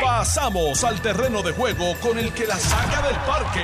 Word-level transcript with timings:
Pasamos 0.00 0.84
al 0.84 1.00
terreno 1.00 1.42
de 1.42 1.52
juego 1.52 1.94
con 2.00 2.18
el 2.18 2.32
que 2.32 2.46
la 2.46 2.56
saca 2.56 3.06
del 3.06 3.16
parque. 3.26 3.60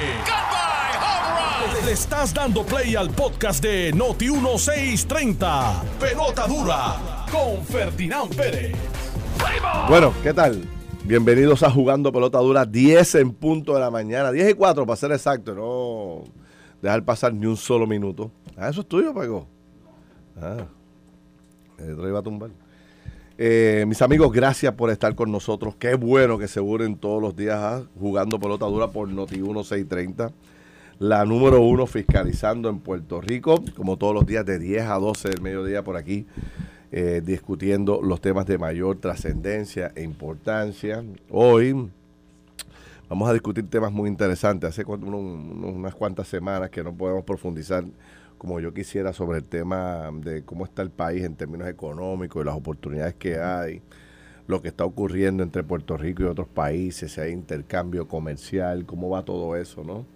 Le 1.84 1.92
estás 1.92 2.34
dando 2.34 2.64
play 2.64 2.96
al 2.96 3.10
podcast 3.10 3.62
de 3.62 3.92
Noti 3.92 4.30
1630. 4.30 5.82
Pelota 6.00 6.46
dura 6.46 7.26
con 7.30 7.64
Ferdinand 7.64 8.34
Pérez. 8.34 8.76
Bueno, 9.88 10.12
¿qué 10.22 10.32
tal? 10.34 10.64
Bienvenidos 11.04 11.62
a 11.62 11.70
Jugando 11.70 12.12
Pelota 12.12 12.38
Dura, 12.38 12.66
10 12.66 13.14
en 13.16 13.32
punto 13.32 13.74
de 13.74 13.80
la 13.80 13.90
mañana, 13.90 14.30
10 14.30 14.50
y 14.50 14.54
4 14.54 14.84
para 14.84 14.96
ser 14.96 15.12
exacto, 15.12 15.54
no 15.54 16.24
dejar 16.82 17.04
pasar 17.04 17.32
ni 17.32 17.46
un 17.46 17.56
solo 17.56 17.86
minuto. 17.86 18.30
Ah, 18.56 18.68
eso 18.68 18.82
es 18.82 18.88
tuyo, 18.88 19.14
Paco. 19.14 19.46
Ah, 20.40 20.66
el 21.78 21.98
iba 21.98 22.18
a 22.18 22.22
tumbar. 22.22 22.50
Eh, 23.40 23.84
mis 23.86 24.02
amigos, 24.02 24.32
gracias 24.32 24.74
por 24.74 24.90
estar 24.90 25.14
con 25.14 25.30
nosotros. 25.30 25.76
Qué 25.76 25.94
bueno 25.94 26.38
que 26.38 26.48
se 26.48 26.58
unen 26.60 26.96
todos 26.96 27.22
los 27.22 27.36
días 27.36 27.56
a 27.56 27.84
Jugando 28.00 28.40
Pelota 28.40 28.66
Dura 28.66 28.90
por 28.90 29.08
Noti 29.08 29.36
1630. 29.36 30.32
La 30.98 31.24
número 31.24 31.60
uno 31.60 31.86
fiscalizando 31.86 32.68
en 32.68 32.80
Puerto 32.80 33.20
Rico, 33.20 33.62
como 33.76 33.96
todos 33.96 34.12
los 34.12 34.26
días 34.26 34.44
de 34.44 34.58
10 34.58 34.86
a 34.86 34.94
12 34.94 35.28
del 35.28 35.40
mediodía 35.40 35.84
por 35.84 35.96
aquí, 35.96 36.26
eh, 36.90 37.22
discutiendo 37.24 38.00
los 38.02 38.20
temas 38.20 38.44
de 38.46 38.58
mayor 38.58 38.96
trascendencia 38.98 39.92
e 39.94 40.02
importancia. 40.02 41.04
Hoy 41.30 41.88
vamos 43.08 43.30
a 43.30 43.32
discutir 43.32 43.70
temas 43.70 43.92
muy 43.92 44.08
interesantes. 44.08 44.70
Hace 44.70 44.84
unas 44.84 45.94
cuantas 45.94 46.26
semanas 46.26 46.70
que 46.70 46.82
no 46.82 46.92
podemos 46.92 47.22
profundizar 47.22 47.84
como 48.38 48.60
yo 48.60 48.72
quisiera 48.72 49.12
sobre 49.12 49.38
el 49.38 49.44
tema 49.44 50.10
de 50.14 50.44
cómo 50.44 50.64
está 50.64 50.82
el 50.82 50.90
país 50.90 51.24
en 51.24 51.34
términos 51.34 51.68
económicos 51.68 52.42
y 52.42 52.46
las 52.46 52.56
oportunidades 52.56 53.14
que 53.14 53.38
hay, 53.38 53.82
lo 54.46 54.62
que 54.62 54.68
está 54.68 54.84
ocurriendo 54.84 55.42
entre 55.42 55.64
Puerto 55.64 55.96
Rico 55.96 56.22
y 56.22 56.26
otros 56.26 56.48
países, 56.48 57.12
si 57.12 57.20
hay 57.20 57.32
intercambio 57.32 58.08
comercial, 58.08 58.86
cómo 58.86 59.10
va 59.10 59.24
todo 59.24 59.56
eso, 59.56 59.84
¿no? 59.84 60.06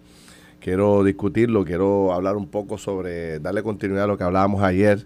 Quiero 0.59 1.03
discutirlo, 1.03 1.65
quiero 1.65 2.13
hablar 2.13 2.37
un 2.37 2.47
poco 2.47 2.77
sobre, 2.77 3.39
darle 3.39 3.61
continuidad 3.61 4.05
a 4.05 4.07
lo 4.07 4.17
que 4.17 4.23
hablábamos 4.23 4.63
ayer, 4.63 5.05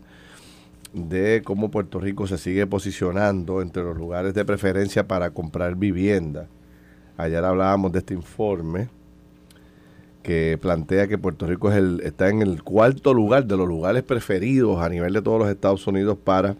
de 0.93 1.41
cómo 1.43 1.71
Puerto 1.71 1.99
Rico 1.99 2.27
se 2.27 2.37
sigue 2.37 2.67
posicionando 2.67 3.61
entre 3.61 3.83
los 3.83 3.97
lugares 3.97 4.33
de 4.33 4.45
preferencia 4.45 5.07
para 5.07 5.31
comprar 5.31 5.75
vivienda. 5.75 6.47
Ayer 7.17 7.43
hablábamos 7.43 7.91
de 7.91 7.99
este 7.99 8.13
informe 8.13 8.89
que 10.27 10.59
plantea 10.61 11.07
que 11.07 11.17
Puerto 11.17 11.47
Rico 11.47 11.71
es 11.71 11.77
el, 11.77 12.01
está 12.03 12.27
en 12.27 12.41
el 12.41 12.61
cuarto 12.61 13.13
lugar 13.13 13.45
de 13.45 13.55
los 13.55 13.65
lugares 13.65 14.03
preferidos 14.03 14.81
a 14.81 14.89
nivel 14.89 15.13
de 15.13 15.21
todos 15.21 15.39
los 15.39 15.47
Estados 15.47 15.87
Unidos 15.87 16.17
para 16.21 16.57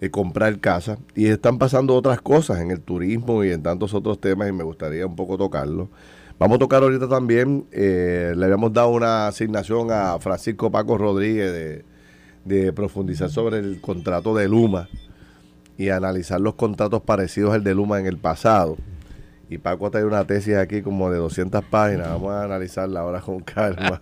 eh, 0.00 0.10
comprar 0.10 0.58
casa. 0.58 0.98
Y 1.14 1.26
están 1.26 1.58
pasando 1.58 1.94
otras 1.94 2.20
cosas 2.20 2.58
en 2.58 2.72
el 2.72 2.80
turismo 2.80 3.44
y 3.44 3.52
en 3.52 3.62
tantos 3.62 3.94
otros 3.94 4.20
temas 4.20 4.48
y 4.48 4.52
me 4.52 4.64
gustaría 4.64 5.06
un 5.06 5.14
poco 5.14 5.38
tocarlo. 5.38 5.90
Vamos 6.36 6.56
a 6.56 6.58
tocar 6.58 6.82
ahorita 6.82 7.08
también, 7.08 7.66
eh, 7.70 8.34
le 8.36 8.44
habíamos 8.44 8.72
dado 8.72 8.88
una 8.88 9.28
asignación 9.28 9.92
a 9.92 10.18
Francisco 10.18 10.72
Paco 10.72 10.98
Rodríguez 10.98 11.52
de, 11.52 11.84
de 12.44 12.72
profundizar 12.72 13.30
sobre 13.30 13.60
el 13.60 13.80
contrato 13.80 14.34
de 14.34 14.48
Luma 14.48 14.88
y 15.78 15.90
analizar 15.90 16.40
los 16.40 16.54
contratos 16.56 17.00
parecidos 17.00 17.54
al 17.54 17.62
de 17.62 17.76
Luma 17.76 18.00
en 18.00 18.06
el 18.06 18.18
pasado 18.18 18.76
y 19.54 19.58
Paco 19.58 19.90
trae 19.90 20.04
una 20.04 20.26
tesis 20.26 20.56
aquí 20.56 20.82
como 20.82 21.10
de 21.10 21.18
200 21.18 21.64
páginas. 21.64 22.08
Vamos 22.08 22.32
a 22.32 22.44
analizarla 22.44 23.00
ahora 23.00 23.20
con 23.20 23.40
calma. 23.44 24.00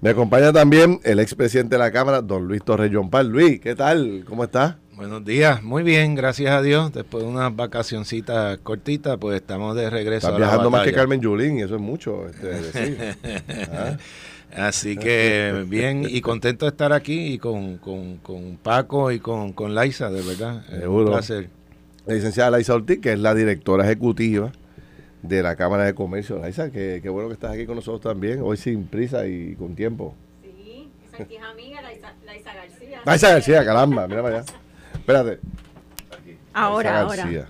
Me 0.00 0.10
acompaña 0.10 0.52
también 0.52 1.00
el 1.02 1.18
expresidente 1.18 1.74
de 1.74 1.78
la 1.78 1.90
Cámara, 1.90 2.22
don 2.22 2.46
Luis 2.46 2.62
Torres 2.62 2.92
Pal. 3.10 3.28
Luis, 3.28 3.60
¿qué 3.60 3.74
tal? 3.74 4.24
¿Cómo 4.26 4.44
está? 4.44 4.78
Buenos 4.96 5.24
días, 5.24 5.60
muy 5.62 5.82
bien, 5.82 6.14
gracias 6.14 6.52
a 6.52 6.62
Dios. 6.62 6.92
Después 6.92 7.24
de 7.24 7.30
unas 7.30 7.54
vacacioncitas 7.56 8.58
cortitas, 8.58 9.18
pues 9.18 9.40
estamos 9.40 9.74
de 9.74 9.90
regreso. 9.90 10.28
Estás 10.28 10.38
viajando 10.38 10.70
más 10.70 10.84
que 10.84 10.92
Carmen 10.92 11.20
Yulín, 11.20 11.58
eso 11.58 11.74
es 11.74 11.80
mucho 11.80 12.28
este, 12.28 12.46
decir. 12.60 13.16
¿Ah? 13.72 13.96
Así 14.56 14.96
que 14.96 15.64
bien 15.66 16.06
y 16.08 16.20
contento 16.20 16.64
de 16.64 16.70
estar 16.70 16.92
aquí 16.92 17.32
y 17.32 17.38
con, 17.38 17.78
con, 17.78 18.58
Paco 18.62 19.10
y 19.10 19.18
con, 19.18 19.52
con 19.52 19.74
Laisa, 19.74 20.10
de 20.10 20.22
verdad. 20.22 20.62
Seguro. 20.68 21.06
Un 21.06 21.12
placer 21.12 21.48
la 22.06 22.14
licenciada 22.14 22.50
Laisa 22.50 22.74
Ortiz, 22.74 23.00
que 23.00 23.12
es 23.12 23.18
la 23.18 23.34
directora 23.34 23.84
ejecutiva 23.84 24.52
de 25.22 25.42
la 25.42 25.56
Cámara 25.56 25.84
de 25.84 25.94
Comercio. 25.94 26.38
Laisa, 26.38 26.70
qué, 26.70 27.00
qué 27.02 27.08
bueno 27.08 27.28
que 27.28 27.34
estás 27.34 27.52
aquí 27.52 27.66
con 27.66 27.76
nosotros 27.76 28.00
también, 28.00 28.40
hoy 28.42 28.56
sin 28.56 28.86
prisa 28.86 29.26
y 29.26 29.54
con 29.54 29.74
tiempo. 29.74 30.14
Sí, 30.42 30.90
esa 31.06 31.22
es 31.22 31.42
amiga, 31.42 31.80
Laisa, 31.82 32.12
Laisa 32.24 32.54
García. 32.54 33.00
Laisa 33.04 33.28
García, 33.30 33.64
caramba, 33.64 34.06
mira 34.06 34.22
para 34.22 34.38
allá. 34.38 34.52
Espérate. 34.94 35.40
Ahora, 36.52 37.00
ahora. 37.00 37.48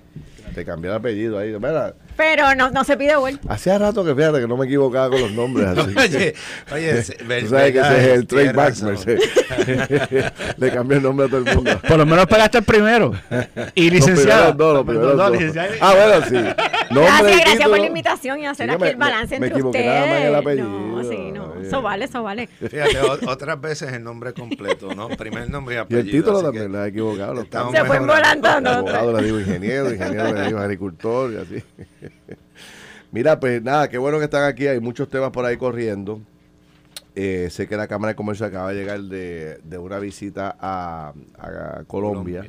Te 0.55 0.65
cambié 0.65 0.91
el 0.91 0.97
apellido 0.97 1.39
ahí. 1.39 1.53
Mira, 1.53 1.95
pero 2.17 2.55
no, 2.55 2.71
no 2.71 2.85
se 2.85 2.97
pide 2.97 3.17
vuelta. 3.17 3.53
Hacía 3.53 3.79
rato 3.79 4.05
que 4.05 4.15
fíjate 4.15 4.41
que 4.41 4.47
no 4.49 4.57
me 4.57 4.67
equivocaba 4.67 5.11
con 5.11 5.21
los 5.21 5.33
nombres. 5.33 5.67
Así 5.69 5.81
oye, 5.99 6.35
oye, 6.73 7.03
tú 7.41 7.49
sabes 7.49 7.73
que 7.73 7.81
ese 7.81 7.99
es 8.01 8.07
el 8.19 8.27
trademark, 8.27 8.75
Le 10.59 10.71
cambié 10.71 10.97
el 10.99 11.03
nombre 11.03 11.27
a 11.27 11.29
todo 11.29 11.39
el 11.39 11.55
mundo. 11.55 11.81
Por 11.87 11.99
lo 11.99 12.07
menos 12.07 12.27
pegaste 12.27 12.59
el 12.59 12.65
primero. 12.65 13.13
Y 13.75 13.91
licenciado. 13.91 14.55
No, 14.55 14.73
los 14.75 14.85
primeros 14.87 15.17
dos, 15.17 15.33
Ah, 15.81 15.95
bueno, 15.95 16.27
sí. 16.27 16.37
gracias, 16.91 17.41
gracias 17.41 17.69
por 17.69 17.79
la 17.79 17.87
invitación 17.87 18.39
y 18.41 18.47
hacer 18.47 18.71
aquí 18.71 18.85
el 18.85 18.97
balance 18.97 19.35
entre 19.37 19.63
ustedes. 19.63 19.87
Nada 19.87 20.07
más 20.07 20.21
el 20.21 20.35
apellido. 20.35 20.69
No, 20.69 21.03
sí, 21.05 21.33
no. 21.33 21.34
Eso 21.67 21.83
vale, 21.83 22.05
eso 22.07 22.23
vale. 22.23 22.47
Fíjate, 22.59 23.01
otras 23.27 23.61
veces 23.61 23.93
el 23.93 24.03
nombre 24.03 24.33
completo, 24.33 24.95
¿no? 24.95 25.09
Primer 25.09 25.49
nombre 25.51 25.77
y 25.77 25.79
apellido. 25.79 26.05
Y 26.05 26.11
el 26.11 26.17
título 26.17 26.43
también, 26.43 26.73
le 26.73 26.79
ha 26.79 26.87
equivocado. 26.87 27.45
Se 27.73 27.85
fue 27.85 27.99
volando. 27.99 28.49
Abogado 28.49 29.21
le 29.21 29.27
digo 29.27 29.41
ingeniero, 29.41 29.91
ingeniero 29.93 30.33
le 30.33 30.47
digo 30.47 30.59
agricultor 30.59 31.33
y 31.33 31.37
así. 31.37 31.65
Mira, 33.13 33.39
pues 33.39 33.63
nada, 33.63 33.89
qué 33.89 33.99
bueno 33.99 34.19
que 34.19 34.25
están 34.25 34.45
aquí. 34.45 34.67
Hay 34.67 34.81
muchos 34.81 35.09
temas 35.09 35.31
por 35.31 35.45
ahí 35.45 35.57
corriendo. 35.57 36.21
Eh, 37.17 37.49
sé 37.51 37.69
que 37.69 37.77
la 37.77 37.87
Cámara 37.87 38.13
de 38.13 38.17
Comercio 38.17 38.45
acaba 38.45 38.73
de 38.73 38.75
llegar 38.75 39.01
de, 39.01 39.79
una 39.79 39.99
visita 40.01 40.57
a, 40.59 41.15
Colombia, 41.87 42.45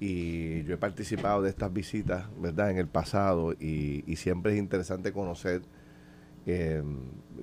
Y 0.00 0.64
yo 0.64 0.74
he 0.74 0.76
participado 0.76 1.40
de 1.40 1.48
estas 1.48 1.72
visitas, 1.72 2.26
¿verdad?, 2.38 2.70
en 2.70 2.76
el 2.76 2.88
pasado. 2.88 3.54
Y, 3.54 4.02
siempre 4.16 4.52
es 4.52 4.58
interesante 4.58 5.12
conocer 5.12 5.62
em, 6.46 6.98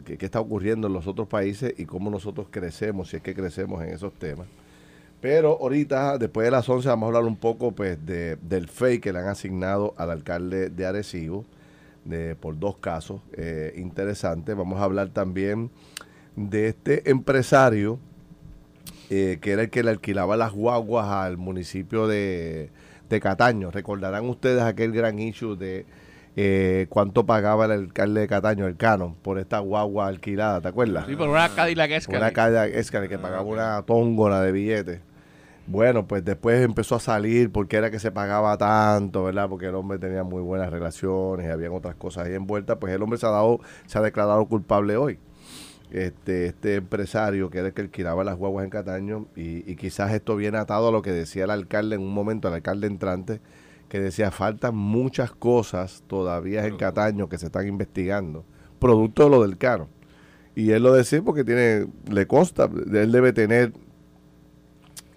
qué, 0.05 0.17
está 0.19 0.39
ocurriendo 0.39 0.87
en 0.87 0.93
los 0.93 1.07
otros 1.07 1.27
países 1.27 1.73
y 1.77 1.85
cómo 1.85 2.09
nosotros 2.09 2.47
crecemos, 2.49 3.09
si 3.09 3.17
es 3.17 3.21
que 3.23 3.33
crecemos 3.33 3.83
en 3.83 3.89
esos 3.89 4.13
temas. 4.13 4.47
Pero 5.21 5.57
ahorita, 5.61 6.17
después 6.17 6.45
de 6.45 6.51
las 6.51 6.67
11, 6.67 6.87
vamos 6.89 7.05
a 7.05 7.07
hablar 7.07 7.23
un 7.25 7.37
poco 7.37 7.71
pues, 7.71 8.03
de, 8.05 8.37
del 8.37 8.67
FEI 8.67 8.99
que 8.99 9.13
le 9.13 9.19
han 9.19 9.27
asignado 9.27 9.93
al 9.97 10.09
alcalde 10.09 10.69
de 10.69 10.85
Arecibo 10.85 11.45
por 12.39 12.57
dos 12.57 12.77
casos 12.77 13.21
eh, 13.33 13.73
interesantes. 13.77 14.55
Vamos 14.55 14.79
a 14.79 14.85
hablar 14.85 15.09
también 15.09 15.69
de 16.35 16.69
este 16.69 17.09
empresario 17.11 17.99
eh, 19.13 19.39
que 19.41 19.51
era 19.51 19.63
el 19.63 19.69
que 19.69 19.83
le 19.83 19.91
alquilaba 19.91 20.37
las 20.37 20.53
guaguas 20.53 21.07
al 21.07 21.37
municipio 21.37 22.07
de, 22.07 22.69
de 23.09 23.19
Cataño. 23.19 23.69
Recordarán 23.69 24.27
ustedes 24.29 24.63
aquel 24.63 24.93
gran 24.93 25.19
issue 25.19 25.57
de 25.57 25.85
eh, 26.35 26.87
cuánto 26.89 27.25
pagaba 27.25 27.65
el 27.65 27.71
alcalde 27.71 28.21
de 28.21 28.27
Cataño, 28.27 28.67
el 28.67 28.77
canon, 28.77 29.15
por 29.15 29.39
esta 29.39 29.59
guagua 29.59 30.07
alquilada, 30.07 30.61
¿te 30.61 30.69
acuerdas? 30.69 31.05
Sí, 31.07 31.15
por 31.15 31.29
una 31.29 31.49
Cadillac 31.49 31.91
Escalade. 31.91 32.23
Una 32.23 32.33
Cadillac 32.33 32.75
Escalade 32.75 33.09
que 33.09 33.19
pagaba 33.19 33.43
una 33.43 33.81
tóngona 33.83 34.41
de 34.41 34.51
billetes. 34.51 35.01
Bueno, 35.67 36.07
pues 36.07 36.25
después 36.25 36.61
empezó 36.63 36.95
a 36.95 36.99
salir 36.99 37.51
porque 37.51 37.77
era 37.77 37.91
que 37.91 37.99
se 37.99 38.11
pagaba 38.11 38.57
tanto, 38.57 39.23
¿verdad? 39.23 39.47
Porque 39.47 39.67
el 39.67 39.75
hombre 39.75 39.99
tenía 39.99 40.23
muy 40.23 40.41
buenas 40.41 40.69
relaciones 40.69 41.47
y 41.47 41.49
habían 41.49 41.71
otras 41.71 41.95
cosas 41.95 42.27
ahí 42.27 42.33
envueltas. 42.33 42.77
Pues 42.77 42.93
el 42.93 43.01
hombre 43.01 43.19
se 43.19 43.25
ha 43.25 43.29
dado, 43.29 43.59
se 43.85 43.97
ha 43.97 44.01
declarado 44.01 44.45
culpable 44.45 44.97
hoy. 44.97 45.19
Este, 45.91 46.45
este 46.45 46.75
empresario 46.75 47.49
que 47.49 47.57
era 47.59 47.67
el 47.67 47.73
que 47.73 47.81
alquilaba 47.81 48.23
las 48.23 48.37
guaguas 48.37 48.63
en 48.63 48.69
Cataño 48.69 49.27
y, 49.35 49.75
quizás 49.75 50.13
esto 50.13 50.37
viene 50.37 50.57
atado 50.57 50.87
a 50.87 50.91
lo 50.91 51.01
que 51.01 51.11
decía 51.11 51.43
el 51.43 51.51
alcalde 51.51 51.95
en 51.95 52.01
un 52.01 52.13
momento, 52.13 52.47
el 52.47 52.53
alcalde 52.53 52.87
entrante, 52.87 53.41
que 53.91 53.99
decía 53.99 54.31
faltan 54.31 54.73
muchas 54.73 55.33
cosas 55.33 56.01
todavía 56.07 56.65
en 56.65 56.77
Cataño 56.77 57.27
que 57.27 57.37
se 57.37 57.47
están 57.47 57.67
investigando, 57.67 58.45
producto 58.79 59.25
de 59.25 59.29
lo 59.29 59.41
del 59.41 59.57
caro. 59.57 59.89
Y 60.55 60.71
él 60.71 60.83
lo 60.83 60.93
decía 60.93 61.21
porque 61.21 61.43
tiene, 61.43 61.87
le 62.09 62.25
consta, 62.25 62.69
él 62.73 63.11
debe 63.11 63.33
tener 63.33 63.73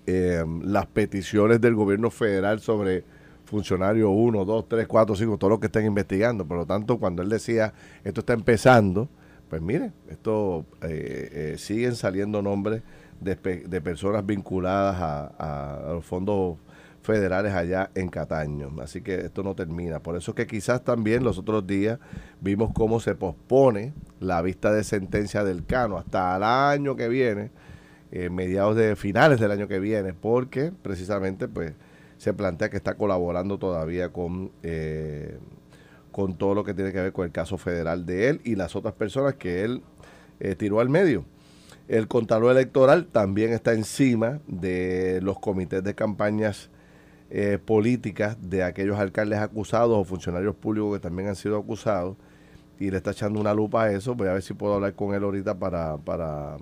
eh, 0.08 0.44
las 0.64 0.86
peticiones 0.86 1.60
del 1.60 1.76
gobierno 1.76 2.10
federal 2.10 2.58
sobre 2.58 3.04
funcionarios 3.44 4.10
1, 4.12 4.44
2, 4.44 4.68
3, 4.68 4.88
4, 4.88 5.14
5, 5.14 5.38
todos 5.38 5.50
los 5.52 5.60
que 5.60 5.66
estén 5.66 5.86
investigando. 5.86 6.44
Por 6.44 6.56
lo 6.56 6.66
tanto, 6.66 6.98
cuando 6.98 7.22
él 7.22 7.28
decía 7.28 7.72
esto 8.02 8.22
está 8.22 8.32
empezando, 8.32 9.08
pues 9.48 9.62
mire, 9.62 9.92
esto 10.08 10.66
eh, 10.82 11.52
eh, 11.52 11.54
siguen 11.58 11.94
saliendo 11.94 12.42
nombres 12.42 12.82
de, 13.20 13.36
de 13.36 13.80
personas 13.80 14.26
vinculadas 14.26 14.96
a, 15.38 15.92
los 15.92 16.04
fondos 16.04 16.56
federales 17.04 17.52
allá 17.52 17.90
en 17.94 18.08
Cataño. 18.08 18.72
Así 18.80 19.02
que 19.02 19.16
esto 19.16 19.42
no 19.42 19.54
termina. 19.54 20.00
Por 20.00 20.16
eso 20.16 20.34
que 20.34 20.46
quizás 20.46 20.82
también 20.82 21.22
los 21.22 21.38
otros 21.38 21.66
días 21.66 21.98
vimos 22.40 22.72
cómo 22.74 22.98
se 22.98 23.14
pospone 23.14 23.92
la 24.20 24.40
vista 24.42 24.72
de 24.72 24.82
sentencia 24.82 25.44
del 25.44 25.66
Cano 25.66 25.98
hasta 25.98 26.36
el 26.36 26.42
año 26.42 26.96
que 26.96 27.08
viene 27.08 27.50
eh, 28.10 28.30
mediados 28.30 28.74
de 28.76 28.96
finales 28.96 29.38
del 29.38 29.50
año 29.50 29.68
que 29.68 29.80
viene, 29.80 30.14
porque 30.14 30.72
precisamente 30.82 31.46
pues 31.46 31.74
se 32.16 32.32
plantea 32.32 32.70
que 32.70 32.76
está 32.76 32.94
colaborando 32.94 33.58
todavía 33.58 34.10
con, 34.10 34.50
eh, 34.62 35.38
con 36.10 36.38
todo 36.38 36.54
lo 36.54 36.64
que 36.64 36.74
tiene 36.74 36.92
que 36.92 37.00
ver 37.00 37.12
con 37.12 37.26
el 37.26 37.32
caso 37.32 37.58
federal 37.58 38.06
de 38.06 38.28
él 38.28 38.40
y 38.44 38.54
las 38.54 38.76
otras 38.76 38.94
personas 38.94 39.34
que 39.34 39.62
él 39.64 39.82
eh, 40.40 40.54
tiró 40.54 40.80
al 40.80 40.88
medio. 40.88 41.24
El 41.86 42.08
Contralor 42.08 42.52
Electoral 42.52 43.06
también 43.06 43.52
está 43.52 43.74
encima 43.74 44.40
de 44.46 45.20
los 45.22 45.38
comités 45.38 45.84
de 45.84 45.94
campañas 45.94 46.70
eh, 47.30 47.58
políticas 47.64 48.36
de 48.40 48.62
aquellos 48.62 48.98
alcaldes 48.98 49.38
acusados 49.38 49.96
o 49.96 50.04
funcionarios 50.04 50.54
públicos 50.54 50.94
que 50.94 51.00
también 51.00 51.28
han 51.28 51.36
sido 51.36 51.56
acusados 51.56 52.16
y 52.78 52.90
le 52.90 52.98
está 52.98 53.12
echando 53.12 53.40
una 53.40 53.54
lupa 53.54 53.84
a 53.84 53.92
eso. 53.92 54.14
Voy 54.14 54.28
a 54.28 54.32
ver 54.34 54.42
si 54.42 54.54
puedo 54.54 54.74
hablar 54.74 54.94
con 54.94 55.14
él 55.14 55.22
ahorita 55.22 55.58
para, 55.58 55.96
para, 55.98 56.56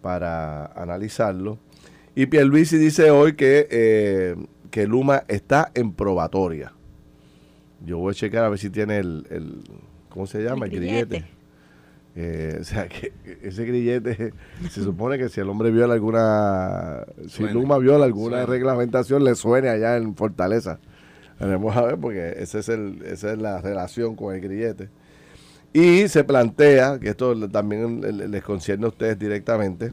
para 0.00 0.66
analizarlo. 0.66 1.58
Y 2.14 2.26
Pierluisi 2.26 2.76
dice 2.78 3.10
hoy 3.10 3.34
que, 3.34 3.66
eh, 3.70 4.36
que 4.70 4.86
Luma 4.86 5.24
está 5.28 5.70
en 5.74 5.92
probatoria. 5.92 6.72
Yo 7.84 7.98
voy 7.98 8.12
a 8.12 8.14
checar 8.14 8.44
a 8.44 8.48
ver 8.48 8.58
si 8.58 8.70
tiene 8.70 8.98
el, 8.98 9.26
el 9.30 9.62
¿cómo 10.08 10.26
se 10.26 10.42
llama? 10.42 10.66
El, 10.66 10.72
grillete. 10.72 11.26
Eh, 12.16 12.58
o 12.60 12.64
sea, 12.64 12.88
que 12.88 13.12
ese 13.42 13.64
grillete 13.64 14.32
se 14.70 14.82
supone 14.82 15.18
que 15.18 15.28
si 15.28 15.40
el 15.40 15.48
hombre 15.48 15.70
viola 15.70 15.94
alguna, 15.94 17.04
si 17.28 17.44
Luma 17.48 17.78
viola 17.78 18.04
alguna 18.04 18.46
reglamentación, 18.46 19.24
le 19.24 19.34
suene 19.34 19.68
allá 19.68 19.96
en 19.96 20.14
Fortaleza. 20.14 20.78
Veremos 21.40 21.76
a 21.76 21.82
ver, 21.82 21.98
porque 21.98 22.34
ese 22.38 22.60
es 22.60 22.68
el, 22.68 23.02
esa 23.04 23.32
es 23.32 23.38
la 23.38 23.60
relación 23.60 24.14
con 24.14 24.34
el 24.34 24.40
grillete. 24.40 24.88
Y 25.72 26.06
se 26.06 26.22
plantea, 26.22 27.00
que 27.00 27.08
esto 27.08 27.48
también 27.50 28.30
les 28.30 28.42
concierne 28.44 28.86
a 28.86 28.88
ustedes 28.90 29.18
directamente, 29.18 29.90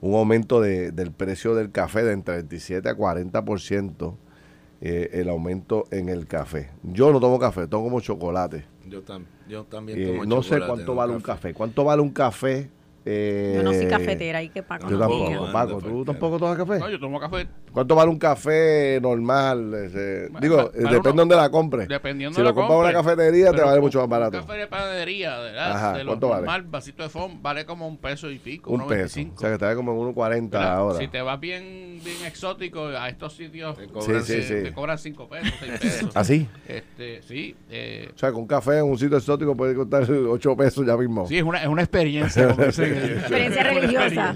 un 0.00 0.14
aumento 0.14 0.60
de, 0.60 0.90
del 0.90 1.12
precio 1.12 1.54
del 1.54 1.70
café 1.70 2.02
de 2.02 2.12
entre 2.12 2.34
27 2.34 2.88
a 2.88 2.96
40%, 2.96 4.16
eh, 4.80 5.10
el 5.12 5.28
aumento 5.28 5.84
en 5.92 6.08
el 6.08 6.26
café. 6.26 6.70
Yo 6.82 7.12
no 7.12 7.20
tomo 7.20 7.38
café, 7.38 7.68
tomo 7.68 7.84
como 7.84 8.00
chocolate. 8.00 8.64
Yo, 8.88 9.02
yo 9.48 9.64
también 9.64 9.98
eh, 9.98 10.20
No 10.26 10.42
sé 10.42 10.60
cuánto 10.60 10.94
vale 10.94 11.12
un 11.14 11.20
café. 11.20 11.52
¿Cuánto 11.54 11.84
vale 11.84 12.02
un 12.02 12.10
café 12.10 12.70
yo 13.06 13.62
no 13.62 13.72
soy 13.72 13.84
eh, 13.84 13.88
cafetera 13.88 14.42
y 14.42 14.48
que 14.48 14.64
Paco 14.64 14.88
Yo 14.90 14.98
tampoco, 14.98 15.52
Paco, 15.52 15.80
¿tú 15.80 16.04
tampoco 16.04 16.38
tomas 16.40 16.56
café? 16.56 16.80
No, 16.80 16.90
yo 16.90 16.98
tomo 16.98 17.20
café. 17.20 17.46
¿Cuánto 17.72 17.94
vale 17.94 18.10
un 18.10 18.18
café 18.18 18.98
normal? 19.00 19.70
digo, 20.40 20.70
depende 20.74 21.02
de 21.02 21.12
dónde 21.14 21.36
la 21.36 21.48
compres. 21.48 21.86
Dependiendo 21.86 22.36
si 22.36 22.42
lo 22.42 22.52
compras 22.52 22.78
en 22.78 22.84
una 22.84 22.92
cafetería, 22.92 23.52
te 23.52 23.62
vale 23.62 23.80
mucho 23.80 24.00
más 24.00 24.08
barato. 24.08 24.38
Un 24.38 24.44
café 24.44 24.58
de 24.58 24.66
panadería, 24.66 25.38
¿verdad? 25.38 25.70
Ajá, 25.70 25.98
de 25.98 26.04
lo 26.04 26.16
normal, 26.16 26.62
vasito 26.64 27.04
de 27.04 27.08
foam, 27.08 27.40
vale 27.40 27.64
como 27.64 27.86
un 27.86 27.98
peso 27.98 28.28
y 28.28 28.38
pico, 28.38 28.72
un 28.72 28.88
peso. 28.88 29.20
O 29.20 29.38
sea, 29.38 29.52
que 29.52 29.58
te 29.58 29.64
vale 29.64 29.76
como 29.76 29.92
en 29.92 30.14
1.40 30.14 30.54
ahora. 30.56 30.98
Si 30.98 31.06
te 31.06 31.22
vas 31.22 31.38
bien, 31.38 32.00
bien 32.02 32.24
exótico 32.26 32.86
a 32.86 33.08
estos 33.08 33.34
sitios, 33.34 33.76
te 33.76 33.86
cobran, 33.86 34.24
sí, 34.24 34.42
sí, 34.42 34.54
te 34.64 34.72
cobran 34.72 34.98
5 34.98 35.28
pesos, 35.28 35.52
6 35.60 35.72
pesos. 35.80 36.10
¿Ah, 36.14 36.24
sí? 36.24 36.48
Este, 36.66 37.22
sí. 37.22 37.54
Eh, 37.70 38.10
o 38.12 38.18
sea, 38.18 38.32
con 38.32 38.42
un 38.42 38.48
café 38.48 38.78
en 38.78 38.84
un 38.84 38.98
sitio 38.98 39.16
exótico 39.16 39.56
puede 39.56 39.76
costar 39.76 40.10
8 40.10 40.56
pesos 40.56 40.84
ya 40.84 40.96
mismo. 40.96 41.26
Sí, 41.28 41.38
es 41.38 41.44
una, 41.44 41.62
es 41.62 41.68
una 41.68 41.82
experiencia. 41.82 42.48
experiencia 43.04 44.34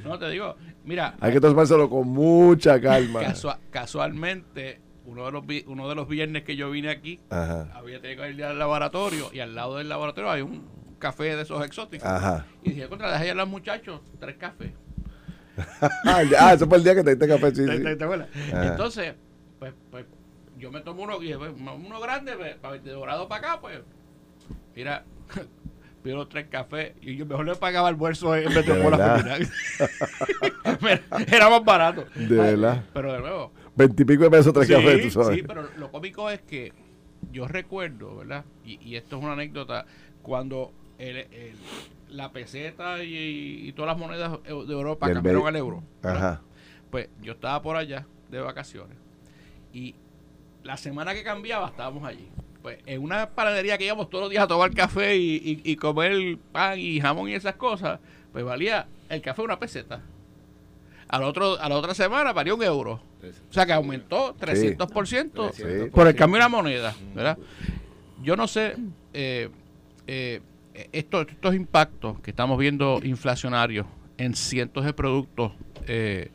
no, 0.04 0.18
te 0.18 0.30
digo, 0.30 0.56
mira. 0.84 1.14
Hay 1.20 1.32
que 1.32 1.40
tomárselo 1.40 1.88
con 1.88 2.08
mucha 2.08 2.80
calma. 2.80 3.20
casualmente, 3.70 4.80
uno 5.06 5.26
de 5.26 5.32
los 5.32 5.44
uno 5.66 5.88
de 5.88 5.94
los 5.94 6.08
viernes 6.08 6.44
que 6.44 6.56
yo 6.56 6.70
vine 6.70 6.90
aquí, 6.90 7.20
había 7.30 8.00
tenido 8.00 8.22
que 8.22 8.30
ir 8.30 8.44
al 8.44 8.58
laboratorio 8.58 9.30
y 9.32 9.40
al 9.40 9.54
lado 9.54 9.78
del 9.78 9.88
laboratorio 9.88 10.30
hay 10.30 10.42
un 10.42 10.80
café 10.98 11.36
de 11.36 11.42
esos 11.42 11.64
exóticos. 11.64 12.08
Y 12.62 12.70
dije, 12.70 12.88
contra, 12.88 13.12
dejé 13.12 13.32
a 13.32 13.34
los 13.34 13.48
muchachos 13.48 14.00
tres 14.20 14.36
cafés. 14.36 14.72
ah, 16.06 16.52
eso 16.54 16.66
fue 16.66 16.78
el 16.78 16.84
día 16.84 16.94
que 16.94 17.02
te 17.02 17.10
diste 17.10 17.28
café, 17.28 17.54
sí. 17.54 17.64
Entonces, 18.52 19.14
pues, 19.58 19.74
pues 19.90 20.06
yo 20.58 20.70
me 20.70 20.80
tomo 20.80 21.02
uno, 21.02 21.22
y 21.22 21.32
uno 21.32 22.00
grande, 22.00 22.32
pues, 22.60 22.84
de 22.84 22.92
dorado 22.92 23.28
para 23.28 23.52
acá, 23.52 23.60
pues, 23.60 23.80
mira, 24.74 25.04
pido 26.02 26.26
tres 26.28 26.46
cafés 26.48 26.92
y 27.00 27.16
yo 27.16 27.26
mejor 27.26 27.46
le 27.46 27.54
pagaba 27.56 27.88
almuerzo 27.88 28.34
en 28.34 28.52
Metropola 28.52 29.38
Era 31.30 31.50
más 31.50 31.64
barato. 31.64 32.06
De 32.14 32.36
verdad. 32.36 32.84
Pero 32.92 33.12
de 33.12 33.20
nuevo. 33.20 33.52
Veintipico 33.76 34.24
de 34.24 34.30
pesos 34.30 34.52
tres 34.52 34.68
cafés, 34.68 35.02
tú 35.02 35.10
sabes. 35.10 35.38
Sí, 35.38 35.44
pero 35.46 35.68
lo 35.76 35.90
cómico 35.90 36.30
es 36.30 36.40
que 36.42 36.72
yo 37.32 37.46
recuerdo, 37.46 38.16
¿verdad? 38.16 38.44
Y, 38.64 38.96
esto 38.96 39.18
es 39.18 39.22
una 39.22 39.34
anécdota, 39.34 39.86
cuando 40.22 40.72
el, 40.98 41.26
la 42.08 42.32
peseta 42.32 43.02
y, 43.02 43.72
todas 43.72 43.90
las 43.90 43.98
monedas 43.98 44.38
de 44.44 44.72
Europa 44.72 45.12
cambiaron 45.12 45.46
al 45.46 45.56
euro. 45.56 45.82
Ajá. 46.02 46.42
Pues 46.90 47.08
yo 47.22 47.32
estaba 47.32 47.62
por 47.62 47.76
allá 47.76 48.06
de 48.30 48.40
vacaciones 48.40 48.96
y 49.72 49.94
la 50.62 50.76
semana 50.76 51.14
que 51.14 51.22
cambiaba 51.22 51.68
estábamos 51.68 52.04
allí 52.04 52.28
pues 52.62 52.78
en 52.86 53.02
una 53.02 53.30
panadería 53.30 53.78
que 53.78 53.86
íbamos 53.86 54.10
todos 54.10 54.24
los 54.24 54.30
días 54.30 54.44
a 54.44 54.48
tomar 54.48 54.72
café 54.74 55.16
y, 55.16 55.76
comer 55.76 56.38
pan 56.52 56.78
y 56.78 57.00
jamón 57.00 57.28
y 57.28 57.34
esas 57.34 57.54
cosas, 57.54 58.00
pues 58.32 58.44
valía 58.44 58.86
el 59.08 59.22
café 59.22 59.42
una 59.42 59.58
peseta. 59.58 60.02
Al 61.08 61.24
otro, 61.24 61.60
a 61.60 61.68
la 61.68 61.76
otra 61.76 61.94
semana 61.94 62.32
valía 62.32 62.54
un 62.54 62.62
euro. 62.62 63.02
O 63.50 63.52
sea 63.52 63.66
que 63.66 63.72
aumentó 63.72 64.34
300%, 64.36 65.90
por 65.90 66.06
el 66.06 66.14
cambio 66.14 66.36
de 66.36 66.40
la 66.40 66.48
moneda, 66.48 66.94
¿verdad? 67.14 67.36
Yo 68.22 68.36
no 68.36 68.46
sé, 68.46 68.76
eh, 69.12 69.50
eh, 70.06 70.40
estos, 70.92 71.26
estos 71.28 71.54
impactos 71.54 72.20
que 72.20 72.30
estamos 72.30 72.58
viendo 72.58 73.00
inflacionarios 73.02 73.86
en 74.18 74.34
cientos 74.34 74.84
de 74.84 74.92
productos 74.92 75.52
eh, 75.86 76.30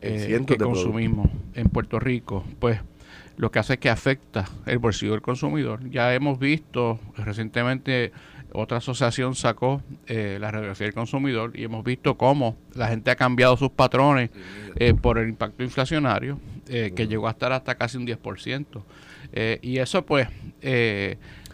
que 0.00 0.56
consumimos 0.56 1.28
en 1.54 1.68
Puerto 1.68 2.00
Rico, 2.00 2.44
pues 2.58 2.80
lo 3.40 3.50
que 3.50 3.58
hace 3.58 3.74
es 3.74 3.78
que 3.78 3.88
afecta 3.88 4.44
el 4.66 4.78
bolsillo 4.78 5.12
del 5.12 5.22
consumidor. 5.22 5.88
Ya 5.88 6.14
hemos 6.14 6.38
visto 6.38 7.00
recientemente 7.16 8.12
otra 8.52 8.78
asociación 8.78 9.34
sacó 9.34 9.80
eh, 10.06 10.36
la 10.38 10.50
radiografía 10.50 10.86
del 10.86 10.94
consumidor 10.94 11.52
y 11.54 11.64
hemos 11.64 11.82
visto 11.82 12.18
cómo 12.18 12.58
la 12.74 12.88
gente 12.88 13.10
ha 13.10 13.16
cambiado 13.16 13.56
sus 13.56 13.70
patrones 13.70 14.28
eh, 14.76 14.92
por 14.92 15.16
el 15.16 15.30
impacto 15.30 15.62
inflacionario, 15.62 16.38
eh, 16.68 16.92
que 16.94 17.08
llegó 17.08 17.28
a 17.28 17.30
estar 17.30 17.50
hasta 17.52 17.76
casi 17.76 17.96
un 17.96 18.06
10%. 18.06 18.82
y 19.62 19.78
eso 19.78 20.04
pues 20.04 20.28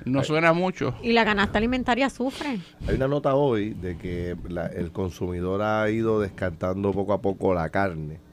no 0.05 0.25
suena 0.25 0.53
mucho. 0.53 0.93
Y 1.05 1.13
la 1.13 1.25
canasta 1.25 1.59
alimentaria 1.59 2.11
sufre. 2.11 2.59
Hay 2.89 2.97
una 2.97 3.07
nota 3.07 3.37
hoy 3.37 3.75
de 3.75 3.97
que 3.97 4.35
el 4.75 4.91
consumidor 4.91 5.63
ha 5.63 5.89
ido 5.89 6.21
descartando 6.21 6.91
poco 6.93 7.13
a 7.13 7.21
poco 7.21 7.55
la 7.55 7.69
carne 7.69 8.26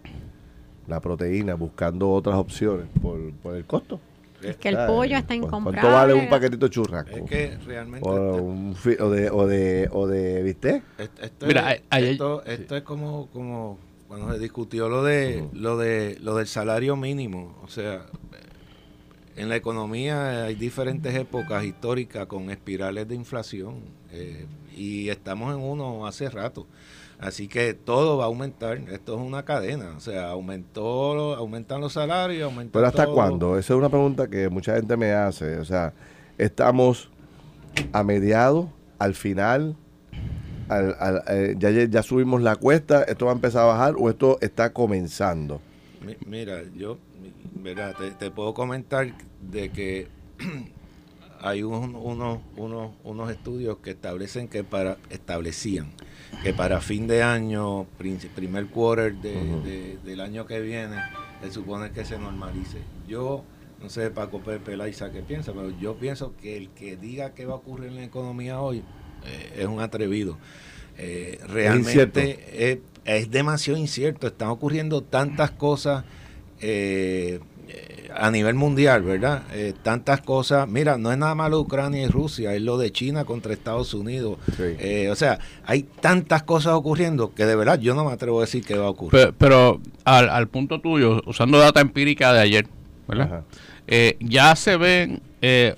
la 0.88 1.00
proteína, 1.00 1.56
buscando 1.56 2.12
otras 2.12 2.36
opciones 2.36 2.88
por, 3.02 3.32
por 3.34 3.56
el 3.56 3.66
costo. 3.66 4.00
Es 4.42 4.58
que 4.58 4.70
el 4.70 4.78
pollo 4.88 5.16
está 5.16 5.34
incomprable. 5.34 5.80
¿Cuánto 5.80 5.96
vale 5.96 6.14
un 6.14 6.28
paquetito 6.28 6.66
de 6.66 6.70
churrasco? 6.70 7.16
Es 7.16 7.24
que 7.24 7.58
realmente... 7.66 8.08
O, 8.08 9.10
de, 9.10 9.30
o 9.32 9.48
de, 9.48 9.90
o 9.90 10.08
de 10.08 10.44
¿viste? 10.44 10.84
Esto, 10.98 11.46
Mira, 11.48 11.78
esto, 11.92 12.44
esto 12.44 12.76
es 12.76 12.84
como, 12.84 13.28
como 13.28 13.80
cuando 14.10 14.34
se 14.34 14.40
discutió 14.40 14.90
lo 14.90 15.02
de, 15.02 15.48
lo 15.54 15.78
de 15.78 16.18
lo 16.20 16.36
del 16.36 16.48
salario 16.48 16.98
mínimo. 16.98 17.56
O 17.64 17.70
sea, 17.70 18.06
en 19.38 19.48
la 19.48 19.56
economía 19.56 20.44
hay 20.44 20.56
diferentes 20.56 21.16
épocas 21.16 21.64
históricas 21.64 22.26
con 22.26 22.50
espirales 22.50 23.08
de 23.08 23.16
inflación. 23.16 23.76
Eh, 24.12 24.46
y 24.76 25.08
estamos 25.08 25.56
en 25.56 25.62
uno 25.62 26.06
hace 26.06 26.30
rato. 26.30 26.68
Así 27.24 27.48
que 27.48 27.74
todo 27.74 28.18
va 28.18 28.26
a 28.26 28.28
aumentar. 28.28 28.78
Esto 28.92 29.16
es 29.16 29.22
una 29.22 29.46
cadena. 29.46 29.94
O 29.96 30.02
sea, 30.02 30.32
aumentó, 30.32 31.36
aumentan 31.36 31.80
los 31.80 31.94
salarios, 31.94 32.44
aumentan 32.44 32.72
¿Pero 32.74 32.88
hasta 32.88 33.08
cuándo? 33.08 33.58
Esa 33.58 33.74
es 33.74 33.80
una 33.80 33.88
pregunta 33.88 34.28
que 34.30 34.50
mucha 34.50 34.76
gente 34.76 34.98
me 34.98 35.14
hace. 35.14 35.58
O 35.58 35.64
sea, 35.64 35.94
estamos 36.38 37.10
a 37.94 38.04
mediados, 38.04 38.68
al 39.00 39.16
final, 39.16 39.78
eh, 41.30 41.56
ya, 41.58 41.70
ya 41.70 42.04
subimos 42.04 42.42
la 42.42 42.58
cuesta, 42.58 43.04
esto 43.04 43.26
va 43.26 43.32
a 43.32 43.36
empezar 43.36 43.64
a 43.64 43.66
bajar 43.68 43.96
o 43.98 44.10
esto 44.10 44.38
está 44.42 44.74
comenzando. 44.74 45.62
Mira, 46.28 46.64
yo 46.76 46.98
te, 48.20 48.32
puedo 48.32 48.54
comentar 48.54 49.14
de 49.42 49.72
que 49.72 50.10
hay 51.40 51.64
unos, 51.64 52.40
unos, 52.58 52.92
unos 53.06 53.32
estudios 53.32 53.78
que 53.78 53.92
establecen 53.92 54.50
que 54.50 54.66
para 54.66 54.98
establecían 55.10 55.94
que 56.42 56.54
para 56.54 56.82
fin 56.82 57.08
de 57.08 57.24
año, 57.24 57.86
primer 58.36 58.68
quarter 58.68 59.16
de, 59.16 59.98
del 60.04 60.22
año 60.22 60.46
que 60.46 60.60
viene, 60.62 60.98
se 61.42 61.52
supone 61.52 61.92
que 61.92 62.06
se 62.06 62.18
normalice. 62.18 62.80
Yo, 63.08 63.44
no 63.82 63.90
sé, 63.90 64.10
Paco 64.10 64.40
Pepe 64.40 64.78
Laiza 64.78 65.12
qué 65.12 65.22
piensa, 65.22 65.54
pero 65.54 65.70
yo 65.80 65.96
pienso 65.96 66.34
que 66.42 66.58
el 66.58 66.70
que 66.70 66.96
diga 66.96 67.34
qué 67.34 67.46
va 67.46 67.54
a 67.54 67.58
ocurrir 67.58 67.90
en 67.90 67.96
la 67.96 68.04
economía 68.04 68.60
hoy 68.60 68.84
eh, 69.26 69.54
es 69.60 69.66
un 69.66 69.82
atrevido. 69.82 70.38
Eh, 70.98 71.40
realmente 71.48 72.82
es, 73.06 73.32
demasiado 73.32 73.80
incierto, 73.80 74.28
están 74.28 74.50
ocurriendo 74.50 75.02
tantas 75.02 75.52
cosas. 75.52 76.06
Eh, 76.62 77.40
a 78.16 78.32
nivel 78.32 78.56
mundial, 78.56 79.02
¿verdad? 79.04 79.44
Eh, 79.54 79.74
tantas 79.82 80.22
cosas. 80.22 80.68
Mira, 80.68 80.98
no 80.98 81.12
es 81.12 81.18
nada 81.18 81.36
malo 81.36 81.60
Ucrania 81.60 82.04
y 82.04 82.08
Rusia, 82.08 82.54
es 82.54 82.62
lo 82.62 82.78
de 82.78 82.92
China 82.92 83.26
contra 83.26 83.54
Estados 83.54 83.94
Unidos. 83.94 84.38
Eh, 84.60 85.10
o 85.12 85.16
sea, 85.16 85.40
hay 85.66 85.84
tantas 85.84 86.44
cosas 86.44 86.74
ocurriendo 86.74 87.34
que 87.34 87.46
de 87.46 87.56
verdad 87.56 87.80
yo 87.80 87.96
no 87.96 88.06
me 88.06 88.12
atrevo 88.12 88.40
a 88.40 88.42
decir 88.42 88.64
que 88.64 88.78
va 88.78 88.86
a 88.86 88.90
ocurrir. 88.90 89.34
Pero, 89.38 89.82
al, 90.06 90.48
punto 90.48 90.80
tuyo, 90.80 91.22
usando 91.26 91.58
data 91.60 91.82
empírica 91.82 92.34
de 92.34 92.40
ayer, 92.40 92.68
¿verdad? 93.08 93.44
Eh, 93.88 94.18
ya 94.20 94.56
se 94.56 94.78
ve 94.78 95.20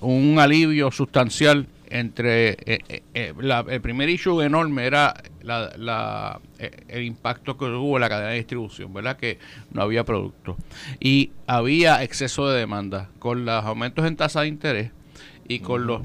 un 0.00 0.38
alivio 0.38 0.90
sustancial 0.90 1.66
entre 1.90 2.50
eh, 2.50 2.58
eh, 2.88 3.02
eh, 3.14 3.34
el 3.68 3.80
primer 3.80 4.08
issue 4.08 4.40
enorme 4.40 4.86
era 4.86 5.14
la, 5.42 6.40
el 6.88 7.04
impacto 7.04 7.56
que 7.56 7.66
hubo 7.66 7.96
en 7.96 8.00
la 8.00 8.08
cadena 8.08 8.30
de 8.30 8.36
distribución, 8.36 8.92
¿verdad? 8.92 9.16
Que 9.16 9.38
no 9.72 9.82
había 9.82 10.04
producto. 10.04 10.56
Y 11.00 11.32
había 11.46 12.02
exceso 12.02 12.48
de 12.48 12.58
demanda. 12.58 13.10
Con 13.18 13.44
los 13.44 13.64
aumentos 13.64 14.04
en 14.06 14.16
tasa 14.16 14.42
de 14.42 14.48
interés 14.48 14.90
y 15.48 15.60
con 15.60 15.86
los 15.86 16.02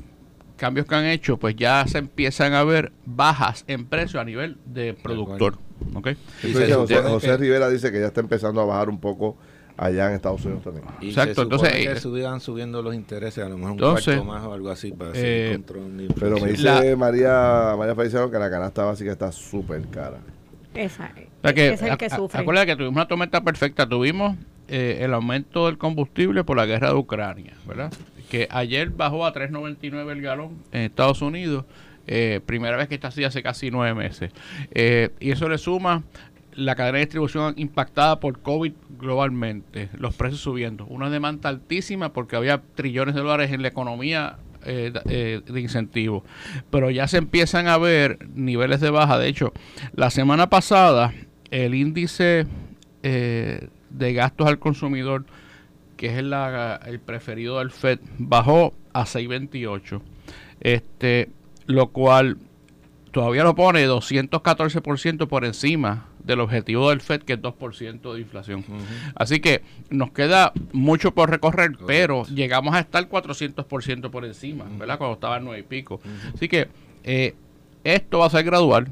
cambios 0.58 0.86
que 0.86 0.96
han 0.96 1.06
hecho, 1.06 1.38
pues 1.38 1.56
ya 1.56 1.86
se 1.88 1.98
empiezan 1.98 2.54
a 2.54 2.64
ver 2.64 2.92
bajas 3.06 3.64
en 3.68 3.86
precio 3.86 4.20
a 4.22 4.24
nivel 4.24 4.58
de 4.66 4.94
productor. 4.94 5.58
¿okay? 5.96 6.16
José 7.04 7.38
Rivera 7.38 7.68
dice 7.70 7.92
que 7.92 8.00
ya 8.00 8.08
está 8.08 8.22
empezando 8.22 8.62
a 8.62 8.66
bajar 8.66 8.90
un 8.90 9.00
poco 9.00 9.38
allá 9.82 10.10
en 10.10 10.14
Estados 10.14 10.46
Unidos 10.46 10.64
también. 10.64 10.86
Exacto, 11.02 11.42
entonces 11.42 11.72
que 11.72 11.92
eh, 11.92 12.40
subiendo 12.40 12.84
los 12.84 12.94
intereses, 12.94 13.44
a 13.44 13.50
lo 13.50 13.58
mejor 13.58 13.72
un 13.72 13.80
cuarto 13.80 14.24
más 14.24 14.46
o 14.46 14.54
algo 14.54 14.70
así 14.70 14.92
para 14.92 15.12
eh, 15.16 15.60
Pero 16.20 16.40
me 16.40 16.52
dice 16.52 16.96
María 16.96 17.74
María 17.78 17.96
Feliciano 17.96 18.30
que 18.30 18.38
la 18.38 18.50
canasta 18.52 18.86
básica 18.86 19.12
está 19.12 19.32
súper 19.32 19.82
cara. 19.88 20.20
Esa, 20.76 21.12
es 21.44 21.82
el 21.82 21.98
que 21.98 22.10
sufre. 22.12 22.42
Acuérdate 22.42 22.68
que 22.68 22.76
tuvimos 22.76 22.96
una 22.96 23.08
tormenta 23.08 23.42
perfecta, 23.42 23.90
tuvimos 23.90 24.38
eh, 24.68 25.00
el 25.02 25.16
aumento 25.16 25.66
del 25.66 25.80
combustible 25.80 26.44
por 26.44 26.58
la 26.58 26.68
guerra 26.68 26.90
de 26.90 26.96
Ucrania, 26.96 27.54
¿verdad? 27.66 27.92
Que 28.30 28.48
ayer 28.52 28.92
bajó 28.92 29.26
a 29.26 29.34
3.99 29.34 30.12
el 30.12 30.22
galón 30.22 30.60
en 30.72 30.82
Estados 30.82 31.24
Unidos. 31.24 31.66
primera 32.46 32.78
vez 32.78 32.88
que 32.88 32.96
está 32.96 33.08
así 33.08 33.24
hace 33.24 33.42
casi 33.42 33.72
nueve 33.72 33.96
meses. 33.96 34.32
y 35.20 35.32
eso 35.32 35.50
le 35.50 35.58
suma 35.58 36.04
la 36.66 36.76
cadena 36.76 37.00
de 37.00 37.06
distribución 37.06 37.54
impactada 37.58 38.20
por 38.20 38.40
COVID 38.42 38.74
globalmente, 39.00 39.90
los 39.94 40.16
precios 40.16 40.42
subiendo, 40.42 40.86
una 40.86 41.10
demanda 41.10 41.50
altísima 41.50 42.14
porque 42.14 42.36
había 42.36 42.62
trillones 42.76 43.16
de 43.16 43.22
dólares 43.22 43.52
en 43.52 43.62
la 43.62 43.70
economía 43.70 44.38
eh, 44.64 44.94
eh, 45.10 45.42
de 45.46 45.62
incentivos, 45.62 46.24
pero 46.70 46.92
ya 46.92 47.08
se 47.08 47.18
empiezan 47.18 47.68
a 47.68 47.78
ver 47.78 48.20
niveles 48.36 48.80
de 48.80 48.92
baja. 48.92 49.18
De 49.18 49.28
hecho, 49.28 49.54
la 49.96 50.12
semana 50.12 50.50
pasada 50.50 51.14
el 51.50 51.74
índice 51.74 52.46
eh, 53.04 53.70
de 53.90 54.14
gastos 54.14 54.48
al 54.48 54.60
consumidor, 54.60 55.26
que 55.98 56.08
es 56.08 56.18
el, 56.18 57.00
preferido 57.06 57.60
del 57.60 57.72
Fed, 57.72 58.00
bajó 58.18 58.74
a 58.94 59.06
6.28, 59.06 60.02
este, 60.62 61.30
lo 61.66 61.88
cual 61.88 62.38
todavía 63.12 63.44
lo 63.44 63.56
pone 63.56 63.88
214% 63.88 65.28
por 65.28 65.44
encima 65.44 66.06
del 66.24 66.40
objetivo 66.40 66.90
del 66.90 67.02
FED, 67.02 67.22
que 67.24 67.34
es 67.34 67.42
2% 67.42 68.14
de 68.14 68.20
inflación. 68.20 68.64
Así 69.16 69.40
que 69.40 69.62
nos 69.90 70.12
queda 70.12 70.54
mucho 70.72 71.12
por 71.12 71.30
recorrer, 71.30 71.72
pero 71.86 72.26
llegamos 72.26 72.76
a 72.76 72.80
estar 72.80 73.08
400% 73.08 74.10
por 74.10 74.26
encima, 74.26 74.66
¿verdad? 74.78 74.98
Cuando 74.98 75.16
estaba 75.16 75.38
en 75.38 75.46
9 75.46 75.60
y 75.60 75.64
pico. 75.64 76.02
Así 76.34 76.48
que 76.48 76.68
eh, 77.04 77.36
esto 77.84 78.20
va 78.20 78.28
a 78.28 78.30
ser 78.30 78.44
gradual. 78.44 78.88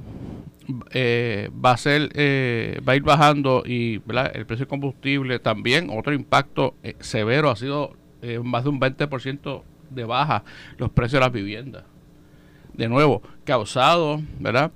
Eh, 0.91 1.49
va 1.65 1.71
a 1.71 1.77
ser 1.77 2.11
eh, 2.13 2.79
va 2.87 2.93
a 2.93 2.95
ir 2.95 3.01
bajando 3.01 3.63
y 3.65 3.97
¿verdad? 3.97 4.31
el 4.35 4.45
precio 4.45 4.67
de 4.67 4.69
combustible 4.69 5.39
también 5.39 5.89
otro 5.89 6.13
impacto 6.13 6.75
severo 6.99 7.49
ha 7.49 7.55
sido 7.55 7.95
más 8.43 8.65
de 8.65 8.69
un 8.69 8.79
20% 8.79 9.63
de 9.89 10.03
baja 10.03 10.43
los 10.77 10.91
precios 10.91 11.13
de 11.13 11.19
las 11.21 11.31
viviendas 11.31 11.85
de 12.75 12.87
nuevo 12.87 13.23
causado 13.45 14.21
verdad 14.39 14.71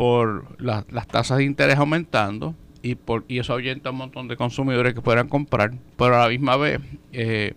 por 0.00 0.46
las 0.58 1.06
tasas 1.08 1.36
de 1.36 1.44
interés 1.44 1.76
aumentando 1.76 2.54
y 2.80 2.94
por 2.94 3.26
y 3.28 3.38
eso 3.38 3.52
ahuyenta 3.52 3.90
un 3.90 3.96
montón 3.96 4.28
de 4.28 4.36
consumidores 4.38 4.94
que 4.94 5.02
puedan 5.02 5.28
comprar, 5.28 5.72
pero 5.98 6.16
a 6.16 6.20
la 6.20 6.28
misma 6.30 6.56
vez 6.56 6.80
eh, 7.12 7.52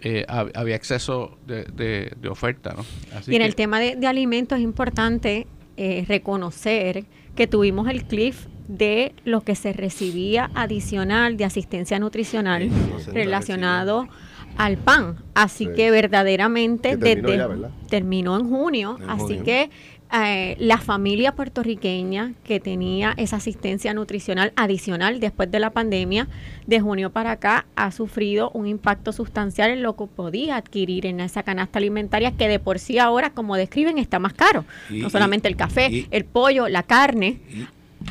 eh, 0.00 0.24
había 0.26 0.74
exceso 0.74 1.36
de, 1.46 2.16
oferta. 2.30 2.74
¿no? 2.74 2.86
y 3.26 3.36
en 3.36 3.42
el 3.42 3.54
tema 3.56 3.78
de, 3.78 4.06
alimentos 4.06 4.56
es 4.56 4.64
importante 4.64 5.46
eh, 5.76 6.06
reconocer 6.08 7.04
que 7.36 7.46
tuvimos 7.46 7.86
el 7.90 8.04
cliff 8.04 8.46
de 8.68 9.14
lo 9.26 9.42
que 9.42 9.54
se 9.54 9.74
recibía 9.74 10.50
adicional 10.54 11.36
de 11.36 11.44
asistencia 11.44 11.98
nutricional 11.98 12.70
relacionado 13.12 14.08
al 14.56 14.78
pan. 14.78 15.16
Así 15.34 15.68
que 15.76 15.90
verdaderamente 15.90 16.96
terminó, 16.96 17.70
terminó 17.90 18.38
en 18.38 18.48
junio. 18.48 18.98
así 19.08 19.38
que 19.38 19.68
eh, 20.12 20.56
la 20.58 20.78
familia 20.78 21.34
puertorriqueña 21.34 22.34
que 22.44 22.60
tenía 22.60 23.14
esa 23.16 23.36
asistencia 23.36 23.94
nutricional 23.94 24.52
adicional 24.56 25.20
después 25.20 25.50
de 25.50 25.58
la 25.58 25.70
pandemia, 25.70 26.28
de 26.66 26.80
junio 26.80 27.10
para 27.10 27.32
acá, 27.32 27.64
ha 27.76 27.90
sufrido 27.92 28.50
un 28.50 28.66
impacto 28.66 29.12
sustancial 29.12 29.70
en 29.70 29.82
lo 29.82 29.96
que 29.96 30.06
podía 30.06 30.56
adquirir 30.56 31.06
en 31.06 31.20
esa 31.20 31.42
canasta 31.42 31.78
alimentaria 31.78 32.32
que 32.32 32.46
de 32.46 32.58
por 32.58 32.78
sí 32.78 32.98
ahora, 32.98 33.30
como 33.30 33.56
describen, 33.56 33.98
está 33.98 34.18
más 34.18 34.34
caro. 34.34 34.64
no 34.90 35.08
solamente 35.08 35.48
el 35.48 35.56
café, 35.56 36.06
el 36.10 36.24
pollo, 36.24 36.68
la 36.68 36.82
carne. 36.82 37.40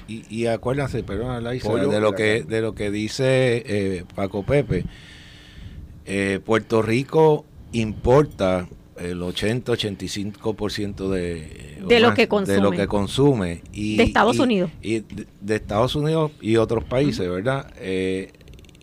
Y, 0.08 0.24
y, 0.30 0.48
acuérdense, 0.48 1.04
perdón, 1.04 1.44
de 1.44 2.00
lo 2.00 2.14
que 2.14 2.44
de 2.44 2.62
lo 2.62 2.74
que 2.74 2.90
dice 2.90 3.64
eh, 3.66 4.06
Paco 4.16 4.44
Pepe. 4.44 4.86
Eh, 6.06 6.40
Puerto 6.44 6.82
Rico 6.82 7.46
importa 7.74 8.68
el 8.98 9.22
80-85% 9.22 11.10
de, 11.10 11.78
de, 11.88 12.00
lo 12.00 12.14
que 12.14 12.28
consume. 12.28 12.56
de 12.56 12.62
lo 12.62 12.72
que 12.72 12.88
consume. 12.88 13.62
Y, 13.72 13.98
de 13.98 14.04
Estados 14.04 14.40
Unidos. 14.40 14.72
Y 14.82 15.04
de, 15.42 15.56
Estados 15.56 15.96
Unidos 15.96 16.32
y 16.42 16.58
otros 16.58 16.84
países, 16.84 17.30
¿verdad? 17.30 17.74
Eh, 17.78 18.32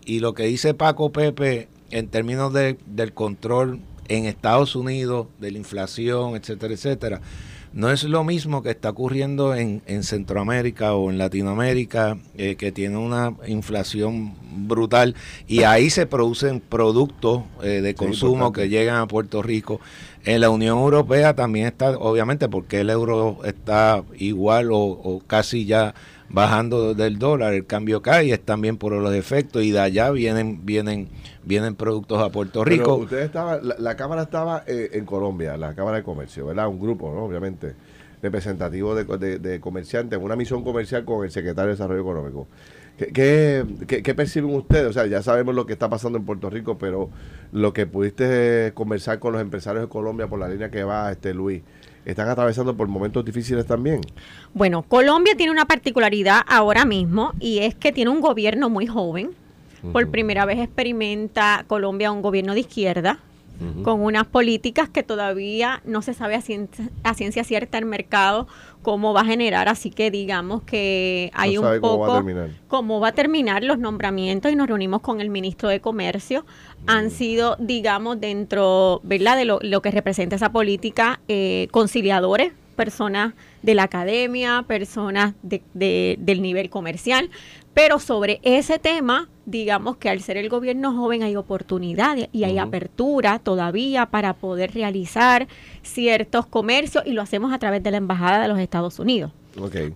y 0.05 0.19
lo 0.19 0.33
que 0.33 0.43
dice 0.43 0.73
Paco 0.73 1.11
Pepe 1.11 1.67
en 1.91 2.07
términos 2.07 2.53
de, 2.53 2.77
del 2.85 3.13
control 3.13 3.79
en 4.07 4.25
Estados 4.25 4.75
Unidos, 4.75 5.27
de 5.39 5.51
la 5.51 5.57
inflación, 5.57 6.35
etcétera, 6.35 6.73
etcétera, 6.73 7.21
no 7.79 7.89
es 7.89 8.03
lo 8.03 8.25
mismo 8.25 8.61
que 8.61 8.71
está 8.71 8.89
ocurriendo 8.89 9.55
en, 9.55 9.81
en 9.85 10.03
Centroamérica 10.03 10.95
o 10.95 11.09
en 11.09 11.17
Latinoamérica, 11.17 12.17
eh, 12.35 12.57
que 12.57 12.73
tiene 12.73 12.97
una 12.97 13.35
inflación 13.47 14.33
brutal 14.67 15.15
y 15.47 15.63
ahí 15.63 15.89
se 15.89 16.05
producen 16.05 16.59
productos 16.59 17.43
eh, 17.63 17.79
de 17.79 17.95
consumo 17.95 18.51
que 18.51 18.67
llegan 18.67 18.97
a 18.97 19.07
Puerto 19.07 19.41
Rico. 19.41 19.79
En 20.25 20.41
la 20.41 20.49
Unión 20.49 20.77
Europea 20.77 21.35
también 21.35 21.67
está, 21.67 21.91
obviamente, 21.91 22.49
porque 22.49 22.81
el 22.81 22.89
euro 22.89 23.39
está 23.45 24.03
igual 24.17 24.71
o, 24.73 25.21
casi 25.25 25.65
ya 25.65 25.95
bajando 26.29 26.93
del 26.93 27.19
dólar, 27.19 27.53
el 27.53 27.65
cambio 27.65 28.01
cae 28.01 28.25
y 28.25 28.31
es 28.31 28.41
también 28.41 28.77
por 28.77 28.93
los 28.93 29.13
efectos 29.13 29.63
y 29.63 29.71
de 29.71 29.79
allá 29.79 30.11
vienen 30.11 30.65
vienen 30.65 31.09
vienen 31.43 31.75
productos 31.75 32.21
a 32.21 32.29
Puerto 32.29 32.63
Rico. 32.63 32.95
usted 32.95 33.19
estaba, 33.19 33.59
la, 33.61 33.95
cámara 33.95 34.23
estaba 34.23 34.63
eh, 34.67 34.91
en 34.93 35.05
Colombia, 35.05 35.57
la 35.57 35.73
cámara 35.73 35.97
de 35.97 36.03
comercio, 36.03 36.45
¿verdad? 36.45 36.67
Un 36.67 36.79
grupo, 36.79 37.07
obviamente 37.07 37.75
representativo 38.21 38.95
de, 38.95 39.05
de, 39.17 39.39
de 39.39 39.59
comerciantes, 39.59 40.19
una 40.21 40.35
misión 40.35 40.63
comercial 40.63 41.05
con 41.05 41.23
el 41.23 41.31
secretario 41.31 41.67
de 41.67 41.73
Desarrollo 41.75 42.01
Económico. 42.01 42.47
¿Qué, 43.13 43.65
qué, 43.87 44.13
perciben 44.13 44.53
ustedes? 44.53 44.87
O 44.87 44.93
sea, 44.93 45.05
ya 45.05 45.23
sabemos 45.23 45.55
lo 45.55 45.65
que 45.65 45.71
está 45.71 45.89
pasando 45.89 46.17
en 46.17 46.25
Puerto 46.25 46.49
Rico, 46.49 46.77
pero 46.77 47.09
lo 47.53 47.71
que 47.71 47.85
pudiste 47.85 48.73
conversar 48.73 49.19
con 49.19 49.31
los 49.31 49.41
empresarios 49.41 49.85
de 49.85 49.89
Colombia 49.89 50.27
por 50.27 50.37
la 50.37 50.49
línea 50.49 50.69
que 50.69 50.83
va, 50.83 51.09
este 51.09 51.33
Luis, 51.33 51.61
¿están 52.05 52.29
atravesando 52.29 52.75
por 52.75 52.87
momentos 52.87 53.23
difíciles 53.25 53.65
también? 53.65 54.01
Bueno, 54.53 54.83
Colombia 54.83 55.35
tiene 55.35 55.51
una 55.51 55.65
particularidad 55.65 56.41
ahora 56.47 56.85
mismo 56.85 57.33
y 57.39 57.59
es 57.59 57.75
que 57.75 57.91
tiene 57.91 58.11
un 58.11 58.21
gobierno 58.21 58.69
muy 58.69 58.87
joven. 58.87 59.31
Por 59.93 60.09
primera 60.09 60.43
vez 60.43 60.59
experimenta 60.59 61.63
Colombia 61.67 62.11
un 62.11 62.21
gobierno 62.21 62.53
de 62.53 62.59
izquierda 62.59 63.19
con 63.83 64.01
unas 64.01 64.25
políticas 64.25 64.89
que 64.89 65.03
todavía 65.03 65.81
no 65.83 66.01
se 66.01 66.13
sabe 66.13 66.35
a 66.35 66.41
ciencia, 67.13 67.43
cierta 67.43 67.77
el 67.77 67.85
mercado 67.85 68.47
cómo 68.81 69.13
va 69.13 69.21
a 69.21 69.25
generar, 69.25 69.67
así 69.67 69.89
que 69.89 70.09
digamos 70.09 70.63
que 70.63 71.29
hay 71.33 71.57
un 71.57 71.81
poco 71.81 71.81
cómo 71.81 71.99
va, 71.99 72.07
a 72.07 72.15
terminar. 72.17 72.49
cómo 72.67 72.99
va 73.01 73.07
a 73.09 73.11
terminar 73.11 73.63
los 73.63 73.77
nombramientos 73.77 74.51
y 74.51 74.55
nos 74.55 74.67
reunimos 74.67 75.01
con 75.01 75.19
el 75.19 75.29
ministro 75.29 75.67
de 75.67 75.81
Comercio. 75.81 76.45
Han 76.87 77.11
sido, 77.11 77.57
digamos, 77.59 78.21
dentro, 78.21 79.01
¿verdad?, 79.03 79.35
de 79.35 79.43
lo, 79.45 79.59
lo 79.61 79.81
que 79.81 79.91
representa 79.91 80.37
esa 80.37 80.51
política, 80.51 81.19
eh, 81.27 81.67
conciliadores, 81.71 82.53
personas 82.79 83.33
de 83.61 83.75
la 83.75 83.83
academia, 83.83 84.63
personas 84.65 85.33
de, 85.41 85.61
del 86.17 86.41
nivel 86.41 86.69
comercial, 86.69 87.29
pero 87.81 87.97
sobre 87.97 88.41
ese 88.43 88.77
tema, 88.77 89.29
digamos 89.45 89.95
que 89.95 90.09
al 90.09 90.19
ser 90.19 90.35
el 90.35 90.49
gobierno 90.49 90.93
joven 90.93 91.23
hay 91.23 91.37
oportunidades 91.37 92.27
y 92.33 92.43
hay 92.43 92.57
apertura 92.57 93.39
todavía 93.39 94.07
para 94.07 94.33
poder 94.33 94.73
realizar 94.73 95.47
ciertos 95.81 96.45
comercios 96.45 97.05
y 97.07 97.13
lo 97.13 97.21
hacemos 97.21 97.53
a 97.53 97.57
través 97.57 97.81
de 97.81 97.91
la 97.91 97.95
Embajada 97.95 98.41
de 98.41 98.49
los 98.49 98.59
Estados 98.59 98.99
Unidos. 98.99 99.31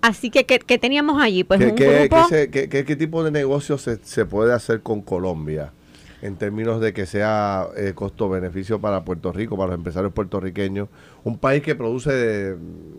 Así 0.01 0.29
que, 0.29 0.45
¿qué, 0.45 0.77
teníamos 0.77 1.21
allí? 1.21 1.43
Pues 1.43 1.59
¿Qué, 1.59 1.65
un 1.65 1.75
grupo... 1.75 2.27
¿qué, 2.29 2.95
tipo 2.97 3.21
de 3.21 3.31
negocio 3.31 3.77
se, 3.77 3.97
se 3.97 4.25
puede 4.25 4.53
hacer 4.53 4.79
con 4.79 5.01
Colombia? 5.01 5.73
en 6.21 6.37
términos 6.37 6.79
de 6.79 6.93
que 6.93 7.05
sea 7.05 7.67
eh, 7.75 7.91
costo-beneficio 7.93 8.79
para 8.79 9.03
Puerto 9.03 9.33
Rico, 9.33 9.57
para 9.57 9.71
los 9.71 9.75
empresarios 9.75 10.13
puertorriqueños. 10.13 10.87
Un 11.25 11.37
país 11.37 11.61
que 11.61 11.75
produce 11.75 12.55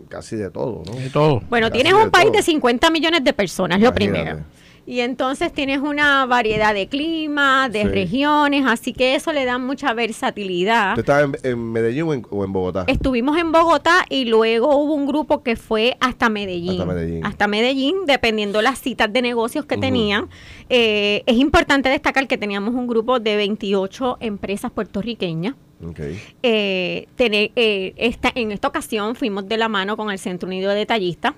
casi 0.09 0.35
de 0.35 0.51
todo, 0.51 0.83
¿no? 0.85 0.93
De 0.93 1.09
todo. 1.09 1.41
Bueno, 1.49 1.71
tienes 1.71 1.93
un 1.93 2.11
país 2.11 2.31
de 2.31 2.43
50 2.43 2.91
millones 2.91 3.23
de 3.23 3.33
personas, 3.33 3.81
lo 3.81 3.91
primero. 3.95 4.41
Y 4.87 4.99
entonces 4.99 5.51
tienes 5.51 5.79
una 5.79 6.27
variedad 6.27 6.73
de 6.75 6.87
clima, 6.87 7.69
de 7.69 7.85
regiones, 7.85 8.65
así 8.67 8.93
que 8.93 9.15
eso 9.15 9.33
le 9.33 9.43
da 9.43 9.57
mucha 9.57 9.93
versatilidad. 9.95 10.93
¿Tú 10.93 10.99
estabas 11.01 11.43
en, 11.43 11.71
Medellín 11.71 12.23
o 12.29 12.43
en, 12.43 12.53
Bogotá? 12.53 12.83
Estuvimos 12.87 13.35
en 13.37 13.51
Bogotá 13.51 14.05
y 14.09 14.25
luego 14.25 14.75
hubo 14.75 14.93
un 14.93 15.07
grupo 15.07 15.41
que 15.41 15.55
fue 15.55 15.97
hasta 15.99 16.29
Medellín. 16.29 16.73
Hasta 16.73 16.85
Medellín. 16.85 17.25
Hasta 17.25 17.47
Medellín, 17.47 17.95
dependiendo 18.05 18.61
las 18.61 18.77
citas 18.77 19.11
de 19.11 19.23
negocios 19.23 19.65
que 19.65 19.77
tenían. 19.77 20.29
Eh, 20.69 21.23
es 21.25 21.37
importante 21.37 21.89
destacar 21.89 22.27
que 22.27 22.37
teníamos 22.37 22.75
un 22.75 22.85
grupo 22.85 23.19
de 23.19 23.37
28 23.37 24.17
empresas 24.19 24.71
puertorriqueñas. 24.71 25.55
Okay. 25.83 26.19
Eh, 26.43 27.07
eh, 27.17 27.93
esta, 27.97 28.31
en 28.35 28.51
esta 28.51 28.67
ocasión 28.67 29.15
fuimos 29.15 29.47
de 29.47 29.57
la 29.57 29.67
mano 29.67 29.97
con 29.97 30.11
el 30.11 30.19
Centro 30.19 30.47
Unido 30.47 30.69
de 30.69 30.77
Detallistas 30.77 31.33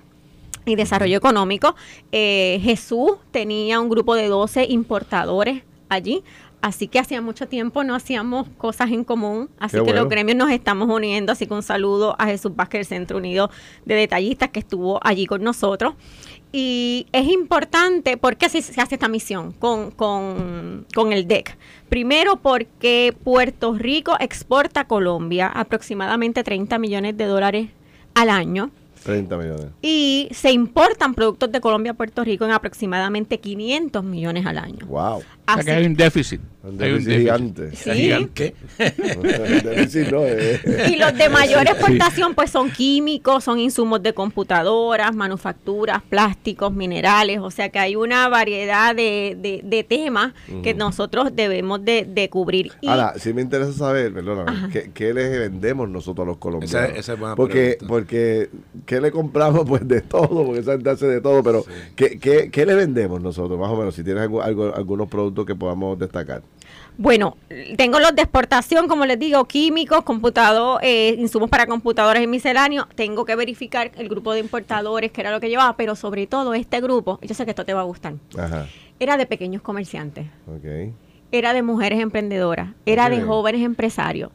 y 0.68 0.76
Desarrollo 0.76 1.16
Económico. 1.16 1.74
Eh, 2.12 2.60
Jesús 2.62 3.12
tenía 3.30 3.80
un 3.80 3.88
grupo 3.88 4.14
de 4.14 4.28
12 4.28 4.64
importadores 4.64 5.62
allí. 5.88 6.22
Así 6.60 6.88
que 6.88 6.98
hacía 6.98 7.20
mucho 7.20 7.46
tiempo 7.46 7.84
no 7.84 7.94
hacíamos 7.94 8.48
cosas 8.58 8.90
en 8.90 9.04
común, 9.04 9.48
así 9.60 9.78
que 9.84 9.92
los 9.92 10.08
gremios 10.08 10.36
nos 10.36 10.50
estamos 10.50 10.88
uniendo, 10.88 11.30
así 11.30 11.46
que 11.46 11.54
un 11.54 11.62
saludo 11.62 12.16
a 12.18 12.26
Jesús 12.26 12.56
Vázquez 12.56 12.80
del 12.80 12.98
Centro 12.98 13.18
Unido 13.18 13.48
de 13.84 13.94
Detallistas 13.94 14.50
que 14.50 14.58
estuvo 14.58 14.98
allí 15.04 15.26
con 15.26 15.44
nosotros. 15.44 15.94
Y 16.50 17.06
es 17.12 17.28
importante, 17.28 18.16
porque 18.16 18.48
se 18.48 18.58
hace 18.80 18.94
esta 18.94 19.06
misión 19.06 19.52
con, 19.52 19.92
con, 19.92 20.86
con 20.94 21.12
el 21.12 21.28
DEC? 21.28 21.56
Primero 21.88 22.36
porque 22.36 23.14
Puerto 23.22 23.74
Rico 23.74 24.16
exporta 24.18 24.80
a 24.80 24.88
Colombia 24.88 25.46
aproximadamente 25.46 26.42
30 26.42 26.78
millones 26.78 27.16
de 27.16 27.26
dólares 27.26 27.68
al 28.14 28.30
año. 28.30 28.70
30 29.08 29.38
millones. 29.38 29.66
Y 29.80 30.28
se 30.32 30.52
importan 30.52 31.14
productos 31.14 31.50
de 31.50 31.62
Colombia 31.62 31.92
a 31.92 31.94
Puerto 31.94 32.22
Rico 32.24 32.44
en 32.44 32.50
aproximadamente 32.50 33.40
500 33.40 34.04
millones 34.04 34.44
al 34.44 34.58
año. 34.58 34.86
Wow. 34.86 35.22
O 35.52 35.62
sea 35.62 35.64
que 35.64 35.72
hay 35.72 35.86
un 35.86 35.94
déficit. 35.94 36.40
Un 36.62 36.76
déficit 36.76 37.18
gigante. 37.18 37.76
Sí. 37.76 37.90
¿Gigante? 37.92 38.54
Y 40.88 40.96
los 40.96 41.16
de 41.16 41.28
mayor 41.28 41.66
exportación 41.66 42.34
pues 42.34 42.50
son 42.50 42.70
químicos, 42.70 43.44
son 43.44 43.58
insumos 43.58 44.02
de 44.02 44.12
computadoras, 44.12 45.14
manufacturas, 45.14 46.02
plásticos, 46.08 46.72
minerales, 46.72 47.38
o 47.40 47.50
sea 47.50 47.68
que 47.70 47.78
hay 47.78 47.96
una 47.96 48.28
variedad 48.28 48.94
de, 48.94 49.62
de, 49.64 49.84
temas 49.84 50.32
que 50.62 50.74
nosotros 50.74 51.30
debemos 51.34 51.84
de, 51.84 52.28
cubrir. 52.30 52.72
Ahora, 52.86 53.14
sí 53.16 53.32
me 53.32 53.42
interesa 53.42 53.72
saber, 53.72 54.12
perdóname, 54.12 54.70
¿qué, 54.72 54.90
¿qué, 54.92 55.14
les 55.14 55.38
vendemos 55.38 55.88
nosotros 55.88 56.26
a 56.26 56.28
los 56.28 56.38
colombianos? 56.38 56.90
Esa, 56.96 57.14
es 57.14 57.18
buena 57.18 57.36
porque, 57.36 57.78
porque 57.86 58.50
¿qué 58.86 59.00
le 59.00 59.10
compramos? 59.10 59.58
Pues 59.68 59.86
de 59.86 60.00
todo, 60.00 60.46
porque 60.46 60.60
esa 60.60 60.72
gente 60.72 60.88
hace 60.88 61.06
de 61.06 61.20
todo, 61.20 61.42
pero 61.42 61.62
¿qué, 61.94 62.18
qué, 62.18 62.50
qué 62.50 62.64
le 62.64 62.74
vendemos 62.74 63.20
nosotros, 63.20 63.58
más 63.58 63.68
o 63.68 63.76
menos? 63.76 63.94
Si 63.94 64.02
tienes 64.02 64.22
algo, 64.22 64.42
algunos 64.42 65.08
productos 65.08 65.37
que 65.44 65.54
podamos 65.54 65.98
destacar. 65.98 66.42
Bueno, 66.96 67.36
tengo 67.76 68.00
los 68.00 68.14
de 68.14 68.22
exportación, 68.22 68.88
como 68.88 69.06
les 69.06 69.18
digo, 69.18 69.44
químicos, 69.44 70.02
computador, 70.02 70.80
eh, 70.82 71.14
insumos 71.18 71.48
para 71.48 71.66
computadores 71.66 72.22
y 72.22 72.26
misceláneos. 72.26 72.86
Tengo 72.94 73.24
que 73.24 73.36
verificar 73.36 73.92
el 73.96 74.08
grupo 74.08 74.32
de 74.32 74.40
importadores, 74.40 75.12
que 75.12 75.20
era 75.20 75.30
lo 75.30 75.40
que 75.40 75.48
llevaba, 75.48 75.76
pero 75.76 75.94
sobre 75.94 76.26
todo 76.26 76.54
este 76.54 76.80
grupo, 76.80 77.18
yo 77.22 77.34
sé 77.34 77.44
que 77.44 77.50
esto 77.50 77.64
te 77.64 77.74
va 77.74 77.82
a 77.82 77.84
gustar, 77.84 78.14
era 78.98 79.16
de 79.16 79.26
pequeños 79.26 79.62
comerciantes. 79.62 80.26
Era 81.30 81.52
de 81.52 81.62
mujeres 81.62 82.00
emprendedoras, 82.00 82.70
era 82.86 83.10
de 83.10 83.20
jóvenes 83.20 83.62
empresarios 83.62 84.30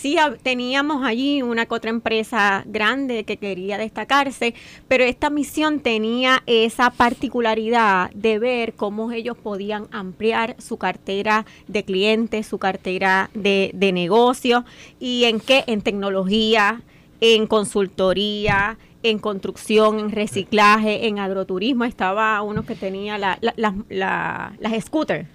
sí 0.00 0.16
teníamos 0.42 1.04
allí 1.04 1.42
una 1.42 1.66
que 1.66 1.74
otra 1.74 1.90
empresa 1.90 2.64
grande 2.66 3.24
que 3.24 3.36
quería 3.36 3.76
destacarse, 3.76 4.54
pero 4.88 5.04
esta 5.04 5.28
misión 5.28 5.80
tenía 5.80 6.42
esa 6.46 6.90
particularidad 6.90 8.10
de 8.12 8.38
ver 8.38 8.72
cómo 8.72 9.12
ellos 9.12 9.36
podían 9.36 9.88
ampliar 9.90 10.56
su 10.58 10.78
cartera 10.78 11.44
de 11.68 11.84
clientes, 11.84 12.46
su 12.46 12.58
cartera 12.58 13.30
de, 13.34 13.72
de 13.74 13.92
negocios 13.92 14.64
y 14.98 15.24
en 15.24 15.38
qué, 15.38 15.64
en 15.66 15.82
tecnología, 15.82 16.82
en 17.20 17.46
consultoría, 17.46 18.78
en 19.02 19.18
construcción, 19.18 19.98
en 19.98 20.10
reciclaje, 20.10 21.06
en 21.08 21.18
agroturismo. 21.18 21.84
Estaba 21.84 22.40
uno 22.40 22.64
que 22.64 22.74
tenía 22.74 23.18
la, 23.18 23.38
las 23.38 24.84
scooters 24.84 25.28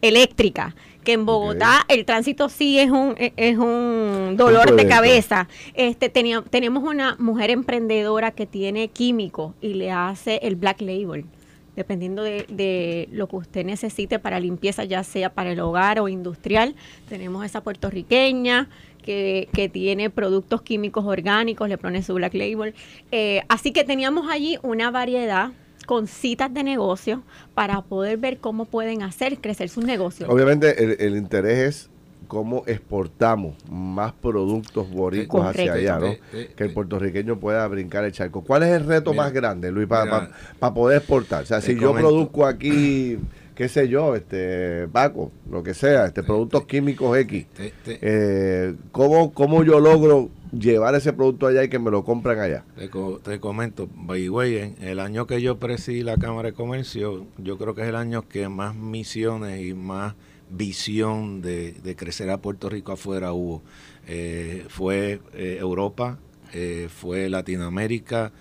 eléctricas 0.00 0.74
que 1.06 1.12
en 1.12 1.24
Bogotá 1.24 1.86
el 1.88 2.04
tránsito 2.04 2.48
sí 2.48 2.80
es 2.80 2.90
un 2.90 3.14
e, 3.16 3.32
es 3.36 3.56
un 3.58 4.34
dolor 4.36 4.74
de 4.74 4.88
cabeza. 4.88 5.48
Este 5.74 6.08
tenemos 6.08 6.82
una 6.82 7.14
mujer 7.20 7.50
emprendedora 7.50 8.32
que 8.32 8.44
tiene 8.44 8.88
químico 8.88 9.54
y 9.60 9.74
le 9.74 9.92
hace 9.92 10.40
el 10.42 10.56
black 10.56 10.80
label 10.80 11.24
dependiendo 11.76 12.22
de, 12.22 13.08
lo 13.12 13.28
que 13.28 13.36
usted 13.36 13.64
necesite 13.64 14.18
para 14.18 14.40
limpieza, 14.40 14.84
ya 14.84 15.04
sea 15.04 15.30
para 15.30 15.52
el 15.52 15.60
hogar 15.60 16.00
o 16.00 16.08
industrial. 16.08 16.74
Tenemos 17.06 17.44
esa 17.44 17.60
puertorriqueña 17.60 18.68
que, 19.02 19.48
que 19.52 19.68
tiene 19.68 20.08
productos 20.08 20.62
químicos 20.62 21.04
orgánicos, 21.04 21.68
le 21.68 21.76
pone 21.76 22.02
su 22.02 22.14
black 22.14 22.32
label. 22.32 22.74
Eh, 23.12 23.42
así 23.48 23.72
que 23.72 23.84
teníamos 23.84 24.28
allí 24.30 24.58
una 24.62 24.90
variedad 24.90 25.52
con 25.86 26.06
citas 26.06 26.52
de 26.52 26.62
negocio 26.64 27.22
para 27.54 27.80
poder 27.82 28.18
ver 28.18 28.38
cómo 28.38 28.66
pueden 28.66 29.02
hacer 29.02 29.38
crecer 29.38 29.68
sus 29.68 29.84
negocios. 29.84 30.28
Obviamente 30.28 31.06
el, 31.06 31.16
interés 31.16 31.58
es 31.58 31.90
cómo 32.28 32.64
exportamos 32.66 33.54
más 33.70 34.12
productos 34.12 34.90
boricuas 34.90 35.50
hacia 35.50 35.74
allá, 35.74 35.98
¿no? 35.98 36.14
que 36.32 36.64
el 36.64 36.72
puertorriqueño 36.72 37.38
pueda 37.38 37.66
brincar 37.68 38.04
el 38.04 38.12
charco. 38.12 38.42
¿Cuál 38.42 38.64
es 38.64 38.70
el 38.70 38.84
reto 38.84 39.14
más 39.14 39.32
grande, 39.32 39.70
Luis, 39.70 39.88
para 39.88 40.28
poder 40.74 40.98
exportar? 40.98 41.44
O 41.44 41.46
sea, 41.46 41.60
si 41.60 41.78
yo 41.78 41.94
produzco 41.94 42.44
aquí, 42.44 43.18
qué 43.56 43.68
sé 43.68 43.88
yo, 43.88 44.14
este 44.14 44.86
Paco, 44.88 45.32
lo 45.50 45.62
que 45.62 45.74
sea, 45.74 46.06
este 46.06 46.22
productos 46.22 46.66
químicos 46.66 47.16
X, 47.18 47.46
eh, 47.86 48.74
¿cómo, 48.92 49.32
¿cómo 49.32 49.64
yo 49.64 49.80
logro 49.80 50.30
llevar 50.52 50.94
ese 50.94 51.12
producto 51.12 51.46
allá 51.46 51.64
y 51.64 51.68
que 51.68 51.78
me 51.78 51.90
lo 51.90 52.04
compran 52.04 52.38
allá. 52.38 52.64
Te, 53.24 53.40
comento, 53.40 53.88
by 53.94 54.28
way, 54.28 54.74
el 54.80 55.00
año 55.00 55.26
que 55.26 55.40
yo 55.40 55.58
presidí 55.58 56.02
la 56.02 56.16
Cámara 56.16 56.50
de 56.50 56.54
Comercio, 56.54 57.26
yo 57.38 57.58
creo 57.58 57.74
que 57.74 57.82
es 57.82 57.88
el 57.88 57.96
año 57.96 58.28
que 58.28 58.48
más 58.48 58.74
misiones 58.74 59.64
y 59.64 59.74
más 59.74 60.14
visión 60.50 61.42
de, 61.42 61.94
crecer 61.96 62.30
a 62.30 62.38
Puerto 62.38 62.68
Rico 62.68 62.92
afuera 62.92 63.32
hubo. 63.32 63.62
Eh, 64.06 64.64
fue 64.68 65.20
eh, 65.34 65.58
Europa, 65.60 66.18
fue 66.88 67.28
Latinoamérica, 67.28 68.32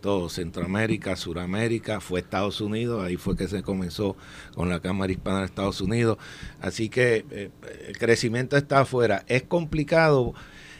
todo, 0.00 0.28
Centroamérica, 0.28 1.16
Suramérica, 1.16 2.00
fue 2.00 2.20
Estados 2.20 2.60
Unidos, 2.60 3.04
ahí 3.04 3.16
fue 3.16 3.36
que 3.36 3.48
se 3.48 3.62
comenzó 3.62 4.16
con 4.54 4.68
la 4.68 4.80
Cámara 4.80 5.12
Hispana 5.12 5.40
de 5.40 5.46
Estados 5.46 5.80
Unidos. 5.80 6.18
Así 6.60 6.88
que 6.88 7.50
el 7.86 7.98
crecimiento 7.98 8.56
está 8.56 8.80
afuera. 8.80 9.24
Es 9.28 9.42
complicado 9.42 10.34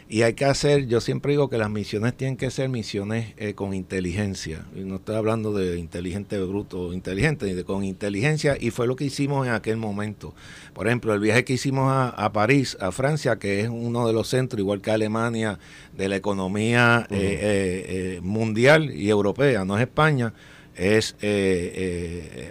y 0.08 0.22
hay 0.22 0.34
que 0.34 0.44
hacer, 0.44 0.86
yo 0.86 1.00
siempre 1.00 1.32
digo 1.32 1.50
que 1.50 1.58
las 1.58 1.68
misiones 1.68 2.16
tienen 2.16 2.36
que 2.36 2.52
ser 2.52 2.68
misiones 2.68 3.34
eh, 3.38 3.54
con 3.54 3.74
inteligencia. 3.74 4.64
Y 4.76 4.80
no 4.80 4.96
estoy 4.96 5.16
hablando 5.16 5.52
de 5.52 5.78
inteligente 5.78 6.38
bruto 6.38 6.92
inteligente, 6.92 7.52
de 7.52 7.64
con 7.64 7.82
inteligencia. 7.82 8.56
Y 8.58 8.70
fue 8.70 8.86
lo 8.86 8.94
que 8.94 9.04
hicimos 9.04 9.48
en 9.48 9.52
aquel 9.52 9.78
momento. 9.78 10.32
Por 10.74 10.86
ejemplo, 10.86 11.12
el 11.12 11.18
viaje 11.18 11.44
que 11.44 11.54
hicimos 11.54 11.90
a, 11.90 12.32
París, 12.32 12.76
a 12.80 12.92
Francia, 12.92 13.36
que 13.40 13.62
es 13.62 13.68
uno 13.68 14.06
de 14.06 14.12
los 14.12 14.28
centros, 14.28 14.60
igual 14.60 14.80
que 14.80 14.92
Alemania, 14.92 15.58
de 15.96 16.08
la 16.08 16.14
economía 16.14 17.08
eh, 17.10 18.18
eh, 18.18 18.20
mundial 18.22 18.92
y 18.92 19.10
europea, 19.10 19.64
no 19.64 19.76
es 19.76 19.82
España, 19.82 20.34
es 20.76 21.16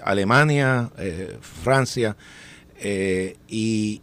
Alemania, 0.04 0.92
Francia. 1.40 2.18
Eh, 2.80 3.38
y, 3.48 4.02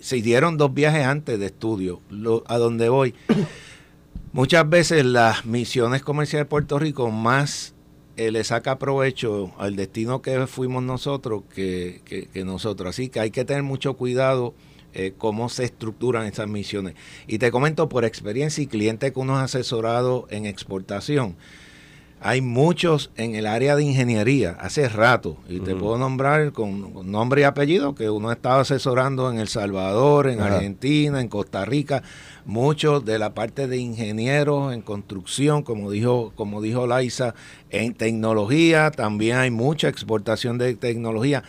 se 0.00 0.18
hicieron 0.18 0.56
dos 0.56 0.74
viajes 0.74 1.04
antes 1.04 1.38
de 1.38 1.46
estudio. 1.46 2.00
a 2.46 2.58
donde 2.58 2.88
voy, 2.88 3.14
muchas 4.32 4.68
veces 4.68 5.04
las 5.04 5.46
misiones 5.46 6.02
comerciales 6.02 6.46
de 6.46 6.50
Puerto 6.50 6.78
Rico 6.78 7.10
más 7.10 7.74
eh, 8.16 8.32
le 8.32 8.42
saca 8.44 8.78
provecho 8.78 9.52
al 9.58 9.76
destino 9.76 10.22
que 10.22 10.46
fuimos 10.46 10.82
nosotros 10.82 11.42
que, 11.54 12.28
nosotros. 12.44 12.90
Así 12.90 13.08
que 13.08 13.20
hay 13.20 13.30
que 13.30 13.44
tener 13.44 13.62
mucho 13.62 13.94
cuidado 13.94 14.54
eh, 14.94 15.14
cómo 15.16 15.48
se 15.48 15.64
estructuran 15.64 16.26
esas 16.26 16.48
misiones. 16.48 16.94
Y 17.26 17.38
te 17.38 17.50
comento 17.50 17.88
por 17.88 18.04
experiencia 18.04 18.62
y 18.62 18.66
cliente 18.66 19.12
que 19.12 19.20
uno 19.20 19.36
ha 19.36 19.44
asesorado 19.44 20.26
en 20.30 20.46
exportación 20.46 21.36
hay 22.20 22.40
muchos 22.40 23.10
en 23.16 23.34
el 23.34 23.46
área 23.46 23.76
de 23.76 23.84
ingeniería 23.84 24.56
hace 24.60 24.88
rato, 24.88 25.36
y 25.48 25.60
te 25.60 25.74
puedo 25.74 25.98
nombrar 25.98 26.52
con, 26.52 27.10
nombre 27.10 27.42
y 27.42 27.44
apellido, 27.44 27.94
que 27.94 28.10
uno 28.10 28.32
estaba 28.32 28.60
asesorando 28.60 29.30
en 29.30 29.38
El 29.38 29.48
Salvador, 29.48 30.28
en 30.28 30.40
Argentina, 30.40 31.20
en 31.20 31.28
Costa 31.28 31.64
Rica, 31.64 32.02
muchos 32.44 33.04
de 33.04 33.18
la 33.18 33.34
parte 33.34 33.68
de 33.68 33.76
ingenieros 33.76 34.72
en 34.72 34.82
construcción, 34.82 35.62
como 35.62 35.90
dijo, 35.90 36.32
como 36.34 36.60
dijo 36.60 36.86
Laisa, 36.86 37.34
en 37.70 37.94
tecnología, 37.94 38.90
también 38.90 39.36
hay 39.36 39.50
mucha 39.50 39.88
exportación 39.88 40.58
de 40.58 40.74
tecnología. 40.74 41.44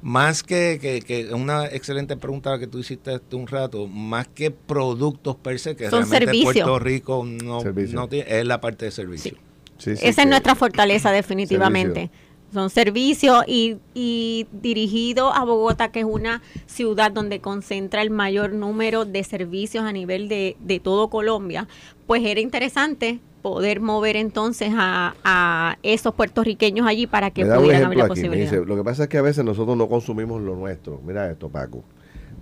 Más 0.00 0.42
que, 0.42 0.78
que, 1.06 1.34
una 1.34 1.66
excelente 1.66 2.16
pregunta 2.16 2.58
que 2.58 2.66
tú 2.66 2.78
hiciste 2.78 3.10
hace 3.14 3.36
un 3.36 3.46
rato, 3.46 3.86
más 3.86 4.28
que 4.28 4.50
productos 4.50 5.36
per 5.36 5.58
se, 5.58 5.76
que 5.76 5.90
realmente 5.90 6.42
Puerto 6.42 6.78
Rico 6.78 7.24
no, 7.26 7.62
no 7.62 8.08
tiene, 8.08 8.38
es 8.38 8.46
la 8.46 8.60
parte 8.62 8.86
de 8.86 8.90
servicio. 8.90 9.36
Esa 9.78 10.22
es 10.22 10.28
nuestra 10.28 10.54
fortaleza 10.54 11.12
definitivamente. 11.12 12.10
Son 12.52 12.70
servicios 12.70 13.42
y, 13.48 13.78
y 13.94 14.46
dirigido 14.52 15.32
a 15.34 15.44
Bogotá, 15.44 15.90
que 15.90 16.00
es 16.00 16.06
una 16.06 16.40
ciudad 16.66 17.10
donde 17.10 17.40
concentra 17.40 18.00
el 18.00 18.10
mayor 18.10 18.52
número 18.52 19.04
de 19.04 19.24
servicios 19.24 19.84
a 19.84 19.92
nivel 19.92 20.28
de, 20.28 20.56
de 20.60 20.78
todo 20.78 21.10
Colombia, 21.10 21.66
pues 22.06 22.22
era 22.24 22.40
interesante 22.40 23.18
poder 23.44 23.78
mover 23.80 24.16
entonces 24.16 24.70
a, 24.74 25.76
esos 25.82 26.14
puertorriqueños 26.14 26.86
allí 26.86 27.06
para 27.06 27.30
que 27.30 27.44
pudieran 27.44 27.84
abrir 27.84 27.98
la 27.98 28.08
posibilidad. 28.08 28.64
lo 28.64 28.74
que 28.74 28.82
pasa 28.82 29.02
es 29.02 29.08
que 29.10 29.18
a 29.18 29.22
veces 29.22 29.44
nosotros 29.44 29.76
no 29.76 29.86
consumimos 29.86 30.40
lo 30.40 30.56
nuestro. 30.56 31.02
Mira 31.04 31.30
esto, 31.30 31.50
Paco. 31.50 31.84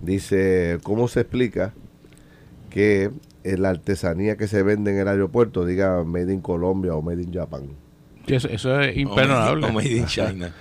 Dice, 0.01 0.77
¿cómo 0.81 1.09
se 1.09 1.19
explica 1.19 1.73
que 2.69 3.11
la 3.43 3.69
artesanía 3.69 4.37
que 4.37 4.47
se 4.47 4.63
vende 4.63 4.91
en 4.91 4.99
el 4.99 5.07
aeropuerto 5.07 5.65
diga 5.65 6.03
Made 6.03 6.33
in 6.33 6.41
Colombia 6.41 6.95
o 6.95 7.01
Made 7.01 7.21
in 7.21 7.33
Japan. 7.33 7.69
eso, 8.27 8.79
es 8.79 8.97
imperdonable. 8.97 9.67
O 9.67 9.71
Made 9.71 9.89
in 9.89 10.05
China. 10.07 10.53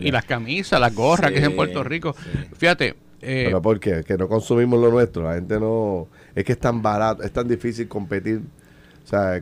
Y 0.00 0.10
las 0.10 0.24
camisas, 0.24 0.80
las 0.80 0.94
gorras 0.94 1.30
que 1.30 1.38
es 1.38 1.44
en 1.44 1.54
Puerto 1.54 1.84
Rico. 1.84 2.14
Fíjate. 2.56 2.96
Eh, 3.20 3.44
¿Pero 3.46 3.62
por 3.62 3.78
qué? 3.78 4.02
Que 4.04 4.18
no 4.18 4.26
consumimos 4.28 4.80
lo 4.80 4.90
nuestro. 4.90 5.22
La 5.22 5.34
gente 5.34 5.60
no... 5.60 6.08
Es 6.34 6.44
que 6.44 6.52
es 6.52 6.58
tan 6.58 6.82
barato, 6.82 7.22
es 7.22 7.30
tan 7.30 7.46
difícil 7.46 7.86
competir 7.86 8.42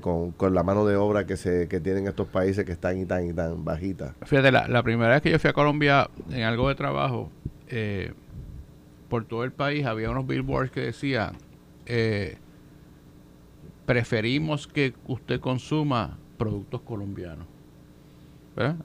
Con, 0.02 0.32
con, 0.32 0.54
la 0.54 0.62
mano 0.62 0.84
de 0.84 0.96
obra 0.96 1.24
que 1.24 1.36
se 1.38 1.66
que 1.68 1.80
tienen 1.80 2.06
estos 2.06 2.26
países 2.26 2.66
que 2.66 2.72
están 2.72 2.98
y 2.98 3.06
tan 3.06 3.26
y 3.26 3.32
tan 3.32 3.64
bajitas. 3.64 4.12
Fíjate, 4.26 4.52
la, 4.52 4.68
la 4.68 4.82
primera 4.82 5.12
vez 5.12 5.22
que 5.22 5.30
yo 5.30 5.38
fui 5.38 5.48
a 5.48 5.52
Colombia 5.54 6.10
en 6.30 6.42
algo 6.42 6.68
de 6.68 6.74
trabajo, 6.74 7.30
eh, 7.68 8.12
por 9.08 9.24
todo 9.24 9.44
el 9.44 9.52
país 9.52 9.86
había 9.86 10.10
unos 10.10 10.26
billboards 10.26 10.70
que 10.72 10.80
decían 10.80 11.36
eh, 11.92 12.38
preferimos 13.84 14.68
que 14.68 14.94
usted 15.08 15.40
consuma 15.40 16.18
productos 16.38 16.82
colombianos. 16.82 17.48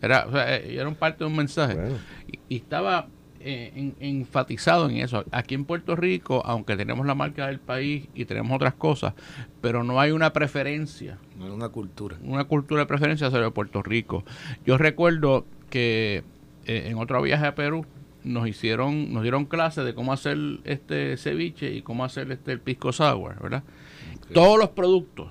Era, 0.01 0.25
o 0.25 0.35
eh, 0.35 0.75
era 0.75 0.87
un 0.87 0.95
parte 0.95 1.19
de 1.19 1.25
un 1.25 1.35
mensaje. 1.35 1.77
Y, 2.49 2.55
estaba 2.55 3.07
eh, 3.41 3.93
enfatizado 3.99 4.89
en 4.89 4.97
eso. 4.97 5.23
Aquí 5.31 5.53
en 5.53 5.65
Puerto 5.65 5.95
Rico, 5.95 6.41
aunque 6.45 6.75
tenemos 6.75 7.05
la 7.05 7.13
marca 7.13 7.45
del 7.45 7.59
país 7.59 8.07
y 8.15 8.25
tenemos 8.25 8.55
otras 8.55 8.73
cosas, 8.73 9.13
pero 9.61 9.83
no 9.83 9.99
hay 9.99 10.09
una 10.09 10.33
preferencia. 10.33 11.19
No 11.37 11.45
hay 11.45 11.51
una 11.51 11.69
cultura. 11.69 12.17
Una 12.23 12.45
cultura 12.45 12.81
de 12.81 12.87
preferencia 12.87 13.27
hacia 13.27 13.51
Puerto 13.51 13.83
Rico. 13.83 14.23
Yo 14.65 14.79
recuerdo 14.79 15.45
que 15.69 16.23
en 16.65 16.97
otro 16.97 17.21
viaje 17.21 17.45
a 17.45 17.53
Perú, 17.53 17.85
nos 18.25 18.47
hicieron, 18.47 19.13
nos 19.13 19.21
dieron 19.21 19.45
clases 19.45 19.85
de 19.85 19.93
cómo 19.93 20.11
hacer 20.11 20.37
este 20.63 21.15
ceviche 21.17 21.71
y 21.73 21.81
cómo 21.81 22.03
hacer 22.03 22.31
este 22.31 22.51
el 22.51 22.59
pisco 22.59 22.91
sour, 22.91 23.41
¿verdad? 23.41 23.63
Todos 24.33 24.59
los 24.59 24.69
productos 24.69 25.29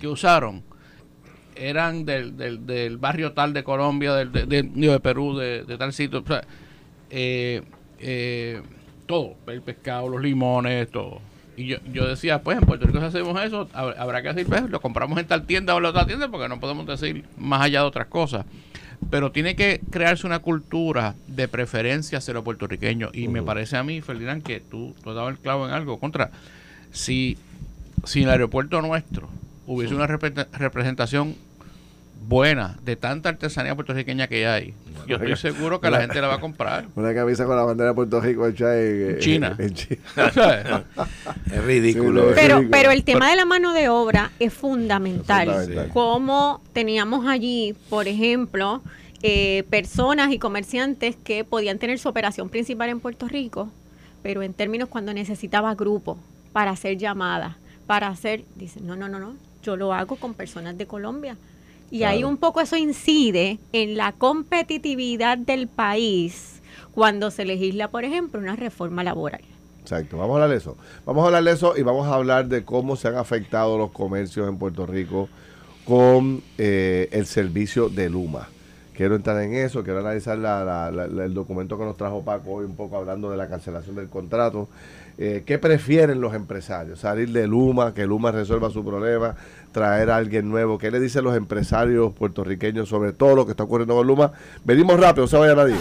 que 0.00 0.08
usaron 0.08 0.62
eran 1.54 2.04
del, 2.04 2.36
del, 2.36 2.66
del, 2.66 2.96
barrio 2.98 3.32
tal 3.32 3.52
de 3.52 3.62
Colombia, 3.62 4.14
del, 4.14 4.32
de, 4.32 4.46
de, 4.46 5.00
Perú, 5.00 5.36
de, 5.36 5.64
tal 5.78 5.92
sitio, 5.92 6.20
o 6.20 6.26
sea, 6.26 6.42
eh, 7.10 7.62
eh, 8.00 8.60
todo, 9.06 9.36
el 9.46 9.62
pescado, 9.62 10.08
los 10.08 10.20
limones, 10.20 10.90
todo. 10.90 11.20
Y 11.56 11.66
yo, 11.66 11.76
yo 11.92 12.08
decía, 12.08 12.42
pues 12.42 12.58
en 12.58 12.64
Puerto 12.64 12.86
Rico 12.86 12.98
si 12.98 13.04
hacemos 13.04 13.40
eso, 13.42 13.68
habrá 13.72 14.22
que 14.22 14.32
decir, 14.32 14.46
pues 14.46 14.68
lo 14.70 14.80
compramos 14.80 15.18
en 15.18 15.26
tal 15.26 15.44
tienda 15.44 15.74
o 15.74 15.78
en 15.78 15.84
otra 15.84 16.06
tienda 16.06 16.28
porque 16.28 16.48
no 16.48 16.58
podemos 16.58 16.86
decir 16.86 17.24
más 17.36 17.62
allá 17.62 17.80
de 17.80 17.86
otras 17.86 18.06
cosas 18.06 18.46
pero 19.10 19.32
tiene 19.32 19.56
que 19.56 19.80
crearse 19.90 20.26
una 20.26 20.38
cultura 20.38 21.14
de 21.26 21.48
preferencia 21.48 22.18
hacia 22.18 22.34
los 22.34 22.44
puertorriqueños. 22.44 23.10
Y 23.14 23.28
me 23.28 23.42
parece 23.42 23.76
a 23.76 23.82
mí, 23.82 24.00
Ferdinand, 24.00 24.42
que 24.42 24.60
tú, 24.60 24.94
tú 25.02 25.10
has 25.10 25.16
dado 25.16 25.28
el 25.28 25.38
clavo 25.38 25.66
en 25.66 25.72
algo. 25.72 25.98
Contra, 25.98 26.30
si, 26.90 27.36
si 28.04 28.20
en 28.20 28.24
el 28.24 28.30
aeropuerto 28.32 28.80
nuestro 28.80 29.28
hubiese 29.66 29.94
una 29.94 30.06
representación 30.06 31.36
buena 32.26 32.78
de 32.82 32.96
tanta 32.96 33.28
artesanía 33.28 33.74
puertorriqueña 33.74 34.28
que 34.28 34.46
hay, 34.46 34.74
yo 35.06 35.16
estoy 35.16 35.36
seguro 35.36 35.80
que 35.80 35.90
la 35.90 36.00
gente 36.00 36.20
la 36.20 36.28
va 36.28 36.34
a 36.34 36.40
comprar. 36.40 36.86
Una 36.94 37.14
camisa 37.14 37.44
con 37.44 37.56
la 37.56 37.64
bandera 37.64 37.90
de 37.90 37.94
Puerto 37.94 38.20
Rico 38.20 38.46
hecha 38.46 38.78
en, 38.78 39.18
China. 39.18 39.56
es 39.58 41.64
ridículo. 41.64 42.32
Pero, 42.34 42.62
pero 42.70 42.90
el 42.90 43.04
tema 43.04 43.30
de 43.30 43.36
la 43.36 43.44
mano 43.44 43.72
de 43.72 43.88
obra 43.88 44.30
es 44.38 44.52
fundamental. 44.52 45.88
Como 45.92 46.60
teníamos 46.72 47.26
allí, 47.26 47.74
por 47.88 48.08
ejemplo, 48.08 48.82
eh, 49.22 49.64
personas 49.70 50.32
y 50.32 50.38
comerciantes 50.38 51.16
que 51.16 51.44
podían 51.44 51.78
tener 51.78 51.98
su 51.98 52.08
operación 52.08 52.48
principal 52.48 52.88
en 52.88 53.00
Puerto 53.00 53.28
Rico, 53.28 53.70
pero 54.22 54.42
en 54.42 54.54
términos 54.54 54.88
cuando 54.88 55.12
necesitaba 55.12 55.74
grupo 55.74 56.18
para 56.52 56.70
hacer 56.70 56.96
llamadas, 56.96 57.56
para 57.86 58.08
hacer, 58.08 58.44
dicen, 58.56 58.86
no, 58.86 58.96
no, 58.96 59.08
no, 59.08 59.18
no, 59.18 59.34
yo 59.62 59.76
lo 59.76 59.92
hago 59.92 60.16
con 60.16 60.34
personas 60.34 60.76
de 60.76 60.86
Colombia 60.86 61.36
y 61.92 62.04
ahí 62.04 62.24
un 62.24 62.38
poco 62.38 62.62
eso 62.62 62.76
incide 62.76 63.58
en 63.72 63.98
la 63.98 64.12
competitividad 64.12 65.36
del 65.36 65.68
país 65.68 66.62
cuando 66.94 67.30
se 67.30 67.44
legisla, 67.44 67.90
por 67.90 68.04
ejemplo, 68.04 68.40
una 68.40 68.56
reforma 68.56 69.04
laboral. 69.04 69.42
Exacto, 69.82 70.16
vamos 70.16 70.30
a 70.30 70.34
hablar 70.36 70.50
de 70.50 70.56
eso. 70.56 70.76
Vamos 71.04 71.22
a 71.22 71.26
hablar 71.26 71.44
de 71.44 71.52
eso 71.52 71.74
y 71.76 71.82
vamos 71.82 72.06
a 72.06 72.14
hablar 72.14 72.46
de 72.46 72.64
cómo 72.64 72.96
se 72.96 73.08
han 73.08 73.16
afectado 73.16 73.76
los 73.76 73.90
comercios 73.90 74.48
en 74.48 74.56
Puerto 74.56 74.86
Rico 74.86 75.28
con 75.84 76.42
eh, 76.56 77.10
el 77.12 77.26
servicio 77.26 77.90
de 77.90 78.08
Luma. 78.08 78.48
Quiero 79.02 79.16
entrar 79.16 79.42
en 79.42 79.52
eso, 79.52 79.82
quiero 79.82 79.98
analizar 79.98 80.38
el 80.38 81.34
documento 81.34 81.76
que 81.76 81.84
nos 81.84 81.96
trajo 81.96 82.22
Paco 82.22 82.52
hoy 82.52 82.66
un 82.66 82.76
poco 82.76 82.96
hablando 82.96 83.32
de 83.32 83.36
la 83.36 83.48
cancelación 83.48 83.96
del 83.96 84.08
contrato. 84.08 84.68
Eh, 85.18 85.42
¿Qué 85.44 85.58
prefieren 85.58 86.20
los 86.20 86.34
empresarios? 86.34 87.00
¿Salir 87.00 87.32
de 87.32 87.48
Luma, 87.48 87.94
que 87.94 88.06
Luma 88.06 88.30
resuelva 88.30 88.70
su 88.70 88.84
problema? 88.84 89.34
traer 89.72 90.08
a 90.08 90.18
alguien 90.18 90.48
nuevo. 90.48 90.78
¿Qué 90.78 90.92
le 90.92 91.00
dicen 91.00 91.24
los 91.24 91.34
empresarios 91.34 92.12
puertorriqueños 92.12 92.88
sobre 92.88 93.12
todo 93.12 93.34
lo 93.34 93.44
que 93.44 93.50
está 93.50 93.64
ocurriendo 93.64 93.96
con 93.96 94.06
Luma? 94.06 94.30
Venimos 94.62 95.00
rápido, 95.00 95.26
se 95.26 95.36
vaya 95.36 95.56
nadie. 95.56 95.74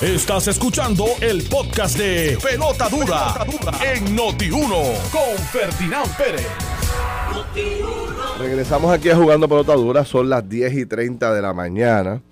Estás 0.00 0.48
escuchando 0.48 1.04
el 1.20 1.42
podcast 1.42 1.98
de 1.98 2.38
Pelota 2.42 2.88
Dura, 2.88 3.34
en 3.84 4.16
Noti1 4.16 5.10
con 5.10 5.36
Ferdinand 5.52 6.16
Pérez. 6.16 6.77
Regresamos 8.38 8.92
aquí 8.92 9.10
a 9.10 9.16
Jugando 9.16 9.48
Pelota 9.48 9.74
Dura, 9.74 10.04
son 10.04 10.28
las 10.28 10.48
10 10.48 10.72
y 10.74 10.86
30 10.86 11.34
de 11.34 11.42
la 11.42 11.52
mañana. 11.52 12.22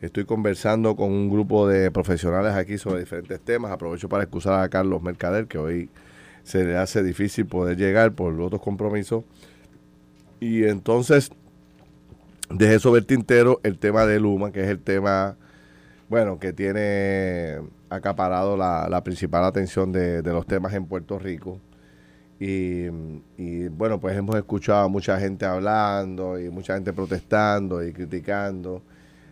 Estoy 0.00 0.24
conversando 0.24 0.96
con 0.96 1.12
un 1.12 1.30
grupo 1.30 1.68
de 1.68 1.92
profesionales 1.92 2.54
aquí 2.54 2.78
sobre 2.78 2.98
diferentes 2.98 3.40
temas. 3.40 3.70
Aprovecho 3.70 4.08
para 4.08 4.24
excusar 4.24 4.60
a 4.60 4.68
Carlos 4.68 5.00
Mercader, 5.02 5.46
que 5.46 5.58
hoy 5.58 5.88
se 6.42 6.64
le 6.64 6.76
hace 6.76 7.04
difícil 7.04 7.46
poder 7.46 7.76
llegar 7.76 8.10
por 8.12 8.38
otros 8.40 8.60
compromisos. 8.60 9.22
Y 10.40 10.64
entonces 10.64 11.30
dejé 12.50 12.80
sobre 12.80 12.98
el 12.98 13.06
tintero 13.06 13.60
el 13.62 13.78
tema 13.78 14.04
de 14.04 14.18
Luma, 14.18 14.50
que 14.50 14.62
es 14.64 14.68
el 14.68 14.80
tema, 14.80 15.36
bueno, 16.08 16.40
que 16.40 16.52
tiene 16.52 17.60
acaparado 17.88 18.56
la, 18.56 19.00
principal 19.04 19.44
atención 19.44 19.92
de, 19.92 20.22
los 20.24 20.44
temas 20.44 20.74
en 20.74 20.86
Puerto 20.86 21.20
Rico. 21.20 21.60
Y, 22.44 23.68
bueno, 23.68 24.00
pues 24.00 24.16
hemos 24.16 24.34
escuchado 24.34 24.86
a 24.86 24.88
mucha 24.88 25.16
gente 25.20 25.44
hablando 25.44 26.40
y 26.40 26.50
mucha 26.50 26.74
gente 26.74 26.92
protestando 26.92 27.86
y 27.86 27.92
criticando. 27.92 28.82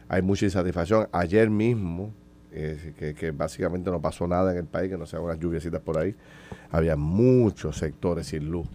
Hay 0.08 0.22
mucha 0.22 0.44
insatisfacción. 0.44 1.08
Ayer 1.10 1.50
mismo 1.50 2.12
que, 2.52 3.32
básicamente 3.36 3.90
no 3.90 4.00
pasó 4.00 4.28
nada 4.28 4.52
en 4.52 4.58
el 4.58 4.66
país, 4.66 4.90
que 4.90 4.96
no 4.96 5.06
sean 5.06 5.22
unas 5.22 5.40
lluviecitas 5.40 5.80
por 5.80 5.98
ahí. 5.98 6.14
Había 6.70 6.94
muchos 6.94 7.78
sectores 7.78 8.28
sin 8.28 8.48
luz. 8.48 8.68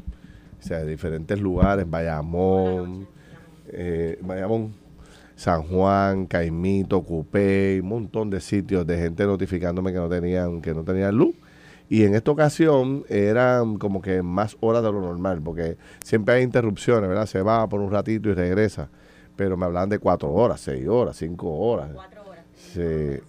O 0.60 0.62
sea, 0.62 0.80
de 0.80 0.92
diferentes 0.92 1.40
lugares, 1.40 1.90
Bayamón, 1.90 3.08
eh, 3.70 4.20
Bayamón, 4.22 4.74
San 5.38 5.64
Juan, 5.64 6.26
Caimito, 6.26 7.02
Cupey, 7.04 7.80
un 7.80 7.88
montón 7.88 8.30
de 8.30 8.42
sitios 8.42 8.86
de 8.86 8.98
gente 8.98 9.26
notificándome 9.26 9.94
que 9.94 10.00
no 10.00 10.10
tenían, 10.10 10.62
que 10.62 10.74
no 10.74 10.84
tenían 10.84 11.16
luz. 11.16 11.36
Y 11.90 12.04
en 12.04 12.16
esta 12.16 12.32
ocasión 12.32 13.06
eran 13.10 13.78
como 13.78 14.02
que 14.02 14.22
más 14.22 14.58
horas 14.60 14.84
de 14.84 14.92
lo 14.92 15.02
normal, 15.02 15.42
porque 15.44 15.78
siempre 16.04 16.36
hay 16.36 16.44
interrupciones, 16.44 17.08
¿verdad? 17.08 17.28
Se 17.28 17.42
va 17.42 17.68
por 17.70 17.82
un 17.82 17.92
ratito 17.92 18.30
y 18.30 18.34
regresa. 18.34 18.90
Pero 19.36 19.58
me 19.58 19.66
hablan 19.66 19.90
de 19.90 20.00
cuatro 20.00 20.32
horas, 20.32 20.62
seis 20.62 20.88
horas, 20.88 21.18
cinco 21.18 21.50
horas 21.50 21.92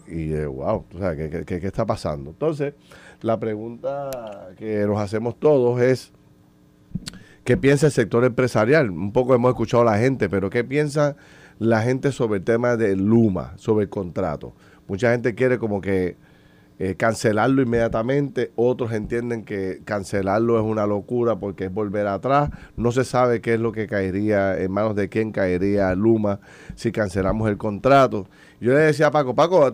y 0.09 0.45
wow, 0.45 0.85
¿qué, 0.88 1.45
qué, 1.47 1.66
está 1.66 1.85
pasando? 1.85 2.31
Entonces, 2.31 2.75
la 3.23 3.38
pregunta 3.38 4.49
que 4.57 4.85
nos 4.87 4.99
hacemos 4.99 5.38
todos 5.38 5.81
es, 5.81 6.12
¿Qué 7.45 7.57
piensa 7.57 7.87
el 7.87 7.92
sector 7.92 8.25
empresarial? 8.25 8.90
Un 8.90 9.12
poco 9.12 9.33
hemos 9.33 9.51
escuchado 9.51 9.85
a 9.85 9.92
la 9.92 9.99
gente, 9.99 10.29
pero 10.29 10.51
¿qué 10.51 10.64
piensa 10.64 11.14
la 11.61 11.81
gente 11.81 12.11
sobre 12.11 12.38
el 12.38 12.45
tema 12.45 12.77
de 12.77 12.97
Luma, 12.97 13.53
sobre 13.57 13.85
el 13.85 13.88
contrato? 13.88 14.53
Mucha 14.88 15.12
gente 15.12 15.37
quiere 15.37 15.57
como 15.57 15.81
que 15.81 16.16
eh, 16.78 16.94
cancelarlo 16.94 17.62
inmediatamente, 17.62 18.52
otros 18.54 18.92
entienden 18.92 19.44
que 19.44 19.80
cancelarlo 19.84 20.58
es 20.58 20.64
una 20.64 20.86
locura 20.86 21.36
porque 21.36 21.64
es 21.64 21.72
volver 21.72 22.06
atrás, 22.06 22.50
no 22.76 22.92
se 22.92 23.04
sabe 23.04 23.40
qué 23.40 23.54
es 23.54 23.60
lo 23.60 23.72
que 23.72 23.86
caería, 23.86 24.60
en 24.60 24.70
manos 24.70 24.94
de 24.94 25.08
quién 25.08 25.32
caería 25.32 25.94
Luma 25.94 26.40
si 26.74 26.92
cancelamos 26.92 27.48
el 27.48 27.56
contrato. 27.56 28.26
Yo 28.60 28.72
le 28.72 28.80
decía 28.80 29.06
a 29.06 29.10
Paco, 29.10 29.34
Paco, 29.34 29.72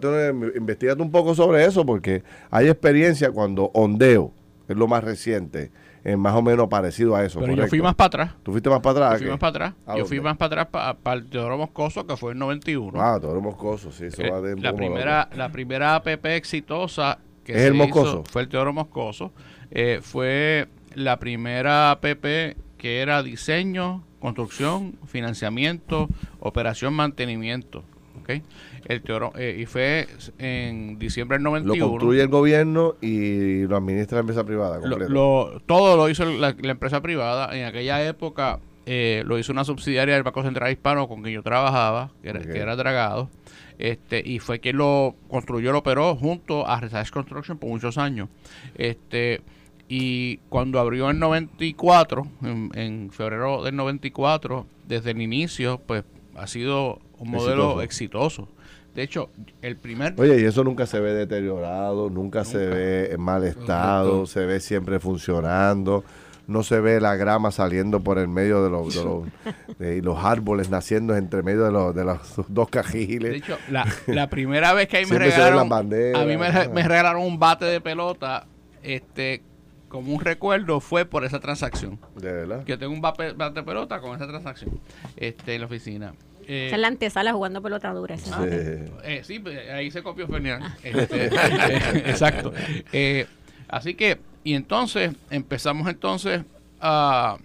investigate 0.55 1.03
un 1.03 1.11
poco 1.11 1.35
sobre 1.35 1.65
eso 1.65 1.85
porque 1.85 2.23
hay 2.51 2.69
experiencia 2.69 3.33
cuando 3.33 3.71
ondeo, 3.75 4.33
es 4.69 4.77
lo 4.77 4.87
más 4.87 5.03
reciente, 5.03 5.73
es 6.05 6.19
más 6.19 6.35
o 6.35 6.43
menos 6.43 6.69
parecido 6.69 7.15
a 7.15 7.25
eso. 7.25 7.41
Pero 7.41 7.55
yo 7.55 7.67
fui 7.69 7.81
más 7.81 7.95
para 7.95 8.07
atrás. 8.07 8.35
¿Tú 8.43 8.51
fuiste 8.51 8.69
más 8.69 8.81
para 8.81 9.07
atrás? 9.07 9.21
Yo 9.21 9.25
fui 9.25 9.31
más 9.31 9.39
para 9.39 9.51
atrás. 9.51 9.99
Yo 9.99 10.05
fui 10.07 10.21
más 10.21 10.37
para 10.37 10.63
atrás 10.63 10.97
para 11.03 11.17
el 11.17 11.27
Teodoro 11.29 11.59
Moscoso, 11.59 12.07
que 12.07 12.17
fue 12.17 12.33
en 12.33 12.39
91. 12.39 13.01
Ah, 13.01 13.19
Teodoro 13.21 13.41
Moscoso, 13.41 13.93
sí. 13.93 14.07
Eso 14.07 14.23
eh, 14.23 14.31
va 14.31 14.41
de 14.41 14.61
la, 14.61 14.75
primera, 14.75 15.29
la 15.37 15.51
primera 15.51 15.95
APP 15.95 16.27
exitosa 16.27 17.19
que 17.45 17.53
¿Es 17.53 17.63
el 17.63 17.75
Moscoso? 17.75 18.25
fue 18.31 18.43
el 18.43 18.49
Teodoro 18.49 18.73
Moscoso. 18.73 19.33
Eh, 19.71 20.01
fue 20.03 20.69
la 20.95 21.19
primera 21.19 21.93
APP 21.93 22.57
que 22.77 23.01
era 23.01 23.23
diseño, 23.23 24.03
construcción, 24.19 24.97
financiamiento, 25.07 26.09
operación, 26.41 26.95
mantenimiento. 26.95 27.85
¿okay? 28.21 28.43
El 28.87 29.03
teoro, 29.03 29.33
eh, 29.37 29.57
y 29.61 29.67
fue 29.67 30.09
en 30.39 30.99
diciembre 30.99 31.37
del 31.37 31.45
91. 31.45 31.85
Lo 31.85 31.91
construye 31.91 32.23
el 32.23 32.29
gobierno 32.29 32.97
y 33.01 33.63
lo 33.67 33.77
administra 33.77 34.17
la 34.17 34.21
empresa 34.21 34.45
privada. 34.45 34.81
Lo, 35.09 35.61
todo 35.67 35.97
lo 35.97 36.09
hizo 36.09 36.25
la, 36.25 36.55
empresa 36.63 37.01
privada. 37.01 37.57
En 37.57 37.65
aquella 37.65 38.05
época 38.07 38.59
eh, 38.87 39.23
lo 39.27 39.39
hizo 39.39 39.53
una 39.53 39.65
subsidiaria 39.65 40.15
del 40.15 40.25
Banco 40.25 40.43
Central 40.43 40.73
Hispano 40.73 41.09
con 41.09 41.23
quien 41.23 41.35
yo 41.35 41.43
trabajaba, 41.43 42.11
que 42.23 42.31
era, 42.31 42.41
que 42.41 42.59
era 42.59 42.77
Dragado. 42.77 43.31
Este, 43.79 44.23
y 44.25 44.39
fue 44.39 44.61
quien 44.61 44.77
lo 44.77 45.15
construyó, 45.29 45.73
lo 45.73 45.79
operó 45.79 46.15
junto 46.17 46.67
a 46.67 46.81
Research 46.81 47.11
Construction 47.11 47.59
por 47.59 47.71
muchos 47.71 47.99
años. 47.99 48.29
Este, 48.77 49.43
y 49.89 50.39
cuando 50.49 50.79
abrió 50.79 51.11
en 51.11 51.19
94, 51.19 52.27
en, 52.43 52.71
en 52.75 53.11
febrero 53.11 53.63
del 53.63 53.77
94, 53.77 54.67
desde 54.87 55.11
el 55.11 55.21
inicio, 55.21 55.81
pues 55.87 56.05
ha 56.37 56.47
sido 56.47 57.01
un 57.19 57.31
modelo 57.31 57.83
exitoso. 57.83 58.49
De 58.95 59.03
hecho, 59.03 59.31
el 59.63 59.77
primer... 59.77 60.15
Oye, 60.19 60.41
y 60.41 60.45
eso 60.45 60.65
nunca 60.65 60.87
se 60.87 61.01
ve 61.01 61.15
deteriorado, 61.15 62.11
nunca, 62.11 62.45
se 62.45 62.59
ve 62.59 63.13
en 63.13 63.21
mal 63.21 63.45
estado, 63.45 64.27
se 64.27 64.45
ve 64.45 64.61
siempre 64.61 65.01
funcionando, 65.01 66.05
no 66.47 66.63
se 66.63 66.81
ve 66.81 67.01
la 67.01 67.17
grama 67.17 67.51
saliendo 67.51 68.01
por 68.01 68.19
el 68.19 68.29
medio 68.29 68.63
de 68.63 68.71
los, 68.71 69.25
y 69.81 70.01
los 70.03 70.19
árboles 70.23 70.69
naciendo 70.69 71.17
entre 71.17 71.43
medio 71.43 71.65
de 71.65 71.73
los, 71.73 71.95
de 71.95 72.05
los 72.05 72.19
dos 72.49 72.69
cajiles. 72.69 73.31
De 73.31 73.37
hecho, 73.39 73.59
la, 73.71 74.29
primera 74.29 74.75
vez 74.75 74.89
que 74.89 74.99
ahí 74.99 75.07
me 75.07 75.19
regalaron, 75.19 75.73
a 75.73 75.83
mí 76.25 76.37
me, 76.37 76.69
me, 76.69 76.83
regalaron 76.87 77.23
un 77.23 77.39
bate 77.39 77.65
de 77.65 77.81
pelota, 77.81 78.47
este 78.83 79.43
como 79.89 80.15
un 80.15 80.21
recuerdo 80.21 80.81
fue 80.81 81.05
por 81.05 81.23
esa 81.23 81.39
transacción. 81.39 81.99
De 82.17 82.33
verdad. 82.33 82.65
Que 82.65 82.79
tengo 82.79 82.95
un 82.95 83.03
bate, 83.03 83.35
de 83.35 83.63
pelota 83.63 84.01
con 84.01 84.17
esa 84.17 84.27
transacción 84.27 84.81
este, 85.17 85.55
en 85.55 85.61
la 85.61 85.67
oficina. 85.67 86.15
Eh, 86.47 86.71
es 86.73 86.79
la 86.79 86.89
antesala 86.89 87.33
jugando 87.33 87.63
pelota 87.63 87.93
dura. 87.93 88.17
Sí, 88.17 88.31
eh, 88.41 89.21
sí 89.25 89.39
pues, 89.39 89.59
ahí 89.71 89.91
se 89.91 90.03
copió 90.03 90.27
Fernández. 90.27 90.73
Ah. 90.73 90.77
Este, 90.83 91.27
exacto. 92.11 92.53
Eh, 92.93 93.27
así 93.69 93.95
que, 93.95 94.19
y 94.45 94.55
entonces 94.55 95.13
empezamos 95.31 95.89
entonces 95.89 96.43
a, 96.81 97.39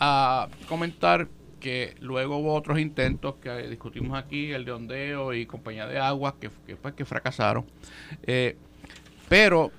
a 0.00 0.48
comentar 0.68 1.28
que 1.60 1.94
luego 2.00 2.38
hubo 2.38 2.54
otros 2.54 2.78
intentos 2.78 3.36
que 3.36 3.68
discutimos 3.68 4.18
aquí, 4.18 4.52
el 4.52 4.64
de 4.64 4.72
Ondeo 4.72 5.32
y 5.32 5.46
Compañía 5.46 5.86
de 5.86 5.98
Aguas, 5.98 6.34
que, 6.40 6.50
que, 6.66 6.76
pues, 6.76 6.94
que 6.94 7.04
fracasaron. 7.04 7.64
pero 9.28 9.72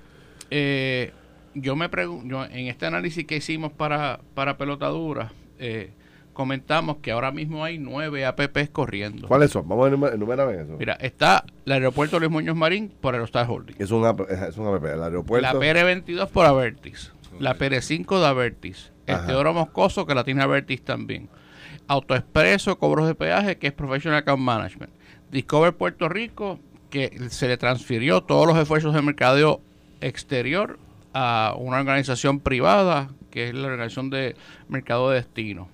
yo 1.56 1.74
me 1.74 1.88
pregunto, 1.88 2.44
en 2.44 2.66
este 2.68 2.86
análisis 2.86 3.26
que 3.26 3.36
hicimos 3.36 3.72
para, 3.72 4.20
para 4.34 4.58
pelota 4.58 4.88
dura, 4.88 5.32
eh, 5.58 5.90
comentamos 6.36 6.98
que 6.98 7.12
ahora 7.12 7.32
mismo 7.32 7.64
hay 7.64 7.78
nueve 7.78 8.26
APPs 8.26 8.68
corriendo. 8.68 9.26
¿Cuáles 9.26 9.50
son? 9.50 9.66
Vamos 9.66 9.90
a 9.90 10.14
enumerar 10.14 10.52
eso. 10.54 10.76
Mira, 10.78 10.92
está 11.00 11.46
el 11.64 11.72
aeropuerto 11.72 12.18
Luis 12.18 12.30
Muñoz 12.30 12.54
Marín 12.54 12.92
por 13.00 13.14
Aerostar 13.14 13.48
Holding. 13.48 13.76
Es 13.78 13.90
un, 13.90 14.04
es 14.28 14.58
un 14.58 14.66
APP, 14.66 14.84
el 14.84 15.02
aeropuerto. 15.02 15.50
La 15.50 15.54
PR22 15.54 16.28
por 16.28 16.44
Avertis. 16.44 17.10
La 17.40 17.56
PR5 17.56 18.20
de 18.20 18.26
Avertis. 18.26 18.92
El 19.06 19.24
Teodoro 19.24 19.54
Moscoso 19.54 20.04
que 20.04 20.14
la 20.14 20.24
tiene 20.24 20.42
Avertis 20.42 20.84
también. 20.84 21.30
Autoexpreso, 21.88 22.78
cobros 22.78 23.06
de 23.06 23.14
peaje, 23.14 23.56
que 23.56 23.68
es 23.68 23.72
Professional 23.72 24.18
Account 24.18 24.42
Management. 24.42 24.92
Discover 25.30 25.74
Puerto 25.74 26.10
Rico, 26.10 26.60
que 26.90 27.18
se 27.30 27.48
le 27.48 27.56
transfirió 27.56 28.22
todos 28.22 28.46
los 28.46 28.58
esfuerzos 28.58 28.92
de 28.92 29.00
mercadeo 29.00 29.62
exterior 30.02 30.78
a 31.14 31.54
una 31.56 31.78
organización 31.78 32.40
privada, 32.40 33.08
que 33.30 33.48
es 33.48 33.54
la 33.54 33.68
organización 33.68 34.10
de 34.10 34.36
mercado 34.68 35.08
de 35.08 35.16
destino 35.16 35.70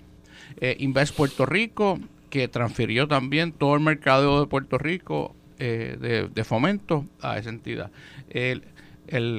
eh, 0.61 0.77
Invest 0.79 1.17
Puerto 1.17 1.47
Rico, 1.47 1.99
que 2.31 2.49
transfirió 2.49 3.09
también 3.09 3.53
todo 3.53 3.75
el 3.75 3.81
mercado 3.81 4.41
de 4.41 4.47
Puerto 4.47 4.79
Rico 4.79 5.35
eh, 5.59 6.29
de, 6.35 6.45
fomento 6.45 7.07
a 7.21 7.39
esa 7.39 7.51
entidad. 7.51 7.91
El, 8.31 8.65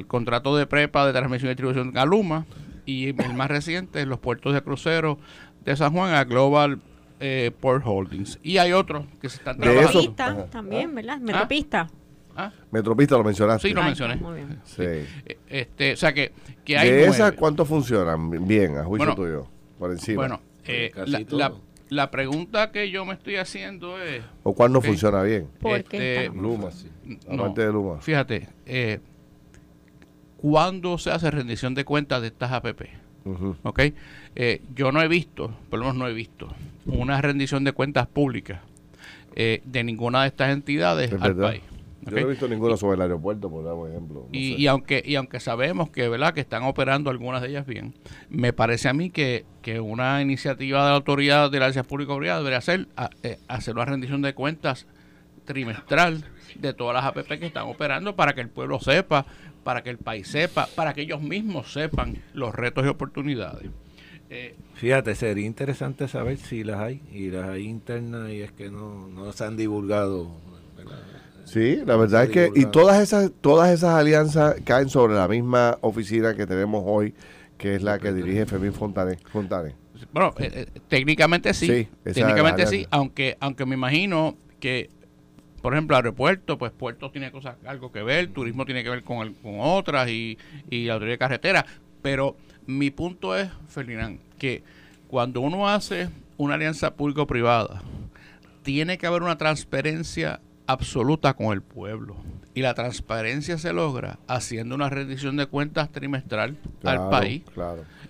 contrato 0.08 0.56
de 0.56 0.68
prepa 0.68 1.06
de 1.08 1.14
transmisión 1.14 1.48
y 1.48 1.54
distribución 1.54 1.98
a 1.98 2.06
Luma 2.06 2.46
y 2.86 3.10
el 3.10 3.34
más 3.34 3.50
reciente, 3.50 4.06
los 4.06 4.20
puertos 4.20 4.54
de 4.54 4.62
crucero 4.62 5.18
de 5.66 5.76
San 5.76 5.94
Juan 5.94 6.14
a 6.14 6.24
Global 6.26 6.80
eh, 7.20 7.52
Port 7.60 7.84
Holdings. 7.86 8.40
Y 8.44 8.58
hay 8.58 8.74
otros 8.74 9.06
que 9.20 9.30
se 9.30 9.38
están 9.38 9.58
trabajando. 9.58 9.88
Metropista 9.88 10.46
también, 10.48 10.94
¿verdad? 10.94 11.16
¿Ah? 11.18 11.24
Metropista. 11.24 11.90
¿Ah? 12.36 12.52
Metropista 12.72 13.18
lo 13.18 13.24
mencionaste. 13.24 13.68
Sí, 13.68 13.74
lo 13.74 13.84
mencioné. 13.84 14.16
Muy 14.18 14.36
bien. 14.36 14.60
Sí. 14.64 14.84
Este, 15.48 15.94
o 15.94 15.98
sea 15.98 16.14
que, 16.14 16.32
que 16.64 16.78
hay. 16.78 16.92
¿De 16.92 17.06
esas 17.06 17.32
cuántos 17.34 17.68
funcionan 17.68 18.30
bien, 18.48 18.78
a 18.78 18.84
juicio 18.84 19.16
tuyo? 19.16 19.48
Por 19.80 19.92
encima. 19.92 20.18
Bueno, 20.18 20.42
eh, 20.66 20.92
la, 21.32 21.54
la, 21.90 22.12
pregunta 22.12 22.72
que 22.72 22.90
yo 22.90 23.06
me 23.06 23.14
estoy 23.14 23.36
haciendo 23.36 24.02
es... 24.02 24.24
¿O 24.44 24.54
cuál 24.54 24.72
no 24.72 24.82
funciona 24.82 25.22
bien? 25.24 25.48
Este, 25.64 26.30
Luma, 26.30 26.72
sí. 26.72 26.90
de 27.56 27.66
Luma. 27.72 28.02
Fíjate, 28.02 28.48
eh, 28.66 29.00
¿cuándo 30.38 30.98
se 30.98 31.12
hace 31.12 31.30
rendición 31.32 31.76
de 31.76 31.86
cuentas 31.86 32.22
de 32.22 32.28
estas 32.28 32.52
APP? 32.52 32.82
Eh, 34.36 34.62
yo 34.76 34.92
no 34.92 35.02
he 35.02 35.08
visto, 35.08 35.56
por 35.70 35.80
lo 35.80 35.86
menos 35.86 35.98
no 35.98 36.08
he 36.08 36.14
visto, 36.14 36.50
una 36.86 37.22
rendición 37.22 37.64
de 37.64 37.72
cuentas 37.72 38.08
públicas 38.08 38.62
eh, 39.36 39.62
de 39.66 39.84
ninguna 39.84 40.24
de 40.24 40.28
estas 40.28 40.52
entidades 40.52 41.14
al 41.20 41.36
país. 41.36 41.62
Yo 42.06 42.12
no 42.12 42.18
he 42.18 42.26
visto 42.26 42.48
ninguno 42.48 42.78
sobre 42.78 42.96
el 42.96 43.02
aeropuerto, 43.02 43.50
por 43.50 43.90
ejemplo. 43.90 44.28
y, 44.32 44.68
aunque 44.68 45.02
y 45.06 45.16
aunque 45.16 45.40
sabemos 45.40 45.90
que 45.90 46.08
verdad 46.10 46.34
que 46.34 46.42
están 46.42 46.64
operando 46.64 47.10
algunas 47.10 47.42
de 47.42 47.50
ellas 47.50 47.66
bien, 47.66 47.94
me 48.30 48.54
parece 48.54 48.90
a 48.90 48.94
mí 48.94 49.10
que, 49.10 49.46
una 49.82 50.22
iniciativa 50.22 50.84
de 50.84 50.90
la 50.90 50.96
autoridad 50.96 51.50
de 51.50 51.60
la 51.60 51.66
Agencia 51.66 51.84
Pública 51.84 52.16
Privada 52.18 52.40
debería 52.40 52.58
hacer, 52.58 52.88
eh, 53.24 53.40
hacer 53.48 53.76
una 53.76 53.86
rendición 53.86 54.22
de 54.22 54.34
cuentas 54.34 54.88
trimestral 55.46 56.26
de 56.56 56.74
todas 56.74 56.96
las 56.96 57.06
APP 57.06 57.40
que 57.40 57.46
están 57.46 57.68
operando 57.68 58.16
para 58.16 58.34
que 58.34 58.42
el 58.42 58.50
pueblo 58.50 58.80
sepa, 58.80 59.26
para 59.64 59.82
que 59.82 59.90
el 59.90 59.98
país 59.98 60.28
sepa, 60.28 60.68
para 60.76 60.94
que 60.94 61.02
ellos 61.02 61.22
mismos 61.22 61.72
sepan 61.72 62.18
los 62.34 62.54
retos 62.54 62.86
y 62.86 62.90
oportunidades. 62.90 63.70
Eh, 64.30 64.56
Fíjate, 64.76 65.16
sería 65.16 65.46
interesante 65.46 66.08
saber 66.08 66.38
si 66.38 66.64
las 66.64 66.80
hay 66.80 67.02
y 67.12 67.30
las 67.30 67.50
hay 67.50 67.64
internas 67.64 68.32
y 68.32 68.42
es 68.42 68.52
que 68.52 68.70
no, 68.70 69.08
no 69.08 69.32
se 69.32 69.46
han 69.46 69.56
divulgado 69.56 70.32
Sí, 71.46 71.82
la 71.86 71.96
verdad 71.98 72.24
es 72.24 72.30
que 72.30 72.52
y 72.56 72.66
todas 72.66 73.02
esas 73.02 73.32
todas 73.42 73.72
esas 73.72 73.96
alianzas 73.96 74.56
caen 74.66 74.90
sobre 74.90 75.16
la 75.16 75.28
misma 75.28 75.78
oficina 75.82 76.36
que 76.36 76.48
tenemos 76.48 76.84
hoy, 76.86 77.14
que 77.58 77.76
es 77.76 77.84
la 77.84 78.00
que 78.00 78.14
dirige 78.14 78.46
Fermín 78.46 78.74
Fontane. 78.74 79.18
Bueno, 80.12 80.34
eh, 80.40 80.52
eh, 80.54 80.80
técnicamente 80.88 81.54
sí, 81.54 81.88
técnicamente 82.04 82.66
sí, 82.68 82.88
aunque 82.92 83.38
aunque 83.40 83.66
me 83.66 83.76
imagino 83.76 84.38
que 84.60 84.90
por 85.64 85.74
ejemplo, 85.74 85.96
el 85.96 86.04
aeropuerto, 86.04 86.58
pues 86.58 86.74
puertos 86.74 87.14
tiene 87.14 87.32
cosas 87.32 87.56
algo 87.66 87.90
que 87.90 88.04
ver, 88.04 88.28
turismo 88.28 88.66
tiene 88.66 88.84
que 88.84 88.90
ver 88.90 89.02
con, 89.02 89.34
con 89.36 89.62
otras 89.62 90.10
y, 90.10 90.38
y 90.70 90.88
la 90.88 90.96
autoridad 90.96 91.14
de 91.14 91.18
carretera, 91.18 91.66
pero 92.02 92.36
mi 92.66 92.92
punto 92.92 93.34
es, 93.38 93.50
Ferdinand, 93.70 94.20
que 94.38 94.62
cuando 95.08 95.40
uno 95.40 95.70
hace 95.70 96.10
una 96.36 96.56
alianza 96.56 96.96
público-privada, 96.96 97.82
tiene 98.64 98.98
que 98.98 99.08
haber 99.08 99.24
una 99.24 99.38
transparencia 99.38 100.42
absoluta 100.68 101.34
con 101.34 101.54
el 101.54 101.62
pueblo. 101.62 102.16
Y 102.54 102.62
la 102.62 102.74
transparencia 102.74 103.58
se 103.58 103.74
logra 103.74 104.20
haciendo 104.28 104.76
una 104.76 104.90
rendición 104.90 105.38
de 105.38 105.48
cuentas 105.48 105.92
trimestral 105.92 106.56
al 106.84 107.10
país, 107.10 107.44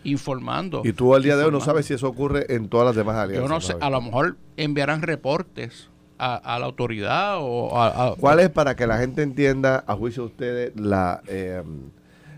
informando. 0.03 0.81
Y 0.83 0.93
tú 0.93 1.15
al 1.15 1.23
día 1.23 1.37
de 1.37 1.45
hoy 1.45 1.51
no 1.51 1.61
sabes 1.61 1.85
si 1.85 1.93
eso 1.93 2.07
ocurre 2.07 2.53
en 2.53 2.67
todas 2.67 2.87
las 2.87 2.95
demás 2.95 3.15
alianzas. 3.15 3.49
Yo 3.49 3.53
no 3.53 3.61
sé, 3.61 3.75
a 3.79 3.89
lo 3.89 4.01
mejor 4.01 4.37
enviarán 4.57 5.01
reportes 5.01 5.89
a, 6.17 6.57
la 6.59 6.65
autoridad 6.65 7.37
o 7.39 7.81
a, 7.81 8.15
¿Cuál 8.17 8.39
es 8.39 8.49
para 8.49 8.75
que 8.75 8.87
la 8.87 8.97
gente 8.97 9.23
entienda, 9.23 9.83
a 9.87 9.95
juicio 9.95 10.23
de 10.23 10.27
ustedes, 10.27 10.79
la... 10.79 11.21
Eh, 11.27 11.63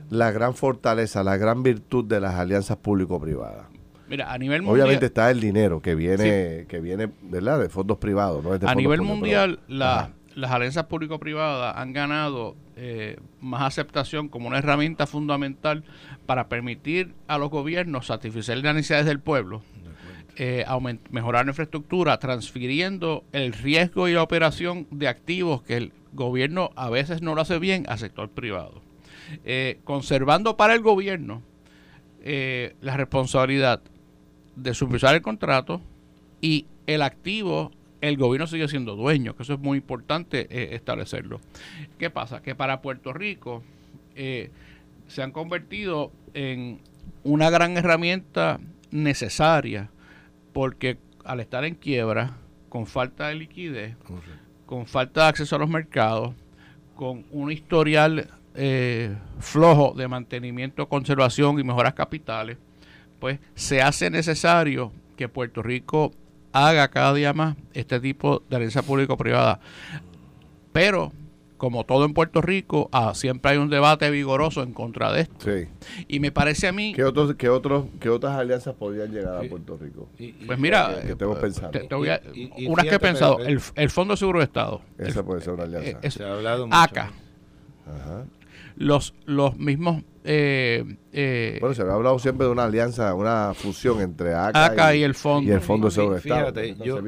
la 0.10 0.32
gran 0.32 0.54
fortaleza, 0.54 1.24
la 1.24 1.38
gran 1.38 1.64
virtud 1.64 2.06
de 2.06 2.20
las 2.20 2.36
alianzas 2.36 2.78
público-privadas? 2.78 3.66
Mira, 4.08 4.32
a 4.32 4.38
nivel 4.38 4.62
mundial, 4.62 4.86
Obviamente 4.86 5.08
está 5.08 5.32
el 5.32 5.40
dinero 5.40 5.82
que 5.82 5.96
viene, 5.96 6.66
que 6.68 6.80
viene 6.80 7.10
¿verdad? 7.22 7.60
de 7.60 7.70
fondos 7.70 7.98
privados. 7.98 8.44
¿no? 8.44 8.52
a 8.68 8.76
nivel 8.76 9.02
mundial, 9.02 9.60
las 9.68 10.52
alianzas 10.52 10.86
público-privadas 10.86 11.76
han 11.78 11.94
ganado 11.94 12.56
eh, 12.76 13.18
más 13.40 13.64
aceptación 13.64 14.28
como 14.28 14.48
una 14.48 14.58
herramienta 14.58 15.08
fundamental 15.08 15.84
para 16.26 16.50
permitir 16.50 17.14
a 17.28 17.38
los 17.38 17.50
gobiernos 17.50 18.08
satisfacer 18.08 18.58
las 18.58 18.76
necesidades 18.76 19.06
del 19.06 19.20
pueblo, 19.20 19.62
eh, 20.36 20.66
mejorar 21.10 21.46
la 21.46 21.52
infraestructura, 21.52 22.20
transfiriendo 22.20 23.24
el 23.32 23.54
riesgo 23.54 24.08
y 24.10 24.14
la 24.14 24.24
operación 24.24 24.88
de 24.92 25.08
activos 25.08 25.64
que 25.64 25.78
el 25.78 25.94
gobierno 26.12 26.72
a 26.76 26.90
veces 26.90 27.22
no 27.22 27.34
lo 27.34 27.42
hace 27.42 27.58
bien 27.60 27.86
al 27.88 27.98
sector 27.98 28.30
privado. 28.30 28.82
Eh, 29.46 29.80
conservando 29.86 30.56
para 30.56 30.76
el 30.76 30.82
gobierno 30.82 31.42
la 32.82 32.98
responsabilidad 32.98 33.82
de 34.56 34.74
supervisar 34.74 35.16
el 35.16 35.22
contrato 35.22 35.82
y 36.42 36.66
el 36.88 37.02
activo 37.02 37.72
el 38.02 38.18
gobierno 38.18 38.46
sigue 38.48 38.68
siendo 38.68 38.96
dueño, 38.96 39.36
que 39.36 39.44
eso 39.44 39.54
es 39.54 39.60
muy 39.60 39.78
importante 39.78 40.48
eh, 40.50 40.76
establecerlo. 40.76 41.40
¿Qué 41.98 42.10
pasa? 42.10 42.42
Que 42.42 42.54
para 42.54 42.82
Puerto 42.82 43.14
Rico 43.14 43.64
eh, 44.16 44.52
se 45.08 45.24
han 45.24 45.32
convertido 45.32 46.12
en 46.34 46.80
una 47.24 47.50
gran 47.50 47.78
herramienta 47.78 48.60
necesaria, 48.92 49.90
porque 50.54 50.98
al 51.24 51.40
estar 51.40 51.66
en 51.66 51.76
quiebra, 51.76 52.38
con 52.70 52.86
falta 52.86 53.30
de 53.30 53.36
liquidez, 53.36 53.96
con 54.66 54.86
falta 54.86 55.24
de 55.24 55.28
acceso 55.30 55.56
a 55.56 55.60
los 55.60 55.70
mercados, 55.70 56.36
con 56.96 57.26
un 57.32 57.52
historial 57.52 58.30
eh, 58.54 59.16
flojo 59.40 59.94
de 59.98 60.08
mantenimiento, 60.08 60.88
conservación 60.88 61.60
y 61.60 61.64
mejoras 61.64 61.94
capitales, 61.94 62.58
pues 63.20 63.40
se 63.56 63.82
hace 63.82 64.10
necesario 64.10 64.92
que 65.16 65.30
Puerto 65.30 65.62
Rico 65.64 66.12
haga 66.52 66.88
cada 66.88 67.14
día 67.14 67.34
más 67.34 67.58
este 67.74 68.00
tipo 68.00 68.42
de 68.50 68.56
alianza 68.56 68.82
público-privada. 68.82 69.60
Pero, 70.72 71.12
como 71.58 71.84
todo 71.86 72.06
en 72.06 72.14
Puerto 72.14 72.42
Rico, 72.42 72.90
ah, 72.94 73.14
siempre 73.14 73.52
hay 73.52 73.58
un 73.58 73.70
debate 73.70 74.10
vigoroso 74.10 74.64
en 74.64 74.74
contra 74.74 75.12
de 75.12 75.22
esto. 75.22 75.50
Y 76.08 76.20
me 76.20 76.32
parece 76.32 76.68
a 76.68 76.72
mí... 76.72 76.94
¿Qué, 76.94 77.04
otros, 77.04 77.36
qué, 77.36 77.50
otros, 77.50 77.86
qué 78.00 78.10
otras 78.10 78.38
alianzas 78.38 78.74
podrían 78.76 79.12
llegar 79.12 79.38
a 79.38 79.50
Puerto 79.50 79.78
Rico? 79.78 80.08
pues 80.48 80.60
mira, 80.60 81.02
que 81.06 81.16
tengo 81.16 81.40
pensando. 81.40 81.78
unas 82.00 82.86
que 82.86 82.96
he 82.96 83.00
pensado, 83.00 83.40
el, 83.40 83.60
el, 83.76 83.90
Fondo 83.90 84.14
de 84.14 84.18
Seguro 84.18 84.40
de 84.40 84.46
Estado. 84.46 84.82
Esa 84.98 85.24
puede 85.24 85.42
ser 85.42 85.54
una 85.54 85.64
alianza. 85.64 86.00
Eh, 86.02 86.12
Se 86.12 86.24
ha 86.24 86.34
hablado 86.34 86.68
mucho. 86.68 86.78
ACA. 86.78 87.12
Ajá. 87.86 88.26
Los, 88.78 89.14
los 89.26 89.58
mismos 89.58 90.04
eh, 90.26 90.98
eh, 91.14 91.58
bueno, 91.60 91.76
se 91.76 91.84
había 91.84 91.94
hablado 91.94 92.18
siempre 92.18 92.48
de 92.48 92.52
una 92.52 92.66
alianza, 92.66 93.14
una 93.14 93.54
fusión 93.54 94.02
entre 94.02 94.34
ACA, 94.34 94.96
y, 94.96 95.04
el 95.04 95.14
Fondo. 95.14 95.50
Y 95.50 95.54
el 95.54 95.62
Fondo 95.62 95.90
de 95.90 96.20
Fíjate, 96.20 96.76
yo, 96.76 97.00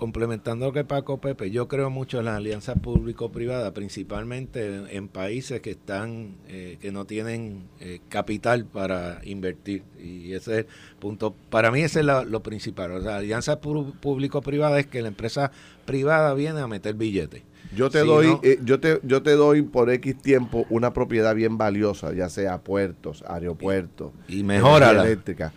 complementando 0.00 0.66
lo 0.66 0.72
que 0.72 0.82
Paco 0.82 1.20
Pepe, 1.20 1.50
yo 1.50 1.68
creo 1.68 1.90
mucho 1.90 2.18
en 2.18 2.24
las 2.24 2.38
alianzas 2.38 2.78
público-privadas, 2.80 3.70
principalmente 3.72 4.96
en, 4.96 5.08
países 5.08 5.60
que 5.60 5.72
están, 5.72 6.36
eh, 6.48 6.78
que 6.80 6.90
no 6.90 7.04
tienen 7.04 7.68
eh, 7.80 8.00
capital 8.08 8.64
para 8.64 9.20
invertir. 9.24 9.84
Y 10.02 10.32
ese 10.32 10.52
es 10.52 10.58
el 10.60 10.66
punto. 10.98 11.34
Para 11.50 11.70
mí 11.70 11.82
ese 11.82 12.00
es 12.00 12.06
lo, 12.06 12.42
principal. 12.42 12.92
O 12.92 13.02
sea, 13.02 13.18
alianza 13.18 13.60
público-privada 13.60 14.80
es 14.80 14.86
que 14.86 15.02
la 15.02 15.08
empresa 15.08 15.52
privada 15.84 16.32
viene 16.32 16.60
a 16.60 16.66
meter 16.66 16.94
billetes 16.94 17.42
yo 17.74 17.90
te 17.90 18.00
doy, 18.00 18.38
eh, 18.42 18.58
yo 18.64 18.80
te, 18.80 19.00
yo 19.02 19.22
te 19.22 19.32
doy 19.32 19.62
por 19.62 19.90
X 19.90 20.16
tiempo 20.20 20.66
una 20.70 20.92
propiedad 20.92 21.34
bien 21.34 21.58
valiosa, 21.58 22.12
ya 22.12 22.28
sea 22.28 22.58
puertos, 22.58 23.24
aeropuertos, 23.26 24.12
y, 24.28 24.42
mejora 24.42 24.90
eléctrica 24.90 25.52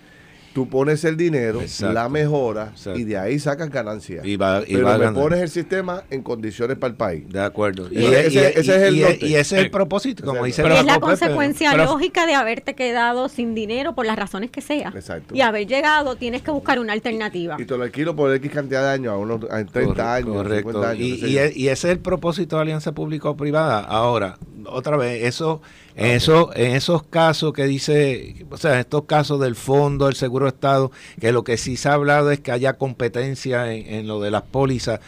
tú 0.53 0.69
pones 0.69 1.03
el 1.03 1.17
dinero, 1.17 1.61
la 1.81 2.09
mejora 2.09 2.73
y 2.95 3.03
de 3.03 3.17
ahí 3.17 3.39
sacas 3.39 3.69
ganancias. 3.69 4.25
Y 4.25 4.37
va, 4.37 4.61
y 4.65 4.75
Pero 4.75 5.13
pones 5.13 5.41
el 5.41 5.49
sistema 5.49 6.03
en 6.09 6.21
condiciones 6.21 6.77
para 6.77 6.91
el 6.91 6.97
país. 6.97 7.27
De 7.27 7.41
acuerdo. 7.41 7.87
Y, 7.91 8.05
ese, 8.05 8.59
es 8.59 8.67
el 8.67 8.95
y, 8.95 9.03
ese 9.03 9.39
es 9.39 9.51
el 9.53 9.71
propósito, 9.71 10.23
como 10.23 10.45
dice 10.45 10.61
Es 10.61 10.85
la 10.85 10.99
consecuencia 10.99 11.75
lógica 11.75 12.25
de 12.25 12.35
haberte 12.35 12.75
quedado 12.75 13.29
sin 13.29 13.55
dinero 13.55 13.95
por 13.95 14.05
las 14.05 14.17
razones 14.17 14.51
que 14.51 14.61
sea. 14.61 14.91
Exacto. 14.95 15.35
Y 15.35 15.41
haber 15.41 15.67
llegado, 15.67 16.15
tienes 16.15 16.41
que 16.41 16.51
buscar 16.51 16.79
una 16.79 16.93
alternativa. 16.93 17.57
Y 17.59 17.65
te 17.65 17.77
lo 17.77 17.83
alquilo 17.83 18.15
por 18.15 18.33
X 18.33 18.51
cantidad 18.51 18.83
de 18.83 18.89
años, 18.89 19.13
a 19.13 19.17
unos 19.17 19.41
30 19.71 20.13
años, 20.13 20.35
correcto. 20.35 20.83
años. 20.83 20.99
Y, 20.99 21.67
ese 21.67 21.71
es 21.71 21.85
el 21.85 21.99
propósito 21.99 22.57
de 22.57 22.63
Alianza 22.63 22.91
Público-Privada. 22.91 23.79
Ahora, 23.79 24.37
otra 24.67 24.97
vez, 24.97 25.23
eso 25.23 25.61
en, 25.95 26.07
eso, 26.07 26.51
en 26.55 26.75
esos 26.75 27.03
casos 27.03 27.53
que 27.53 27.65
dice, 27.65 28.45
o 28.49 28.57
sea, 28.57 28.73
en 28.73 28.79
estos 28.79 29.05
casos 29.05 29.39
del 29.39 29.55
fondo, 29.55 30.05
del 30.05 30.15
seguro 30.15 30.45
de 30.45 30.49
Estado, 30.49 30.91
que 31.19 31.31
lo 31.31 31.43
que 31.43 31.57
sí 31.57 31.77
se 31.77 31.89
ha 31.89 31.93
hablado 31.93 32.31
es 32.31 32.39
que 32.39 32.51
haya 32.51 32.73
competencia 32.73 33.71
en, 33.71 34.07
lo 34.07 34.19
de 34.19 34.31
las 34.31 34.43
pólizas. 34.43 34.99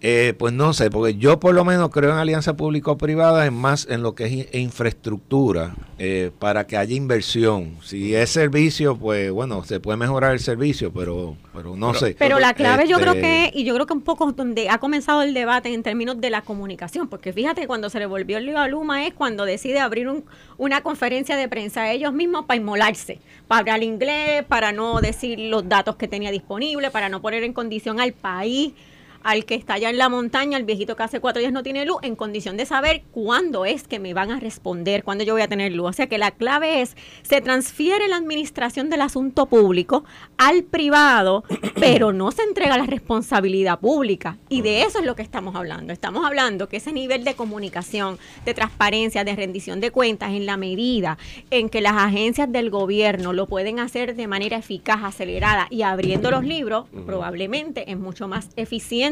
Eh, 0.00 0.34
pues 0.38 0.52
no 0.52 0.72
sé, 0.72 0.90
porque 0.90 1.16
yo 1.16 1.40
por 1.40 1.54
lo 1.54 1.64
menos 1.64 1.90
creo 1.90 2.12
en 2.12 2.18
alianza 2.18 2.56
público-privada, 2.56 3.46
en 3.46 3.54
más 3.54 3.86
en 3.90 4.02
lo 4.02 4.14
que 4.14 4.26
es 4.26 4.54
infraestructura, 4.54 5.74
eh, 5.98 6.30
para 6.38 6.68
que 6.68 6.76
haya 6.76 6.94
inversión. 6.94 7.76
Si 7.82 8.14
es 8.14 8.30
servicio, 8.30 8.96
pues 8.96 9.32
bueno, 9.32 9.64
se 9.64 9.80
puede 9.80 9.96
mejorar 9.96 10.32
el 10.32 10.40
servicio, 10.40 10.92
pero, 10.92 11.36
pero 11.52 11.74
no 11.74 11.94
sé. 11.94 12.14
Pero 12.16 12.38
la 12.38 12.54
clave 12.54 12.86
yo 12.86 12.98
creo 12.98 13.14
este 13.14 13.50
que, 13.50 13.58
y 13.58 13.64
yo 13.64 13.74
creo 13.74 13.86
que 13.86 13.92
un 13.92 14.02
poco 14.02 14.30
donde 14.30 14.68
ha 14.68 14.78
comenzado 14.78 15.22
el 15.22 15.34
debate 15.34 15.74
en 15.74 15.82
términos 15.82 16.20
de 16.20 16.30
la 16.30 16.42
comunicación, 16.42 17.08
porque 17.08 17.32
fíjate, 17.32 17.66
cuando 17.66 17.90
se 17.90 17.98
le 17.98 18.06
volvió 18.06 18.38
el 18.38 18.46
lío 18.46 18.58
a 18.58 18.68
Luma 18.68 19.04
es 19.04 19.14
cuando 19.14 19.44
decide 19.44 19.80
abrir 19.80 20.08
una 20.58 20.80
conferencia 20.82 21.36
de 21.36 21.48
prensa 21.48 21.90
ellos 21.90 22.12
mismos 22.12 22.44
para 22.44 22.58
inmolarse, 22.58 23.18
para 23.48 23.60
hablar 23.60 23.82
inglés, 23.82 24.44
para 24.44 24.70
no 24.70 25.00
decir 25.00 25.40
los 25.40 25.68
datos 25.68 25.96
que 25.96 26.06
tenía 26.06 26.30
disponibles, 26.30 26.92
para 26.92 27.08
no 27.08 27.20
poner 27.20 27.42
en 27.42 27.52
condición 27.52 27.98
al 27.98 28.12
país 28.12 28.74
al 29.22 29.44
que 29.44 29.54
está 29.54 29.74
allá 29.74 29.90
en 29.90 29.98
la 29.98 30.08
montaña, 30.08 30.56
el 30.56 30.64
viejito 30.64 30.96
que 30.96 31.02
hace 31.02 31.20
cuatro 31.20 31.40
días 31.40 31.52
no 31.52 31.62
tiene 31.62 31.84
luz, 31.84 31.98
en 32.02 32.16
condición 32.16 32.56
de 32.56 32.66
saber 32.66 33.02
cuándo 33.12 33.64
es 33.64 33.86
que 33.86 33.98
me 33.98 34.14
van 34.14 34.30
a 34.30 34.40
responder, 34.40 35.04
cuándo 35.04 35.24
yo 35.24 35.34
voy 35.34 35.42
a 35.42 35.48
tener 35.48 35.72
luz. 35.72 35.90
O 35.90 35.92
sea 35.92 36.06
que 36.06 36.18
la 36.18 36.30
clave 36.30 36.82
es, 36.82 36.96
se 37.22 37.40
transfiere 37.40 38.08
la 38.08 38.16
administración 38.16 38.90
del 38.90 39.00
asunto 39.00 39.46
público 39.46 40.04
al 40.36 40.64
privado, 40.64 41.44
pero 41.80 42.12
no 42.12 42.30
se 42.30 42.42
entrega 42.42 42.76
la 42.76 42.86
responsabilidad 42.86 43.80
pública. 43.80 44.38
Y 44.48 44.62
de 44.62 44.82
eso 44.82 44.98
es 44.98 45.04
lo 45.04 45.16
que 45.16 45.22
estamos 45.22 45.54
hablando. 45.56 45.92
Estamos 45.92 46.24
hablando 46.24 46.68
que 46.68 46.78
ese 46.78 46.92
nivel 46.92 47.24
de 47.24 47.34
comunicación, 47.34 48.18
de 48.44 48.54
transparencia, 48.54 49.24
de 49.24 49.34
rendición 49.34 49.80
de 49.80 49.90
cuentas, 49.90 50.30
en 50.30 50.46
la 50.46 50.56
medida 50.56 51.18
en 51.50 51.68
que 51.68 51.80
las 51.80 51.94
agencias 51.94 52.50
del 52.50 52.70
gobierno 52.70 53.32
lo 53.32 53.46
pueden 53.46 53.78
hacer 53.80 54.14
de 54.14 54.26
manera 54.26 54.56
eficaz, 54.56 55.02
acelerada 55.02 55.66
y 55.70 55.82
abriendo 55.82 56.30
los 56.30 56.44
libros, 56.44 56.86
probablemente 57.06 57.90
es 57.90 57.98
mucho 57.98 58.28
más 58.28 58.48
eficiente 58.56 59.07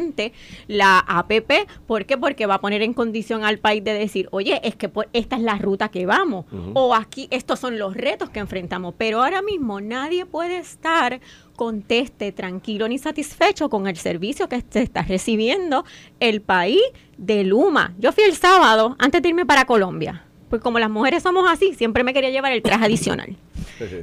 la 0.67 0.99
APP. 0.99 1.69
¿Por 1.87 2.07
qué? 2.07 2.17
Porque 2.17 2.47
va 2.47 2.55
a 2.55 2.61
poner 2.61 2.83
en 2.83 2.95
condición 2.95 3.45
al 3.45 3.59
país 3.59 3.83
de 3.85 3.93
decir, 3.93 4.29
oye, 4.31 4.61
es 4.65 4.77
que 4.77 4.91
esta 5.13 5.37
es 5.37 5.43
la 5.43 5.57
ruta 5.57 5.89
que 5.89 6.07
vamos, 6.07 6.47
o 6.75 6.95
aquí 6.95 7.29
estos 7.31 7.59
son 7.59 7.79
los 7.79 7.95
retos 7.95 8.31
que 8.31 8.41
enfrentamos. 8.41 8.95
Pero 8.97 9.23
ahora 9.23 9.43
mismo 9.43 9.81
nadie 9.81 10.27
puede 10.27 10.59
estar 10.59 11.21
conteste 11.57 12.33
tranquilo 12.33 12.87
ni 12.87 12.99
satisfecho 12.99 13.69
con 13.69 13.87
el 13.87 13.97
servicio 13.97 14.49
que 14.49 14.63
se 14.69 14.83
está 14.83 15.03
recibiendo 15.03 15.85
el 16.21 16.43
país 16.43 16.83
de 17.17 17.45
Luma. 17.45 17.95
Yo 17.99 18.13
fui 18.13 18.25
el 18.25 18.35
sábado 18.35 18.95
antes 18.99 19.23
de 19.23 19.31
irme 19.31 19.47
para 19.47 19.65
Colombia. 19.65 20.23
Pues 20.51 20.63
como 20.63 20.79
las 20.79 20.91
mujeres 20.91 21.23
somos 21.23 21.51
así, 21.51 21.75
siempre 21.75 22.05
me 22.05 22.15
quería 22.15 22.31
llevar 22.31 22.53
el 22.53 22.63
traje 22.63 22.85
adicional. 22.87 23.37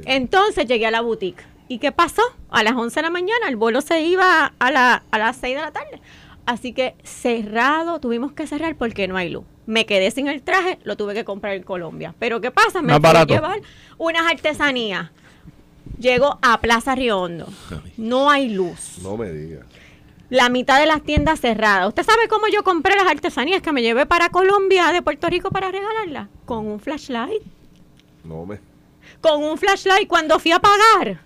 Entonces 0.04 0.66
llegué 0.66 0.86
a 0.86 0.90
la 0.90 1.00
boutique 1.00 1.42
¿Y 1.68 1.78
qué 1.78 1.92
pasó? 1.92 2.22
A 2.50 2.62
las 2.62 2.74
11 2.74 2.94
de 2.94 3.02
la 3.02 3.10
mañana 3.10 3.48
el 3.48 3.56
vuelo 3.56 3.80
se 3.80 4.00
iba 4.02 4.52
a, 4.58 4.70
la, 4.70 5.02
a 5.10 5.18
las 5.18 5.36
6 5.36 5.56
de 5.56 5.62
la 5.62 5.70
tarde. 5.70 6.00
Así 6.46 6.72
que 6.72 6.94
cerrado, 7.02 8.00
tuvimos 8.00 8.32
que 8.32 8.46
cerrar 8.46 8.76
porque 8.76 9.08
no 9.08 9.16
hay 9.16 9.30
luz. 9.30 9.44
Me 9.66 9.86
quedé 9.86 10.10
sin 10.10 10.28
el 10.28 10.42
traje, 10.42 10.78
lo 10.84 10.96
tuve 10.96 11.14
que 11.14 11.24
comprar 11.24 11.54
en 11.54 11.62
Colombia. 11.62 12.14
Pero 12.18 12.40
¿qué 12.42 12.50
pasa? 12.50 12.82
Me 12.82 13.00
tuve 13.00 13.26
que 13.26 13.34
llevar 13.34 13.60
unas 13.96 14.30
artesanías. 14.30 15.10
Llego 15.98 16.38
a 16.42 16.60
Plaza 16.60 16.94
Riondo. 16.94 17.48
No 17.96 18.30
hay 18.30 18.50
luz. 18.50 18.98
No 19.02 19.16
me 19.16 19.30
diga. 19.30 19.62
La 20.28 20.48
mitad 20.48 20.80
de 20.80 20.86
las 20.86 21.02
tiendas 21.02 21.40
cerradas. 21.40 21.88
¿Usted 21.88 22.02
sabe 22.02 22.28
cómo 22.28 22.46
yo 22.48 22.62
compré 22.62 22.94
las 22.96 23.06
artesanías 23.06 23.62
que 23.62 23.72
me 23.72 23.80
llevé 23.80 24.04
para 24.04 24.28
Colombia 24.28 24.92
de 24.92 25.00
Puerto 25.00 25.28
Rico 25.28 25.50
para 25.50 25.70
regalarlas? 25.70 26.28
Con 26.44 26.66
un 26.66 26.80
flashlight. 26.80 27.42
No 28.24 28.44
me. 28.44 28.58
Con 29.20 29.42
un 29.42 29.56
flashlight 29.56 30.08
cuando 30.08 30.38
fui 30.38 30.52
a 30.52 30.58
pagar 30.58 31.20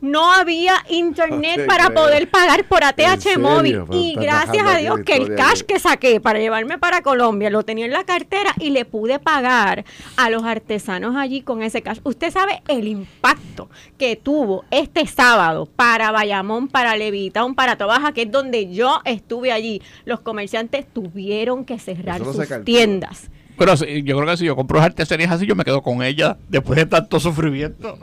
no 0.00 0.32
había 0.32 0.74
internet 0.88 1.66
para 1.66 1.90
poder 1.90 2.30
pagar 2.30 2.64
por 2.64 2.84
ATH 2.84 3.38
móvil. 3.38 3.84
Y 3.92 4.14
gracias 4.14 4.66
a 4.66 4.78
Dios 4.78 5.00
que 5.04 5.16
el 5.16 5.34
cash 5.34 5.62
que 5.62 5.78
saqué 5.78 6.20
para 6.20 6.38
llevarme 6.38 6.78
para 6.78 7.02
Colombia 7.02 7.50
lo 7.50 7.62
tenía 7.62 7.84
en 7.84 7.92
la 7.92 8.04
cartera 8.04 8.54
y 8.58 8.70
le 8.70 8.84
pude 8.84 9.18
pagar 9.18 9.84
a 10.16 10.30
los 10.30 10.44
artesanos 10.44 11.16
allí 11.16 11.42
con 11.42 11.62
ese 11.62 11.82
cash. 11.82 11.98
Usted 12.04 12.30
sabe 12.30 12.62
el 12.68 12.88
impacto 12.88 13.68
que 13.98 14.16
tuvo 14.16 14.64
este 14.70 15.06
sábado 15.06 15.66
para 15.66 16.10
Bayamón, 16.10 16.68
para 16.68 16.96
Levitown, 16.96 17.54
para 17.54 17.76
Tobaja, 17.76 18.12
que 18.12 18.22
es 18.22 18.30
donde 18.30 18.72
yo 18.72 19.00
estuve 19.04 19.52
allí. 19.52 19.82
Los 20.04 20.20
comerciantes 20.20 20.86
tuvieron 20.92 21.64
que 21.64 21.78
cerrar 21.78 22.24
sus 22.24 22.48
tiendas 22.64 23.30
Pero 23.60 23.74
yo 23.74 24.16
creo 24.16 24.26
que 24.26 24.36
si 24.38 24.46
yo 24.46 24.56
compro 24.56 24.80
artesanías 24.80 25.30
así, 25.30 25.44
yo 25.44 25.54
me 25.54 25.64
quedo 25.64 25.82
con 25.82 26.02
ella 26.02 26.38
después 26.48 26.78
de 26.78 26.86
tanto 26.86 27.20
sufrimiento. 27.20 27.98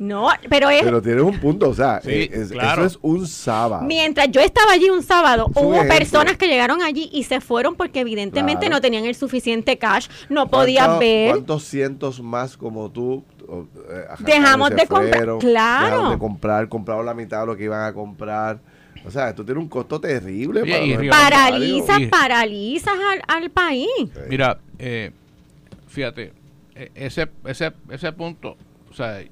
No, 0.00 0.30
pero 0.48 0.70
es... 0.70 0.82
Pero 0.82 1.02
tienes 1.02 1.22
un 1.22 1.38
punto, 1.38 1.68
o 1.68 1.74
sea, 1.74 2.00
eh, 2.06 2.30
eso 2.32 2.82
es 2.82 2.98
un 3.02 3.26
sábado. 3.26 3.84
Mientras 3.84 4.30
yo 4.30 4.40
estaba 4.40 4.72
allí 4.72 4.88
un 4.88 5.02
sábado, 5.02 5.50
hubo 5.54 5.86
personas 5.86 6.38
que 6.38 6.48
llegaron 6.48 6.80
allí 6.82 7.10
y 7.12 7.24
se 7.24 7.42
fueron 7.42 7.74
porque 7.74 8.00
evidentemente 8.00 8.70
no 8.70 8.80
tenían 8.80 9.04
el 9.04 9.14
suficiente 9.14 9.76
cash, 9.76 10.08
no 10.30 10.48
podían 10.48 10.98
ver. 10.98 11.32
¿Cuántos 11.32 11.64
cientos 11.64 12.22
más 12.22 12.56
como 12.56 12.90
tú 12.90 13.22
eh, 13.50 14.06
dejamos 14.20 14.70
de 14.70 14.86
comprar? 14.86 15.28
Claro. 15.40 16.10
de 16.12 16.18
comprar, 16.18 16.68
compraron 16.70 17.04
la 17.04 17.12
mitad 17.12 17.40
de 17.40 17.46
lo 17.48 17.54
que 17.54 17.64
iban 17.64 17.82
a 17.82 17.92
comprar. 17.92 18.60
O 19.06 19.10
sea, 19.10 19.28
esto 19.28 19.44
tiene 19.44 19.60
un 19.60 19.68
costo 19.68 20.00
terrible. 20.00 20.62
paralizas, 21.08 22.00
paralizas 22.10 22.94
al, 23.28 23.50
país. 23.50 23.88
Mira, 24.28 24.58
eh, 24.78 25.12
fíjate, 25.88 26.32
e, 26.74 26.90
ese, 26.94 27.28
ese, 27.44 27.72
ese 27.90 28.12
punto, 28.12 28.56
o 28.90 28.94
sea, 28.94 29.22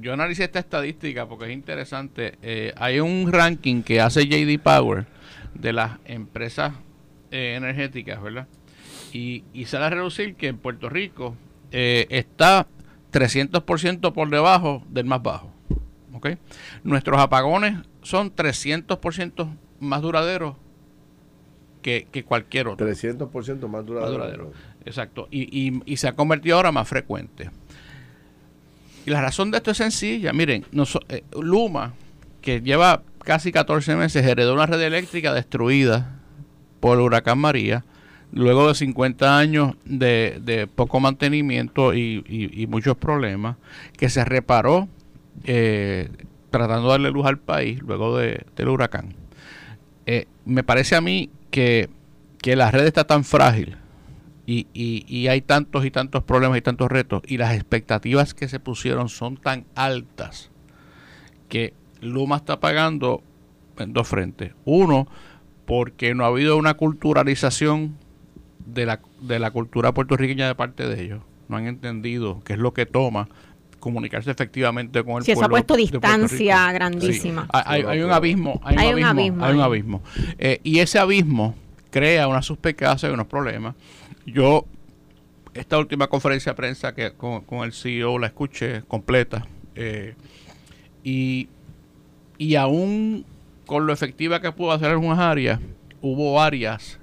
yo 0.00 0.12
analicé 0.12 0.44
esta 0.44 0.58
estadística 0.58 1.26
porque 1.26 1.46
es 1.46 1.52
interesante. 1.52 2.38
Eh, 2.42 2.72
hay 2.76 3.00
un 3.00 3.30
ranking 3.30 3.82
que 3.82 4.00
hace 4.00 4.26
JD 4.26 4.60
Power 4.60 5.06
de 5.54 5.72
las 5.72 5.98
empresas 6.04 6.74
eh, 7.30 7.54
energéticas, 7.56 8.22
¿verdad? 8.22 8.48
Y, 9.12 9.44
y 9.52 9.66
sale 9.66 9.86
a 9.86 9.90
reducir 9.90 10.34
que 10.36 10.48
en 10.48 10.58
Puerto 10.58 10.88
Rico 10.88 11.36
está 11.70 12.66
300% 13.12 14.12
por 14.12 14.28
debajo 14.28 14.82
del 14.90 15.06
más 15.06 15.22
bajo. 15.22 15.52
¿ok? 16.12 16.28
Nuestros 16.84 17.18
apagones 17.18 17.76
son 18.02 18.34
300% 18.34 19.56
más 19.80 20.02
duraderos 20.02 20.56
que, 21.82 22.24
cualquier 22.24 22.68
otro. 22.68 22.86
300% 22.86 23.68
más 23.68 23.84
duradero. 23.84 24.52
Exacto. 24.84 25.28
Y, 25.30 25.82
se 25.96 26.08
ha 26.08 26.14
convertido 26.14 26.56
ahora 26.56 26.72
más 26.72 26.88
frecuente. 26.88 27.50
Y 29.04 29.10
la 29.10 29.20
razón 29.20 29.50
de 29.50 29.58
esto 29.58 29.72
es 29.72 29.76
sencilla. 29.76 30.32
Miren, 30.32 30.64
eh, 31.08 31.24
Luma, 31.40 31.92
que 32.40 32.60
lleva 32.60 33.02
casi 33.24 33.52
14 33.52 33.96
meses, 33.96 34.24
heredó 34.24 34.54
una 34.54 34.66
red 34.66 34.80
eléctrica 34.80 35.34
destruida 35.34 36.20
por 36.80 36.98
el 36.98 37.04
huracán 37.04 37.38
María, 37.38 37.84
luego 38.32 38.68
de 38.68 38.74
50 38.74 39.38
años 39.38 39.74
de, 39.84 40.68
poco 40.74 41.00
mantenimiento 41.00 41.94
y, 41.94 42.66
muchos 42.68 42.96
problemas, 42.96 43.56
que 43.96 44.08
se 44.08 44.24
reparó 44.24 44.88
eh, 45.44 46.08
tratando 46.50 46.88
de 46.88 46.92
darle 46.92 47.10
luz 47.10 47.26
al 47.26 47.38
país 47.38 47.80
luego 47.82 48.16
de, 48.16 48.44
del 48.56 48.68
huracán. 48.68 49.14
Eh, 50.06 50.26
me 50.44 50.64
parece 50.64 50.96
a 50.96 51.00
mí 51.00 51.30
que, 51.52 51.88
la 52.44 52.72
red 52.72 52.86
está 52.86 53.04
tan 53.04 53.22
frágil 53.22 53.76
y, 54.46 54.66
y, 54.74 55.28
hay 55.28 55.42
tantos 55.42 55.84
y 55.84 55.92
tantos 55.92 56.24
problemas 56.24 56.58
y 56.58 56.62
tantos 56.62 56.90
retos 56.90 57.22
y 57.26 57.36
las 57.36 57.54
expectativas 57.54 58.34
que 58.34 58.48
se 58.48 58.58
pusieron 58.58 59.08
son 59.08 59.36
tan 59.36 59.64
altas 59.76 60.50
que 61.48 61.74
Luma 62.00 62.36
está 62.36 62.58
pagando 62.58 63.22
en 63.78 63.92
dos 63.92 64.08
frentes. 64.08 64.52
Uno, 64.64 65.06
porque 65.66 66.14
no 66.14 66.24
ha 66.24 66.28
habido 66.28 66.56
una 66.56 66.74
culturalización 66.74 67.96
de 68.66 68.86
la, 68.86 69.00
de 69.20 69.38
la 69.38 69.52
cultura 69.52 69.94
puertorriqueña 69.94 70.48
de 70.48 70.54
parte 70.56 70.88
de 70.88 71.04
ellos. 71.04 71.22
No 71.48 71.58
han 71.58 71.66
entendido 71.66 72.42
qué 72.44 72.54
es 72.54 72.58
lo 72.58 72.72
que 72.72 72.86
toma 72.86 73.28
comunicarse 73.82 74.30
efectivamente 74.30 75.02
con 75.02 75.16
el 75.16 75.24
sí, 75.24 75.32
pueblo. 75.32 75.40
se 75.40 75.44
ha 75.44 75.48
puesto 75.48 75.74
distancia 75.74 76.70
grandísima. 76.70 77.48
Hay, 77.52 78.00
un 78.00 78.12
abismo, 78.12 78.60
hay, 78.62 78.92
un, 78.92 79.02
abismo, 79.02 79.44
hay 79.44 79.54
un 79.54 79.60
abismo. 79.60 80.02
Eh, 80.38 80.60
y 80.62 80.78
ese 80.78 81.00
abismo 81.00 81.56
crea 81.90 82.28
una 82.28 82.42
suspicacia 82.42 83.08
y 83.08 83.12
unos 83.12 83.26
problemas. 83.26 83.74
Yo, 84.24 84.66
esta 85.52 85.78
última 85.78 86.06
conferencia 86.06 86.52
de 86.52 86.56
prensa 86.56 86.94
que 86.94 87.12
con, 87.14 87.44
el 87.64 87.72
CEO 87.72 88.20
la 88.20 88.28
escuché 88.28 88.82
completa. 88.86 89.48
Eh, 89.74 90.14
y, 91.02 91.48
y 92.38 92.54
aún 92.54 93.26
con 93.66 93.84
lo 93.88 93.92
efectiva 93.92 94.40
que 94.40 94.52
pudo 94.52 94.70
hacer 94.70 94.86
en 94.86 94.92
algunas 94.92 95.18
áreas, 95.18 95.58
hubo 96.00 96.40
áreas 96.40 97.00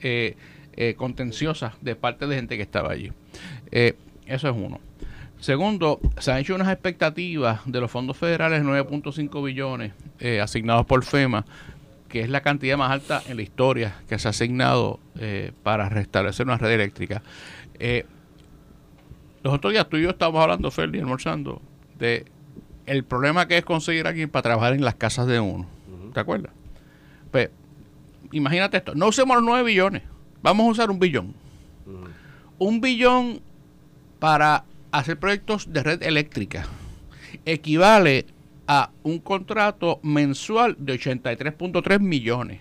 eh, 0.00 0.34
contenciosas 0.96 1.74
de 1.82 1.94
parte 1.94 2.26
de 2.26 2.36
gente 2.36 2.56
que 2.56 2.62
estaba 2.62 2.90
allí. 2.90 3.12
eso 3.70 4.48
es 4.48 4.56
uno. 4.56 4.80
Segundo, 5.42 5.98
se 6.20 6.30
han 6.30 6.38
hecho 6.38 6.54
unas 6.54 6.68
expectativas 6.68 7.62
de 7.66 7.80
los 7.80 7.90
fondos 7.90 8.16
federales 8.16 8.62
9.5 8.62 9.44
billones 9.44 9.92
eh, 10.20 10.40
asignados 10.40 10.86
por 10.86 11.04
FEMA, 11.04 11.44
que 12.08 12.20
es 12.20 12.30
la 12.30 12.42
cantidad 12.42 12.76
más 12.76 12.92
alta 12.92 13.20
en 13.26 13.38
la 13.38 13.42
historia 13.42 13.96
que 14.08 14.20
se 14.20 14.28
ha 14.28 14.30
asignado 14.30 15.00
eh, 15.18 15.50
para 15.64 15.88
restablecer 15.88 16.46
una 16.46 16.58
red 16.58 16.70
eléctrica. 16.70 17.24
Eh, 17.80 18.06
los 19.42 19.54
otros 19.54 19.72
días 19.72 19.88
tú 19.88 19.96
y 19.96 20.02
yo 20.02 20.10
estábamos 20.10 20.42
hablando, 20.42 20.70
Ferdi, 20.70 21.00
almorzando, 21.00 21.60
de 21.98 22.24
el 22.86 23.02
problema 23.02 23.48
que 23.48 23.58
es 23.58 23.64
conseguir 23.64 24.06
a 24.06 24.10
alguien 24.10 24.30
para 24.30 24.44
trabajar 24.44 24.74
en 24.74 24.84
las 24.84 24.94
casas 24.94 25.26
de 25.26 25.40
uno. 25.40 25.66
¿Te 26.14 26.20
acuerdas? 26.20 26.52
Pues, 27.32 27.50
imagínate 28.30 28.76
esto, 28.76 28.94
no 28.94 29.08
usemos 29.08 29.34
los 29.38 29.44
9 29.44 29.64
billones, 29.64 30.02
vamos 30.40 30.68
a 30.68 30.70
usar 30.70 30.90
un 30.92 31.00
billón. 31.00 31.34
Un 32.58 32.80
billón 32.80 33.40
para 34.20 34.66
hacer 34.92 35.18
proyectos 35.18 35.72
de 35.72 35.82
red 35.82 36.02
eléctrica 36.02 36.66
equivale 37.44 38.26
a 38.66 38.90
un 39.02 39.18
contrato 39.18 39.98
mensual 40.02 40.76
de 40.78 40.94
83.3 40.94 41.98
millones. 42.00 42.60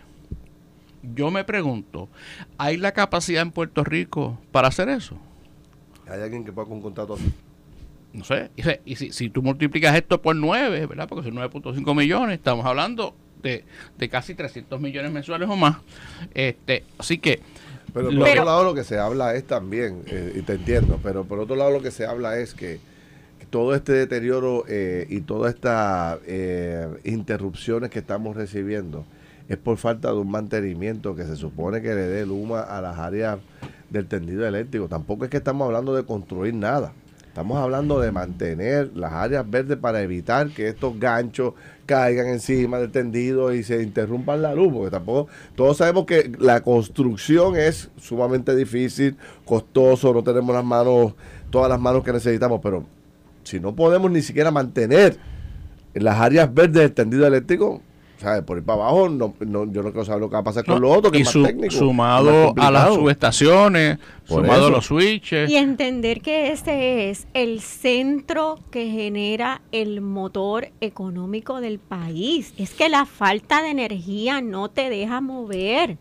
Yo 1.03 1.31
me 1.31 1.43
pregunto, 1.43 2.09
¿hay 2.57 2.77
la 2.77 2.91
capacidad 2.93 3.41
en 3.41 3.51
Puerto 3.51 3.83
Rico 3.83 4.39
para 4.51 4.69
hacer 4.69 4.89
eso? 4.89 5.17
¿Hay 6.07 6.21
alguien 6.21 6.43
que 6.43 6.51
con 6.51 6.71
un 6.71 6.81
contrato 6.81 7.15
así? 7.15 7.31
No 8.13 8.23
sé. 8.23 8.51
Y, 8.85 8.95
si, 8.95 9.29
tú 9.29 9.41
multiplicas 9.41 9.95
esto 9.95 10.21
por 10.21 10.35
9, 10.35 10.85
¿verdad? 10.85 11.07
Porque 11.07 11.29
son 11.29 11.37
9.5 11.37 11.95
millones, 11.95 12.37
estamos 12.37 12.65
hablando 12.65 13.15
de, 13.41 13.63
de, 13.97 14.09
casi 14.09 14.35
300 14.35 14.79
millones 14.79 15.11
mensuales 15.11 15.49
o 15.49 15.55
más. 15.55 15.77
Este, 16.33 16.83
así 16.97 17.17
que 17.17 17.41
pero 17.93 18.09
por 18.09 18.27
otro 18.27 18.45
lado 18.45 18.63
lo 18.63 18.73
que 18.73 18.83
se 18.83 18.99
habla 18.99 19.35
es 19.35 19.45
también, 19.45 20.03
eh, 20.07 20.33
y 20.35 20.41
te 20.41 20.53
entiendo, 20.53 20.99
pero 21.03 21.25
por 21.25 21.39
otro 21.39 21.55
lado 21.55 21.71
lo 21.71 21.81
que 21.81 21.91
se 21.91 22.05
habla 22.05 22.37
es 22.37 22.53
que, 22.53 22.79
todo 23.49 23.75
este 23.75 23.91
deterioro 23.91 24.63
eh, 24.69 25.05
y 25.09 25.21
todas 25.21 25.53
estas 25.53 26.19
eh, 26.25 26.87
interrupciones 27.03 27.89
que 27.89 27.99
estamos 27.99 28.35
recibiendo 28.37 29.05
es 29.49 29.57
por 29.57 29.75
falta 29.77 30.09
de 30.09 30.17
un 30.17 30.31
mantenimiento 30.31 31.15
que 31.15 31.25
se 31.25 31.35
supone 31.35 31.81
que 31.81 31.89
le 31.89 32.07
dé 32.07 32.25
Luma 32.25 32.61
a 32.61 32.79
las 32.79 32.97
áreas 32.97 33.39
del 33.89 34.07
tendido 34.07 34.47
eléctrico. 34.47 34.87
Tampoco 34.87 35.25
es 35.25 35.29
que 35.29 35.37
estamos 35.37 35.65
hablando 35.65 35.93
de 35.93 36.05
construir 36.05 36.53
nada. 36.53 36.93
Estamos 37.31 37.59
hablando 37.59 38.01
de 38.01 38.11
mantener 38.11 38.91
las 38.93 39.13
áreas 39.13 39.49
verdes 39.49 39.77
para 39.77 40.01
evitar 40.01 40.49
que 40.49 40.67
estos 40.67 40.99
ganchos 40.99 41.53
caigan 41.85 42.27
encima 42.27 42.77
del 42.77 42.91
tendido 42.91 43.53
y 43.53 43.63
se 43.63 43.81
interrumpan 43.81 44.41
la 44.41 44.53
luz, 44.53 44.73
porque 44.73 44.91
tampoco, 44.91 45.29
todos 45.55 45.77
sabemos 45.77 46.05
que 46.05 46.29
la 46.39 46.59
construcción 46.59 47.55
es 47.55 47.89
sumamente 47.95 48.53
difícil, 48.53 49.15
costoso, 49.45 50.13
no 50.13 50.25
tenemos 50.25 50.53
las 50.53 50.65
manos, 50.65 51.13
todas 51.49 51.69
las 51.69 51.79
manos 51.79 52.03
que 52.03 52.11
necesitamos, 52.11 52.59
pero 52.61 52.83
si 53.43 53.61
no 53.61 53.73
podemos 53.73 54.11
ni 54.11 54.21
siquiera 54.21 54.51
mantener 54.51 55.15
las 55.93 56.19
áreas 56.19 56.53
verdes 56.53 56.81
del 56.81 56.91
tendido 56.91 57.25
eléctrico, 57.25 57.81
por 58.45 58.57
ir 58.57 58.63
para 58.63 58.83
abajo, 58.83 59.09
no, 59.09 59.33
yo 59.39 59.45
no 59.83 59.91
quiero 59.91 60.05
saber 60.05 60.21
lo 60.21 60.29
que 60.29 60.33
va 60.33 60.39
a 60.39 60.43
pasar 60.43 60.65
con 60.65 60.81
los 60.81 60.97
otros, 60.97 61.11
que 61.11 61.19
es 61.19 61.35
más 61.35 61.47
técnico. 61.47 61.75
Sumado 61.75 62.53
a 62.57 62.71
las 62.71 62.93
subestaciones, 62.93 63.97
sumado 64.23 64.67
a 64.67 64.69
los 64.69 64.85
switches. 64.85 65.49
Y 65.49 65.55
entender 65.55 66.21
que 66.21 66.51
ese 66.51 67.09
es 67.09 67.27
el 67.33 67.61
centro 67.61 68.59
que 68.69 68.89
genera 68.89 69.61
el 69.71 70.01
motor 70.01 70.69
económico 70.81 71.61
del 71.61 71.79
país. 71.79 72.53
Es 72.57 72.73
que 72.73 72.89
la 72.89 73.05
falta 73.05 73.61
de 73.61 73.69
energía 73.69 74.41
no 74.41 74.69
te 74.69 74.89
deja 74.89 75.21
mover. 75.21 75.97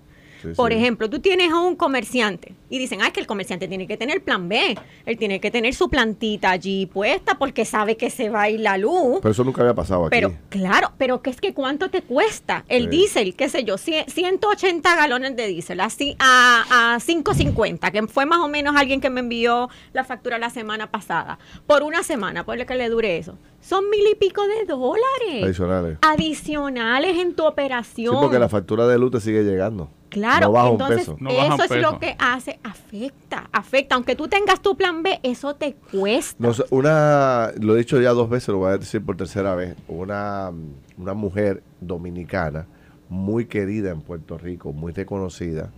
Por 0.57 0.73
ejemplo, 0.73 1.09
tú 1.09 1.21
tienes 1.21 1.51
a 1.53 1.59
un 1.59 1.77
comerciante 1.77 2.55
y 2.69 2.79
dicen, 2.79 3.03
ah, 3.03 3.09
es 3.09 3.13
que 3.13 3.21
el 3.21 3.27
comerciante 3.27 3.69
tiene 3.69 3.87
que 3.87 3.97
tener 3.97 4.23
plan 4.23 4.49
B, 4.49 4.77
él 5.07 5.19
tiene 5.19 5.41
que 5.41 5.51
tener 5.51 5.75
su 5.75 5.89
plantita 5.89 6.51
allí 6.51 6.87
puesta 6.87 7.39
porque 7.39 7.65
sabe 7.65 7.97
que 7.97 8.11
se 8.11 8.29
va 8.29 8.43
a 8.43 8.51
ir 8.51 8.61
la 8.61 8.79
luz. 8.79 9.19
Pero 9.23 9.33
eso 9.33 9.45
nunca 9.45 9.63
había 9.63 9.75
pasado 9.75 10.07
aquí. 10.07 10.11
Pero 10.17 10.33
claro, 10.49 10.93
pero 10.99 11.23
que 11.23 11.31
es 11.31 11.41
que 11.41 11.55
cuánto 11.55 11.91
te 11.91 12.03
cuesta 12.03 12.65
el 12.69 12.91
diésel, 12.91 13.35
qué 13.35 13.49
sé 13.49 13.65
yo, 13.65 13.77
180 13.79 14.97
galones 14.97 15.37
de 15.37 15.47
diésel, 15.47 15.81
así 15.81 16.17
a, 16.19 16.95
a 16.95 16.99
5.50, 16.99 17.91
que 17.91 18.07
fue 18.07 18.27
más 18.27 18.39
o 18.39 18.49
menos 18.49 18.77
alguien 18.77 19.01
que 19.01 19.11
me 19.11 19.21
envió 19.21 19.69
la 19.93 20.05
factura 20.05 20.39
la 20.39 20.51
semana 20.51 20.91
pasada, 20.91 21.39
por 21.67 21.83
una 21.83 22.03
semana, 22.03 22.45
por 22.45 22.59
lo 22.59 22.67
que 22.67 22.75
le 22.75 22.89
dure 22.89 23.19
eso. 23.19 23.37
Son 23.61 23.89
mil 23.91 24.07
y 24.11 24.15
pico 24.15 24.43
de 24.47 24.65
dólares. 24.65 25.45
Adicionales. 25.45 25.99
Adicionales 26.03 27.19
en 27.19 27.35
tu 27.35 27.45
operación. 27.45 28.15
Sí, 28.15 28.21
porque 28.21 28.39
la 28.39 28.49
factura 28.49 28.87
de 28.87 28.99
luz 28.99 29.11
te 29.13 29.21
sigue 29.21 29.43
llegando. 29.43 29.91
Claro, 30.11 30.53
entonces 30.73 31.09
eso 31.09 31.65
es 31.65 31.83
lo 31.83 31.99
que 32.01 32.17
hace, 32.19 32.59
afecta, 32.65 33.49
afecta. 33.53 33.95
Aunque 33.95 34.17
tú 34.17 34.27
tengas 34.27 34.61
tu 34.61 34.77
plan 34.77 35.05
B, 35.05 35.21
eso 35.23 35.55
te 35.55 35.75
cuesta. 35.75 36.51
una, 36.71 37.53
lo 37.61 37.77
he 37.77 37.79
dicho 37.79 38.01
ya 38.01 38.11
dos 38.11 38.29
veces, 38.29 38.49
lo 38.49 38.59
voy 38.59 38.73
a 38.73 38.79
decir 38.79 39.05
por 39.05 39.17
tercera 39.17 39.55
vez. 39.55 39.77
Una, 39.87 40.51
una 40.99 41.15
mujer 41.15 41.63
dominicana 41.81 42.67
muy 43.09 43.47
querida 43.47 43.91
en 43.91 44.01
Puerto 44.01 44.37
Rico, 44.37 44.73
muy 44.73 44.93
reconocida, 44.93 45.71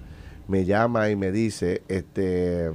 me 0.49 0.65
llama 0.65 1.11
y 1.11 1.17
me 1.17 1.31
dice, 1.31 1.83
este, 1.89 2.71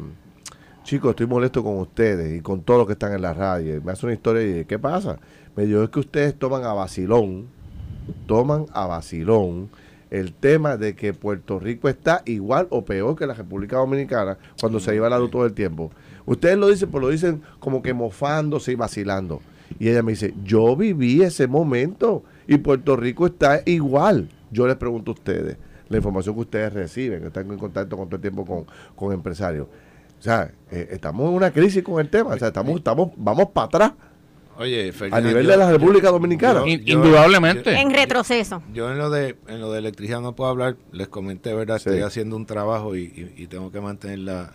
chicos, 0.83 1.11
estoy 1.11 1.27
molesto 1.27 1.63
con 1.63 1.79
ustedes 1.79 2.37
y 2.37 2.41
con 2.41 2.61
todos 2.61 2.79
los 2.79 2.87
que 2.87 2.93
están 2.93 3.13
en 3.13 3.21
la 3.23 3.33
radio. 3.33 3.81
Me 3.83 3.91
hace 3.91 4.05
una 4.05 4.13
historia 4.13 4.61
y 4.61 4.65
¿qué 4.65 4.77
pasa? 4.77 5.17
Me 5.55 5.65
dijo, 5.65 5.83
es 5.83 5.89
que 5.89 5.99
ustedes 5.99 6.37
toman 6.37 6.63
a 6.63 6.73
vacilón, 6.73 7.47
toman 8.27 8.67
a 8.73 8.85
vacilón 8.85 9.69
el 10.09 10.33
tema 10.33 10.77
de 10.77 10.95
que 10.95 11.13
Puerto 11.13 11.59
Rico 11.59 11.89
está 11.89 12.21
igual 12.25 12.67
o 12.69 12.85
peor 12.85 13.15
que 13.15 13.27
la 13.27 13.33
República 13.33 13.77
Dominicana 13.77 14.37
cuando 14.59 14.79
se 14.79 14.95
iba 14.95 15.09
la 15.09 15.19
luz 15.19 15.31
todo 15.31 15.45
el 15.45 15.53
tiempo. 15.53 15.91
Ustedes 16.25 16.57
lo 16.57 16.67
dicen, 16.67 16.89
pero 16.91 17.01
lo 17.01 17.09
dicen 17.09 17.41
como 17.59 17.81
que 17.81 17.93
mofándose 17.93 18.71
y 18.71 18.75
vacilando. 18.75 19.41
Y 19.79 19.89
ella 19.89 20.03
me 20.03 20.13
dice, 20.13 20.33
yo 20.43 20.75
viví 20.75 21.21
ese 21.21 21.47
momento 21.47 22.23
y 22.47 22.57
Puerto 22.57 22.95
Rico 22.95 23.25
está 23.25 23.61
igual. 23.65 24.29
Yo 24.51 24.67
les 24.67 24.77
pregunto 24.77 25.11
a 25.11 25.13
ustedes, 25.13 25.57
la 25.89 25.97
información 25.97 26.35
que 26.35 26.41
ustedes 26.41 26.73
reciben, 26.73 27.21
que 27.21 27.27
están 27.27 27.51
en 27.51 27.57
contacto 27.57 27.97
con 27.97 28.07
todo 28.07 28.15
el 28.15 28.21
tiempo 28.21 28.45
con, 28.45 28.65
con 28.95 29.13
empresarios. 29.13 29.67
O 30.19 30.21
sea, 30.21 30.51
eh, 30.71 30.87
estamos 30.91 31.29
en 31.29 31.35
una 31.35 31.51
crisis 31.51 31.83
con 31.83 31.99
el 31.99 32.09
tema. 32.09 32.31
O 32.33 32.37
sea, 32.37 32.47
estamos, 32.47 32.77
estamos, 32.77 33.11
vamos 33.15 33.49
para 33.49 33.67
atrás. 33.67 33.91
Oye, 34.59 34.91
a 35.11 35.21
nivel 35.21 35.45
de 35.45 35.57
la 35.57 35.71
República 35.71 36.09
Dominicana. 36.09 36.63
Indudablemente. 36.67 37.79
en 37.79 37.91
retroceso. 37.91 38.63
Yo 38.73 38.91
en 38.91 38.97
lo 38.97 39.09
de 39.09 39.35
en 39.47 39.61
lo 39.61 39.71
de 39.71 39.79
electricidad 39.79 40.19
no 40.19 40.35
puedo 40.35 40.49
hablar. 40.49 40.77
Les 40.91 41.07
comenté, 41.07 41.53
¿verdad? 41.53 41.77
Estoy 41.77 41.99
haciendo 41.99 42.35
un 42.35 42.45
trabajo 42.45 42.95
y, 42.95 43.47
tengo 43.49 43.71
que 43.71 43.81
mantener 43.81 44.19
la, 44.19 44.51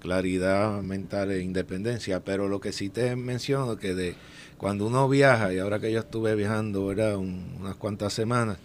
claridad 0.00 0.80
mental 0.82 1.30
e 1.32 1.42
independencia. 1.42 2.20
Pero 2.20 2.48
lo 2.48 2.60
que 2.60 2.72
sí 2.72 2.88
te 2.88 3.16
menciono 3.16 3.76
que 3.76 3.94
de 3.94 4.14
cuando 4.56 4.86
uno 4.86 5.08
viaja, 5.08 5.52
y 5.52 5.58
ahora 5.58 5.78
que 5.78 5.92
yo 5.92 6.00
estuve 6.00 6.34
viajando, 6.34 6.86
¿verdad? 6.86 7.16
unas 7.16 7.76
cuantas 7.76 8.12
semanas, 8.12 8.58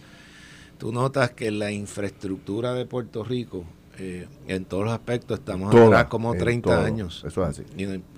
tú 0.78 0.92
notas 0.92 1.32
que 1.32 1.50
la 1.50 1.72
infraestructura 1.72 2.72
de 2.72 2.86
Puerto 2.86 3.22
Rico, 3.22 3.64
eh, 3.98 4.26
en 4.48 4.64
todos 4.64 4.84
los 4.84 4.92
aspectos, 4.92 5.40
estamos 5.40 5.74
atrás 5.74 6.06
como 6.06 6.34
30 6.34 6.84
años. 6.84 7.22
Eso 7.26 7.42
es 7.42 7.58
así 7.58 7.64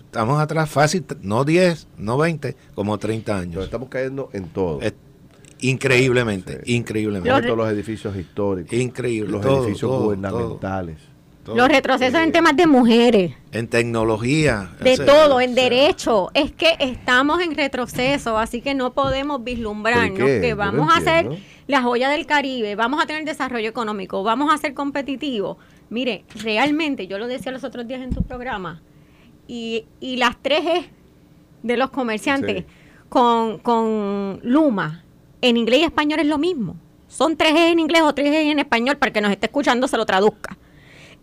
estamos 0.07 0.40
atrás 0.40 0.70
fácil, 0.70 1.04
no 1.20 1.44
10, 1.44 1.88
no 1.98 2.16
20, 2.16 2.57
como 2.74 2.98
30 2.98 3.38
años. 3.38 3.64
estamos 3.64 3.88
cayendo 3.88 4.30
en 4.32 4.48
todo. 4.48 4.80
increíblemente, 5.61 6.62
increíblemente. 6.64 7.42
Todos 7.42 7.57
los 7.57 7.70
edificios 7.70 8.16
históricos. 8.16 8.72
Increíble. 8.72 9.30
Los 9.32 9.44
edificios 9.44 9.90
gubernamentales. 9.90 10.96
los 11.46 11.68
retrocesos 11.68 12.20
en 12.20 12.32
temas 12.32 12.57
de 12.57 12.66
mujeres. 12.66 13.34
En 13.52 13.68
tecnología. 13.68 14.70
De 14.80 14.96
todo, 14.96 15.40
en 15.40 15.54
derecho. 15.54 16.30
Es 16.34 16.52
que 16.52 16.76
estamos 16.80 17.40
en 17.40 17.54
retroceso, 17.54 18.38
así 18.38 18.61
que 18.61 18.74
no 18.74 18.92
podemos 18.92 19.44
vislumbrarnos 19.44 20.18
que 20.18 20.54
vamos 20.54 20.90
a 20.94 21.00
ser 21.00 21.28
la 21.66 21.82
joya 21.82 22.09
del 22.09 22.26
Caribe, 22.26 22.76
vamos 22.76 23.02
a 23.02 23.07
tener 23.07 23.24
desarrollo 23.24 23.68
económico, 23.68 24.22
vamos 24.22 24.52
a 24.52 24.59
ser 24.59 24.74
competitivos. 24.74 25.57
Mire, 25.90 26.24
realmente, 26.42 27.07
yo 27.07 27.18
lo 27.18 27.26
decía 27.26 27.52
los 27.52 27.64
otros 27.64 27.86
días 27.86 28.02
en 28.02 28.11
tu 28.11 28.22
programa, 28.22 28.82
y, 29.47 29.86
y 30.01 30.16
las 30.16 30.40
tres 30.42 30.64
E 30.66 30.90
de 31.62 31.76
los 31.76 31.90
comerciantes 31.90 32.64
con, 33.09 33.59
con 33.59 34.40
Luma 34.42 35.05
en 35.40 35.57
inglés 35.57 35.80
y 35.80 35.84
español 35.84 36.20
es 36.20 36.26
lo 36.26 36.38
mismo. 36.38 36.76
Son 37.09 37.36
tres 37.36 37.55
E 37.55 37.70
en 37.70 37.78
inglés 37.78 38.03
o 38.03 38.14
tres 38.14 38.32
E 38.32 38.51
en 38.51 38.59
español 38.59 38.97
para 38.97 39.12
que 39.12 39.20
nos 39.20 39.30
esté 39.30 39.47
escuchando 39.47 39.88
se 39.88 39.97
lo 39.97 40.07
traduzca. 40.07 40.57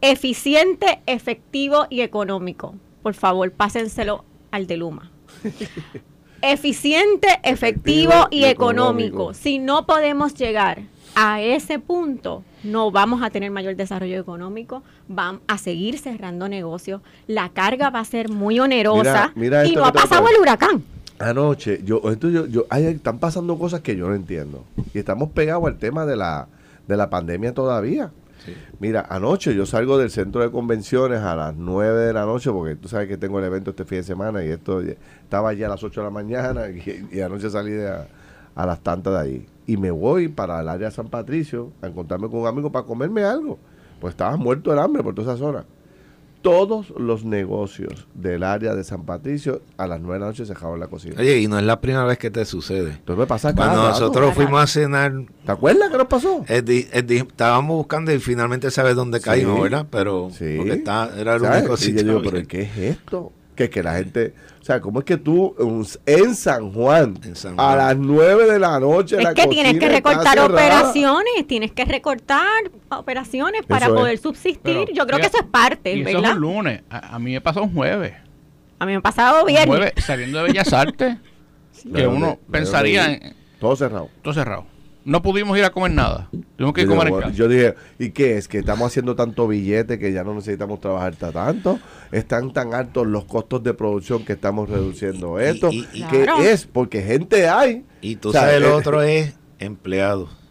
Eficiente, 0.01 1.01
efectivo 1.05 1.88
y 1.89 2.01
económico. 2.01 2.76
Por 3.01 3.13
favor, 3.13 3.51
pásenselo 3.51 4.26
al 4.51 4.67
de 4.67 4.78
Luma. 4.78 5.11
Eficiente, 6.41 7.39
efectivo, 7.43 8.28
y, 8.30 8.43
económico. 8.43 9.34
Si 9.34 9.59
no 9.59 9.86
podemos 9.86 10.34
llegar 10.34 10.82
a 11.16 11.41
ese 11.41 11.80
punto, 11.80 12.43
no 12.64 12.91
vamos 12.91 13.22
a 13.22 13.30
tener 13.30 13.51
mayor 13.51 13.76
desarrollo 13.76 14.20
económico, 14.20 14.84
van 15.07 15.39
a 15.47 15.57
seguir 15.57 15.97
cerrando 15.97 16.47
negocios, 16.49 17.01
la 17.28 17.49
carga 17.49 17.89
va 17.89 17.99
a 17.99 18.05
ser 18.05 18.30
muy 18.30 18.59
onerosa 18.59 19.34
y 19.36 19.76
no 19.76 19.86
ha 19.86 19.91
pasado 19.91 20.28
el 20.28 20.39
huracán. 20.41 20.84
Anoche, 21.20 21.82
yo, 21.86 22.01
yo, 22.16 22.45
yo 22.47 22.66
están 22.70 23.20
pasando 23.20 23.57
cosas 23.57 23.82
que 23.82 23.95
yo 23.95 24.07
no 24.07 24.16
entiendo. 24.16 24.66
Y 24.93 24.99
estamos 24.99 25.30
pegados 25.30 25.66
al 25.68 25.78
tema 25.78 26.05
de 26.05 26.16
la, 26.16 26.47
de 26.88 26.97
la 26.97 27.09
pandemia 27.09 27.53
todavía. 27.53 28.11
Mira, 28.80 29.05
anoche 29.09 29.55
yo 29.55 29.66
salgo 29.66 29.97
del 29.97 30.09
centro 30.09 30.41
de 30.41 30.51
convenciones 30.51 31.22
a 31.22 31.36
las 31.36 31.55
9 31.55 32.07
de 32.07 32.14
la 32.14 32.26
noche, 32.26 32.51
porque 32.51 32.76
tú 32.76 32.89
sabes 32.89 33.07
que 33.07 33.18
tengo 33.18 33.39
el 33.39 33.45
evento 33.45 33.70
este 33.70 33.86
fin 33.86 33.99
de 33.99 34.03
semana 34.03 34.43
y 34.43 34.49
esto 34.49 34.82
estaba 34.82 35.53
ya 35.53 35.68
a 35.68 35.70
las 35.70 35.84
8 35.84 36.01
de 36.01 36.05
la 36.05 36.11
mañana 36.11 36.68
y, 37.11 37.22
anoche 37.22 37.49
salí 37.49 37.72
de 37.72 37.88
a, 37.88 38.07
a 38.56 38.66
las 38.66 38.82
tantas 38.82 39.14
de 39.14 39.20
ahí 39.20 39.45
y 39.66 39.78
me 39.78 39.91
voy 39.91 40.28
para 40.28 40.60
el 40.62 40.70
área 40.70 40.89
de 40.89 40.95
San 40.95 41.08
Patricio 41.08 41.72
a 41.82 41.88
encontrarme 41.88 42.30
con 42.30 42.39
un 42.41 42.47
amigo 42.47 42.72
para 42.72 42.86
comerme 42.86 43.24
algo. 43.24 43.58
Pues 43.99 44.14
estaba 44.14 44.36
muerto 44.36 44.74
el 44.74 44.80
hambre 44.80 45.04
por 45.04 45.16
toda 45.16 45.34
esa 45.34 45.43
zona. 45.43 45.66
Todos 46.41 46.89
los 46.97 47.24
negocios 47.24 48.06
del 48.14 48.43
área 48.43 48.76
de 48.76 48.84
San 48.84 49.06
Patricio 49.06 49.62
a 49.78 49.88
las 49.88 50.01
nueve 50.01 50.16
de 50.16 50.20
la 50.20 50.26
noche 50.26 50.45
se 50.45 50.54
dejaban 50.54 50.78
la 50.78 50.88
cocina. 50.88 51.16
Oye, 51.18 51.39
y 51.39 51.47
no 51.47 51.58
es 51.58 51.64
la 51.64 51.80
primera 51.80 52.04
vez 52.04 52.18
que 52.18 52.30
te 52.30 52.43
sucede. 52.43 52.91
Entonces 52.91 53.18
me 53.18 53.28
pasa 53.28 53.56
Cuando 53.56 53.82
nosotros 53.82 54.34
fuimos 54.34 54.62
a 54.62 54.68
cenar. 54.68 55.14
¿Te 55.45 55.51
acuerdas 55.54 55.89
qué 55.89 55.97
nos 55.97 56.08
pasó? 56.08 56.43
estábamos 56.49 57.78
buscando 57.78 58.12
y 58.12 58.20
finalmente 58.20 58.70
sabes 58.72 58.95
dónde 58.95 59.22
caímos, 59.22 59.62
¿verdad? 59.62 59.88
Pero 59.89 60.32
sí. 60.38 60.56
porque 60.58 60.74
está, 60.74 61.12
era 61.18 61.36
el 61.36 61.43
único 61.43 61.78
sitio. 61.78 62.01
Y 62.01 62.06
yo 62.06 62.20
digo, 62.20 62.30
¿pero 62.30 62.45
qué 62.45 62.64
es 62.64 62.78
esto? 62.78 63.32
Que, 63.56 63.70
que 63.70 63.82
la 63.82 63.95
gente 63.95 64.34
o 64.64 64.66
sea, 64.66 64.80
¿cómo 64.80 64.99
es 64.99 65.05
que 65.05 65.18
tú 65.18 65.53
en 66.05 66.36
San 66.36 66.72
Juan, 66.72 67.20
a 67.57 67.76
las 67.76 67.97
9 67.97 68.49
de 68.49 68.59
la 68.59 68.80
noche 68.80 69.22
es 69.22 69.34
que 69.34 69.45
tienes 69.47 69.78
que 69.78 69.89
recortar 69.89 70.39
operaciones, 70.39 71.45
tienes 71.45 71.74
que 71.74 71.84
recortar 71.84 72.72
operaciones 72.88 73.66
para 73.66 73.89
poder 73.89 74.18
subsistir. 74.20 74.88
Yo 74.93 75.05
creo 75.05 75.20
que 75.20 75.26
eso 75.26 75.39
es 75.41 75.47
parte, 75.47 75.91
y 75.91 76.03
¿verdad? 76.03 76.22
Eso 76.22 76.30
es 76.30 76.36
un 76.36 76.41
lunes. 76.41 76.82
A, 76.89 77.20
mí 77.20 77.34
me 77.34 77.41
pasó 77.41 77.61
un 77.61 77.74
jueves. 77.74 78.14
A 78.80 78.86
mí 78.86 78.93
me 78.93 78.99
ha 78.99 79.01
pasado 79.01 79.43
viernes. 79.43 79.68
Un 79.68 79.76
jueves, 79.76 79.93
saliendo 80.05 80.38
de 80.38 80.43
Bellas 80.45 80.72
Artes, 80.72 81.18
que 81.93 82.07
uno 82.07 82.39
pensaría 82.49 83.16
en... 83.16 83.36
Todo 83.59 83.76
cerrado. 83.76 84.09
Todo 84.22 84.34
cerrado 84.34 84.72
no 85.06 85.22
pudimos 85.22 85.58
ir 85.58 85.64
a 85.64 85.72
comer 85.72 85.91
nada. 85.91 86.30
Tuvimos 86.56 86.74
que 86.74 86.82
ir 86.82 86.88
a 86.88 86.89
comer 86.89 87.08
en 87.08 87.20
casa. 87.20 87.34
Yo 87.34 87.47
dije, 87.47 87.76
¿y 87.99 88.12
qué 88.12 88.38
es? 88.38 88.47
Que 88.47 88.60
estamos 88.60 88.88
haciendo 88.88 89.16
tanto 89.16 89.47
billete 89.47 89.99
que 89.99 90.12
ya 90.12 90.24
no 90.24 90.34
necesitamos 90.34 90.80
trabajar 90.80 91.16
tanto. 91.16 91.80
Están 92.12 92.54
tan 92.54 92.74
altos 92.74 93.08
los 93.08 93.26
costos 93.26 93.64
de 93.64 93.74
producción 93.74 94.24
que 94.24 94.34
estamos 94.34 94.70
reduciendo 94.70 95.39
esto. 95.39 95.70
¿Qué 96.10 96.51
es? 96.51 96.66
Porque 96.66 97.01
gente 97.01 97.47
hay. 97.47 97.86
Y 98.01 98.18
tú 98.18 98.32
sabes, 98.32 98.56
el 98.56 98.64
eh, 98.64 98.72
otro 98.72 99.01
es 99.01 99.34
empleados. 99.60 100.43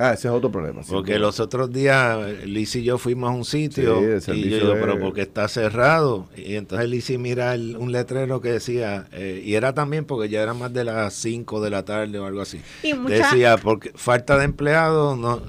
Ah, 0.00 0.12
ese 0.12 0.28
es 0.28 0.34
otro 0.34 0.52
problema. 0.52 0.82
Porque 0.88 1.18
los 1.18 1.40
otros 1.40 1.72
días 1.72 2.44
Liz 2.44 2.76
y 2.76 2.84
yo 2.84 2.98
fuimos 2.98 3.30
a 3.30 3.32
un 3.32 3.44
sitio 3.44 4.00
y 4.00 4.48
yo 4.48 4.58
digo, 4.58 4.72
pero 4.74 5.00
porque 5.00 5.22
está 5.22 5.48
cerrado. 5.48 6.28
Y 6.36 6.54
entonces 6.54 6.88
Liz 6.88 7.10
mira 7.18 7.54
un 7.54 7.90
letrero 7.90 8.40
que 8.40 8.52
decía, 8.52 9.08
eh, 9.10 9.42
y 9.44 9.54
era 9.54 9.74
también 9.74 10.04
porque 10.04 10.28
ya 10.28 10.40
era 10.40 10.54
más 10.54 10.72
de 10.72 10.84
las 10.84 11.14
5 11.14 11.60
de 11.60 11.70
la 11.70 11.84
tarde 11.84 12.16
o 12.16 12.26
algo 12.26 12.40
así. 12.40 12.60
Decía, 13.08 13.56
porque 13.56 13.90
falta 13.96 14.38
de 14.38 14.44
empleados. 14.44 15.18
No, 15.18 15.42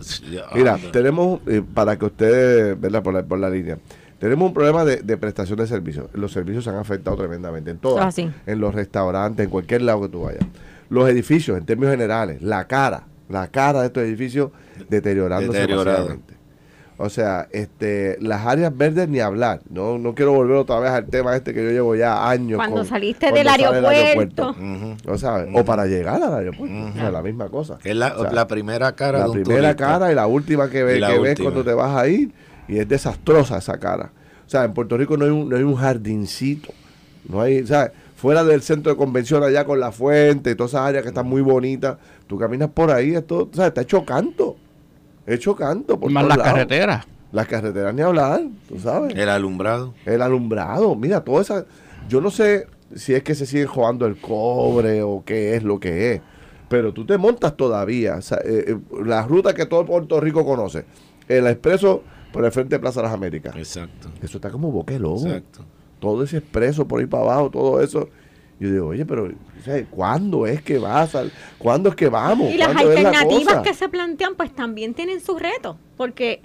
mira, 0.56 0.80
tenemos, 0.91 1.41
eh, 1.45 1.62
para 1.74 2.00
que 2.00 2.06
ustedes, 2.06 2.82
¿verdad? 2.82 3.04
Por 3.04 3.14
la, 3.14 3.24
por 3.24 3.38
la 3.38 3.52
línea. 3.52 3.78
Tenemos 4.18 4.47
un 4.47 4.54
problema 4.56 4.84
de, 4.84 5.18
prestación 5.18 5.60
de 5.60 5.68
servicios. 5.68 6.08
Los 6.14 6.32
servicios 6.32 6.64
se 6.64 6.72
han 6.72 6.78
afectado 6.78 7.16
tremendamente 7.16 7.70
en 7.70 7.78
todo. 7.78 8.00
Ah, 8.02 8.10
en 8.18 8.60
los 8.60 8.74
restaurantes, 8.74 9.43
en 9.45 9.50
cualquier 9.52 9.84
lado 9.84 10.02
que 10.02 10.10
tú 10.10 10.22
vayas. 10.22 10.43
Los 10.89 11.08
edificios, 11.08 11.56
en 11.56 11.66
términos 11.66 11.91
generales, 11.91 12.41
la 12.41 12.68
cara 12.68 13.04
la 13.30 13.47
cara 13.47 13.82
de 13.82 13.88
estos 13.88 14.03
edificios 14.03 14.51
deteriorándose 14.89 15.59
Deteriorado. 15.59 16.17
O 17.01 17.09
sea, 17.09 17.47
este, 17.51 18.17
las 18.19 18.45
áreas 18.45 18.75
verdes 18.75 19.07
ni 19.07 19.21
hablar. 19.21 19.61
No, 19.69 19.97
no 19.97 20.13
quiero 20.13 20.34
volver 20.34 20.57
otra 20.57 20.80
vez 20.80 20.91
al 20.91 21.05
tema 21.05 21.34
este 21.34 21.53
que 21.53 21.63
yo 21.63 21.71
llevo 21.71 21.95
ya 21.95 22.30
años. 22.30 22.57
Cuando 22.57 22.84
saliste 22.84 23.32
del 23.32 23.47
aeropuerto. 23.47 24.53
O, 25.53 25.63
para 25.63 25.86
llegar 25.86 26.21
al 26.21 26.34
aeropuerto. 26.34 26.75
O 26.75 26.93
sea, 26.93 27.09
la 27.09 27.21
misma 27.21 27.47
cosa. 27.47 27.77
Es 27.86 27.95
la, 27.95 28.45
primera 28.49 28.91
cara. 28.97 29.25
La 29.25 29.32
primera 29.32 29.75
cara 29.77 30.11
y 30.11 30.15
la 30.15 30.27
última 30.27 30.69
que, 30.69 30.84
ves, 30.84 31.01
que 31.01 31.19
ves 31.19 31.39
cuando 31.39 31.63
te 31.63 31.73
vas 31.73 31.95
a 31.95 32.05
ir. 32.09 32.34
Y 32.67 32.80
es 32.80 32.88
desastrosa 32.89 33.59
esa 33.59 33.80
cara. 33.80 34.11
O 34.45 34.49
sea, 34.49 34.65
en 34.65 34.73
Puerto 34.73 34.97
Rico 34.97 35.15
no 35.15 35.23
hay 35.23 35.32
un, 35.32 35.47
no 35.47 35.55
hay 35.55 35.63
un 35.63 35.75
jardincito. 35.75 36.73
No 37.30 37.39
hay, 37.39 37.65
¿sabes? 37.65 37.91
Fuera 38.20 38.43
del 38.43 38.61
centro 38.61 38.91
de 38.91 38.97
convención 38.97 39.43
allá 39.43 39.63
con 39.63 39.80
la 39.80 39.93
fuente, 39.93 40.53
todas 40.53 40.72
esas 40.74 40.82
áreas 40.82 41.03
que 41.03 41.07
están 41.07 41.26
muy 41.26 41.41
bonitas 41.41 41.95
Tú 42.28 42.38
caminas 42.38 42.70
por 42.70 42.91
ahí, 42.91 43.15
esto, 43.15 43.49
o 43.49 43.55
sea, 43.55 43.67
está 43.67 43.82
hecho 43.82 44.03
canto. 44.03 44.57
Hecho 45.26 45.55
canto. 45.55 45.97
Por 45.97 46.11
Más 46.11 46.28
las 46.28 46.38
carreteras. 46.38 47.07
Las 47.32 47.47
carreteras 47.47 47.93
ni 47.95 48.01
hablar, 48.01 48.41
tú 48.67 48.78
sabes. 48.78 49.15
El 49.15 49.30
alumbrado. 49.30 49.93
El 50.05 50.22
alumbrado. 50.22 50.95
Mira, 50.95 51.24
toda 51.24 51.41
esa. 51.41 51.65
Yo 52.09 52.20
no 52.20 52.30
sé 52.30 52.67
si 52.93 53.13
es 53.13 53.24
que 53.24 53.36
se 53.36 53.45
sigue 53.45 53.65
jugando 53.65 54.05
el 54.05 54.20
cobre 54.20 55.01
o 55.01 55.24
qué 55.26 55.55
es 55.55 55.63
lo 55.63 55.80
que 55.80 56.13
es. 56.13 56.22
Pero 56.67 56.93
tú 56.93 57.05
te 57.05 57.17
montas 57.17 57.55
todavía. 57.55 58.17
O 58.17 58.22
sea, 58.22 58.39
eh, 58.43 58.65
eh, 58.67 58.78
la 59.05 59.26
ruta 59.26 59.53
que 59.53 59.65
todo 59.65 59.86
Puerto 59.86 60.20
Rico 60.20 60.45
conoce. 60.45 60.84
El 61.30 61.47
expreso 61.47 62.03
por 62.34 62.43
el 62.43 62.51
frente 62.51 62.76
de 62.76 62.80
Plaza 62.80 62.99
de 62.99 63.07
las 63.07 63.13
Américas. 63.13 63.55
Exacto. 63.55 64.09
Eso 64.22 64.39
está 64.39 64.51
como 64.51 64.72
boque 64.72 64.99
lobo. 64.99 65.26
Exacto. 65.26 65.63
Todo 66.00 66.24
ese 66.24 66.38
expreso 66.38 66.88
por 66.88 67.00
ahí 67.00 67.06
para 67.06 67.24
abajo, 67.24 67.50
todo 67.50 67.82
eso. 67.82 68.10
Yo 68.60 68.72
digo, 68.72 68.88
oye, 68.88 69.06
pero 69.06 69.32
¿cuándo 69.89 70.45
es 70.45 70.62
que 70.62 70.80
vas? 70.80 71.16
¿Cuándo 71.58 71.89
es 71.89 71.95
que 71.95 72.10
vamos? 72.10 72.52
Y 72.52 72.58
las 72.58 72.76
alternativas 72.76 73.62
que 73.62 73.74
se 73.74 73.88
plantean, 73.88 74.36
pues 74.36 74.54
también 74.54 74.93
tienen 74.93 75.22
sus 75.22 75.41
retos, 75.41 75.78
porque 75.95 76.41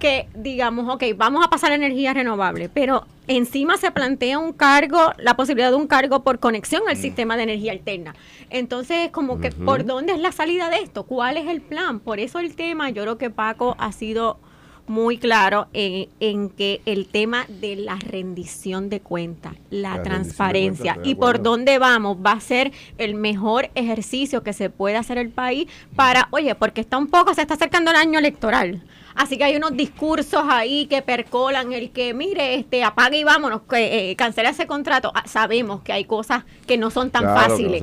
que 0.00 0.28
digamos, 0.34 0.92
ok, 0.92 1.04
vamos 1.14 1.44
a 1.44 1.50
pasar 1.50 1.70
a 1.72 1.74
energía 1.76 2.14
renovable, 2.14 2.68
pero 2.68 3.06
encima 3.28 3.76
se 3.76 3.92
plantea 3.92 4.38
un 4.38 4.52
cargo, 4.52 5.12
la 5.18 5.36
posibilidad 5.36 5.70
de 5.70 5.76
un 5.76 5.86
cargo 5.86 6.24
por 6.24 6.40
conexión 6.40 6.82
al 6.88 6.96
mm. 6.96 7.00
sistema 7.00 7.36
de 7.36 7.44
energía 7.44 7.72
alterna. 7.72 8.14
Entonces, 8.48 9.10
como 9.10 9.40
que, 9.40 9.52
¿por 9.52 9.84
dónde 9.84 10.14
es 10.14 10.18
la 10.18 10.32
salida 10.32 10.70
de 10.70 10.78
esto? 10.78 11.04
¿Cuál 11.04 11.36
es 11.36 11.46
el 11.46 11.60
plan? 11.60 12.00
Por 12.00 12.18
eso 12.18 12.40
el 12.40 12.56
tema, 12.56 12.90
yo 12.90 13.02
creo 13.02 13.18
que 13.18 13.30
Paco 13.30 13.76
ha 13.78 13.92
sido 13.92 14.40
muy 14.86 15.18
claro 15.18 15.68
en, 15.72 16.50
que 16.50 16.80
el 16.86 17.06
tema 17.06 17.46
de 17.48 17.76
la 17.76 17.96
rendición 17.96 18.88
de 18.88 19.00
cuentas, 19.00 19.54
la, 19.70 20.02
transparencia 20.02 20.98
y 21.04 21.14
por 21.14 21.42
dónde 21.42 21.78
vamos 21.78 22.18
va 22.24 22.32
a 22.32 22.40
ser 22.40 22.72
el 22.98 23.14
mejor 23.14 23.70
ejercicio 23.74 24.42
que 24.42 24.52
se 24.52 24.70
puede 24.70 24.96
hacer 24.96 25.18
el 25.18 25.30
país 25.30 25.68
para, 25.96 26.28
oye, 26.30 26.54
porque 26.54 26.80
está 26.80 26.98
un 26.98 27.08
poco, 27.08 27.34
se 27.34 27.42
está 27.42 27.54
acercando 27.54 27.90
el 27.90 27.96
año 27.96 28.18
electoral. 28.18 28.82
Así 29.14 29.36
que 29.36 29.44
hay 29.44 29.56
unos 29.56 29.76
discursos 29.76 30.42
ahí 30.48 30.86
que 30.86 31.02
percolan 31.02 31.72
el 31.72 31.90
que, 31.90 32.14
mire, 32.14 32.54
este, 32.54 32.84
apague 32.84 33.18
y 33.18 33.24
vámonos, 33.24 33.62
que 33.68 34.10
eh, 34.10 34.16
cancela 34.16 34.50
ese 34.50 34.66
contrato. 34.66 35.12
Ah, 35.14 35.24
sabemos 35.26 35.82
que 35.82 35.92
hay 35.92 36.04
cosas 36.04 36.44
que 36.66 36.78
no 36.78 36.90
son 36.90 37.10
tan 37.10 37.24
fáciles. 37.24 37.82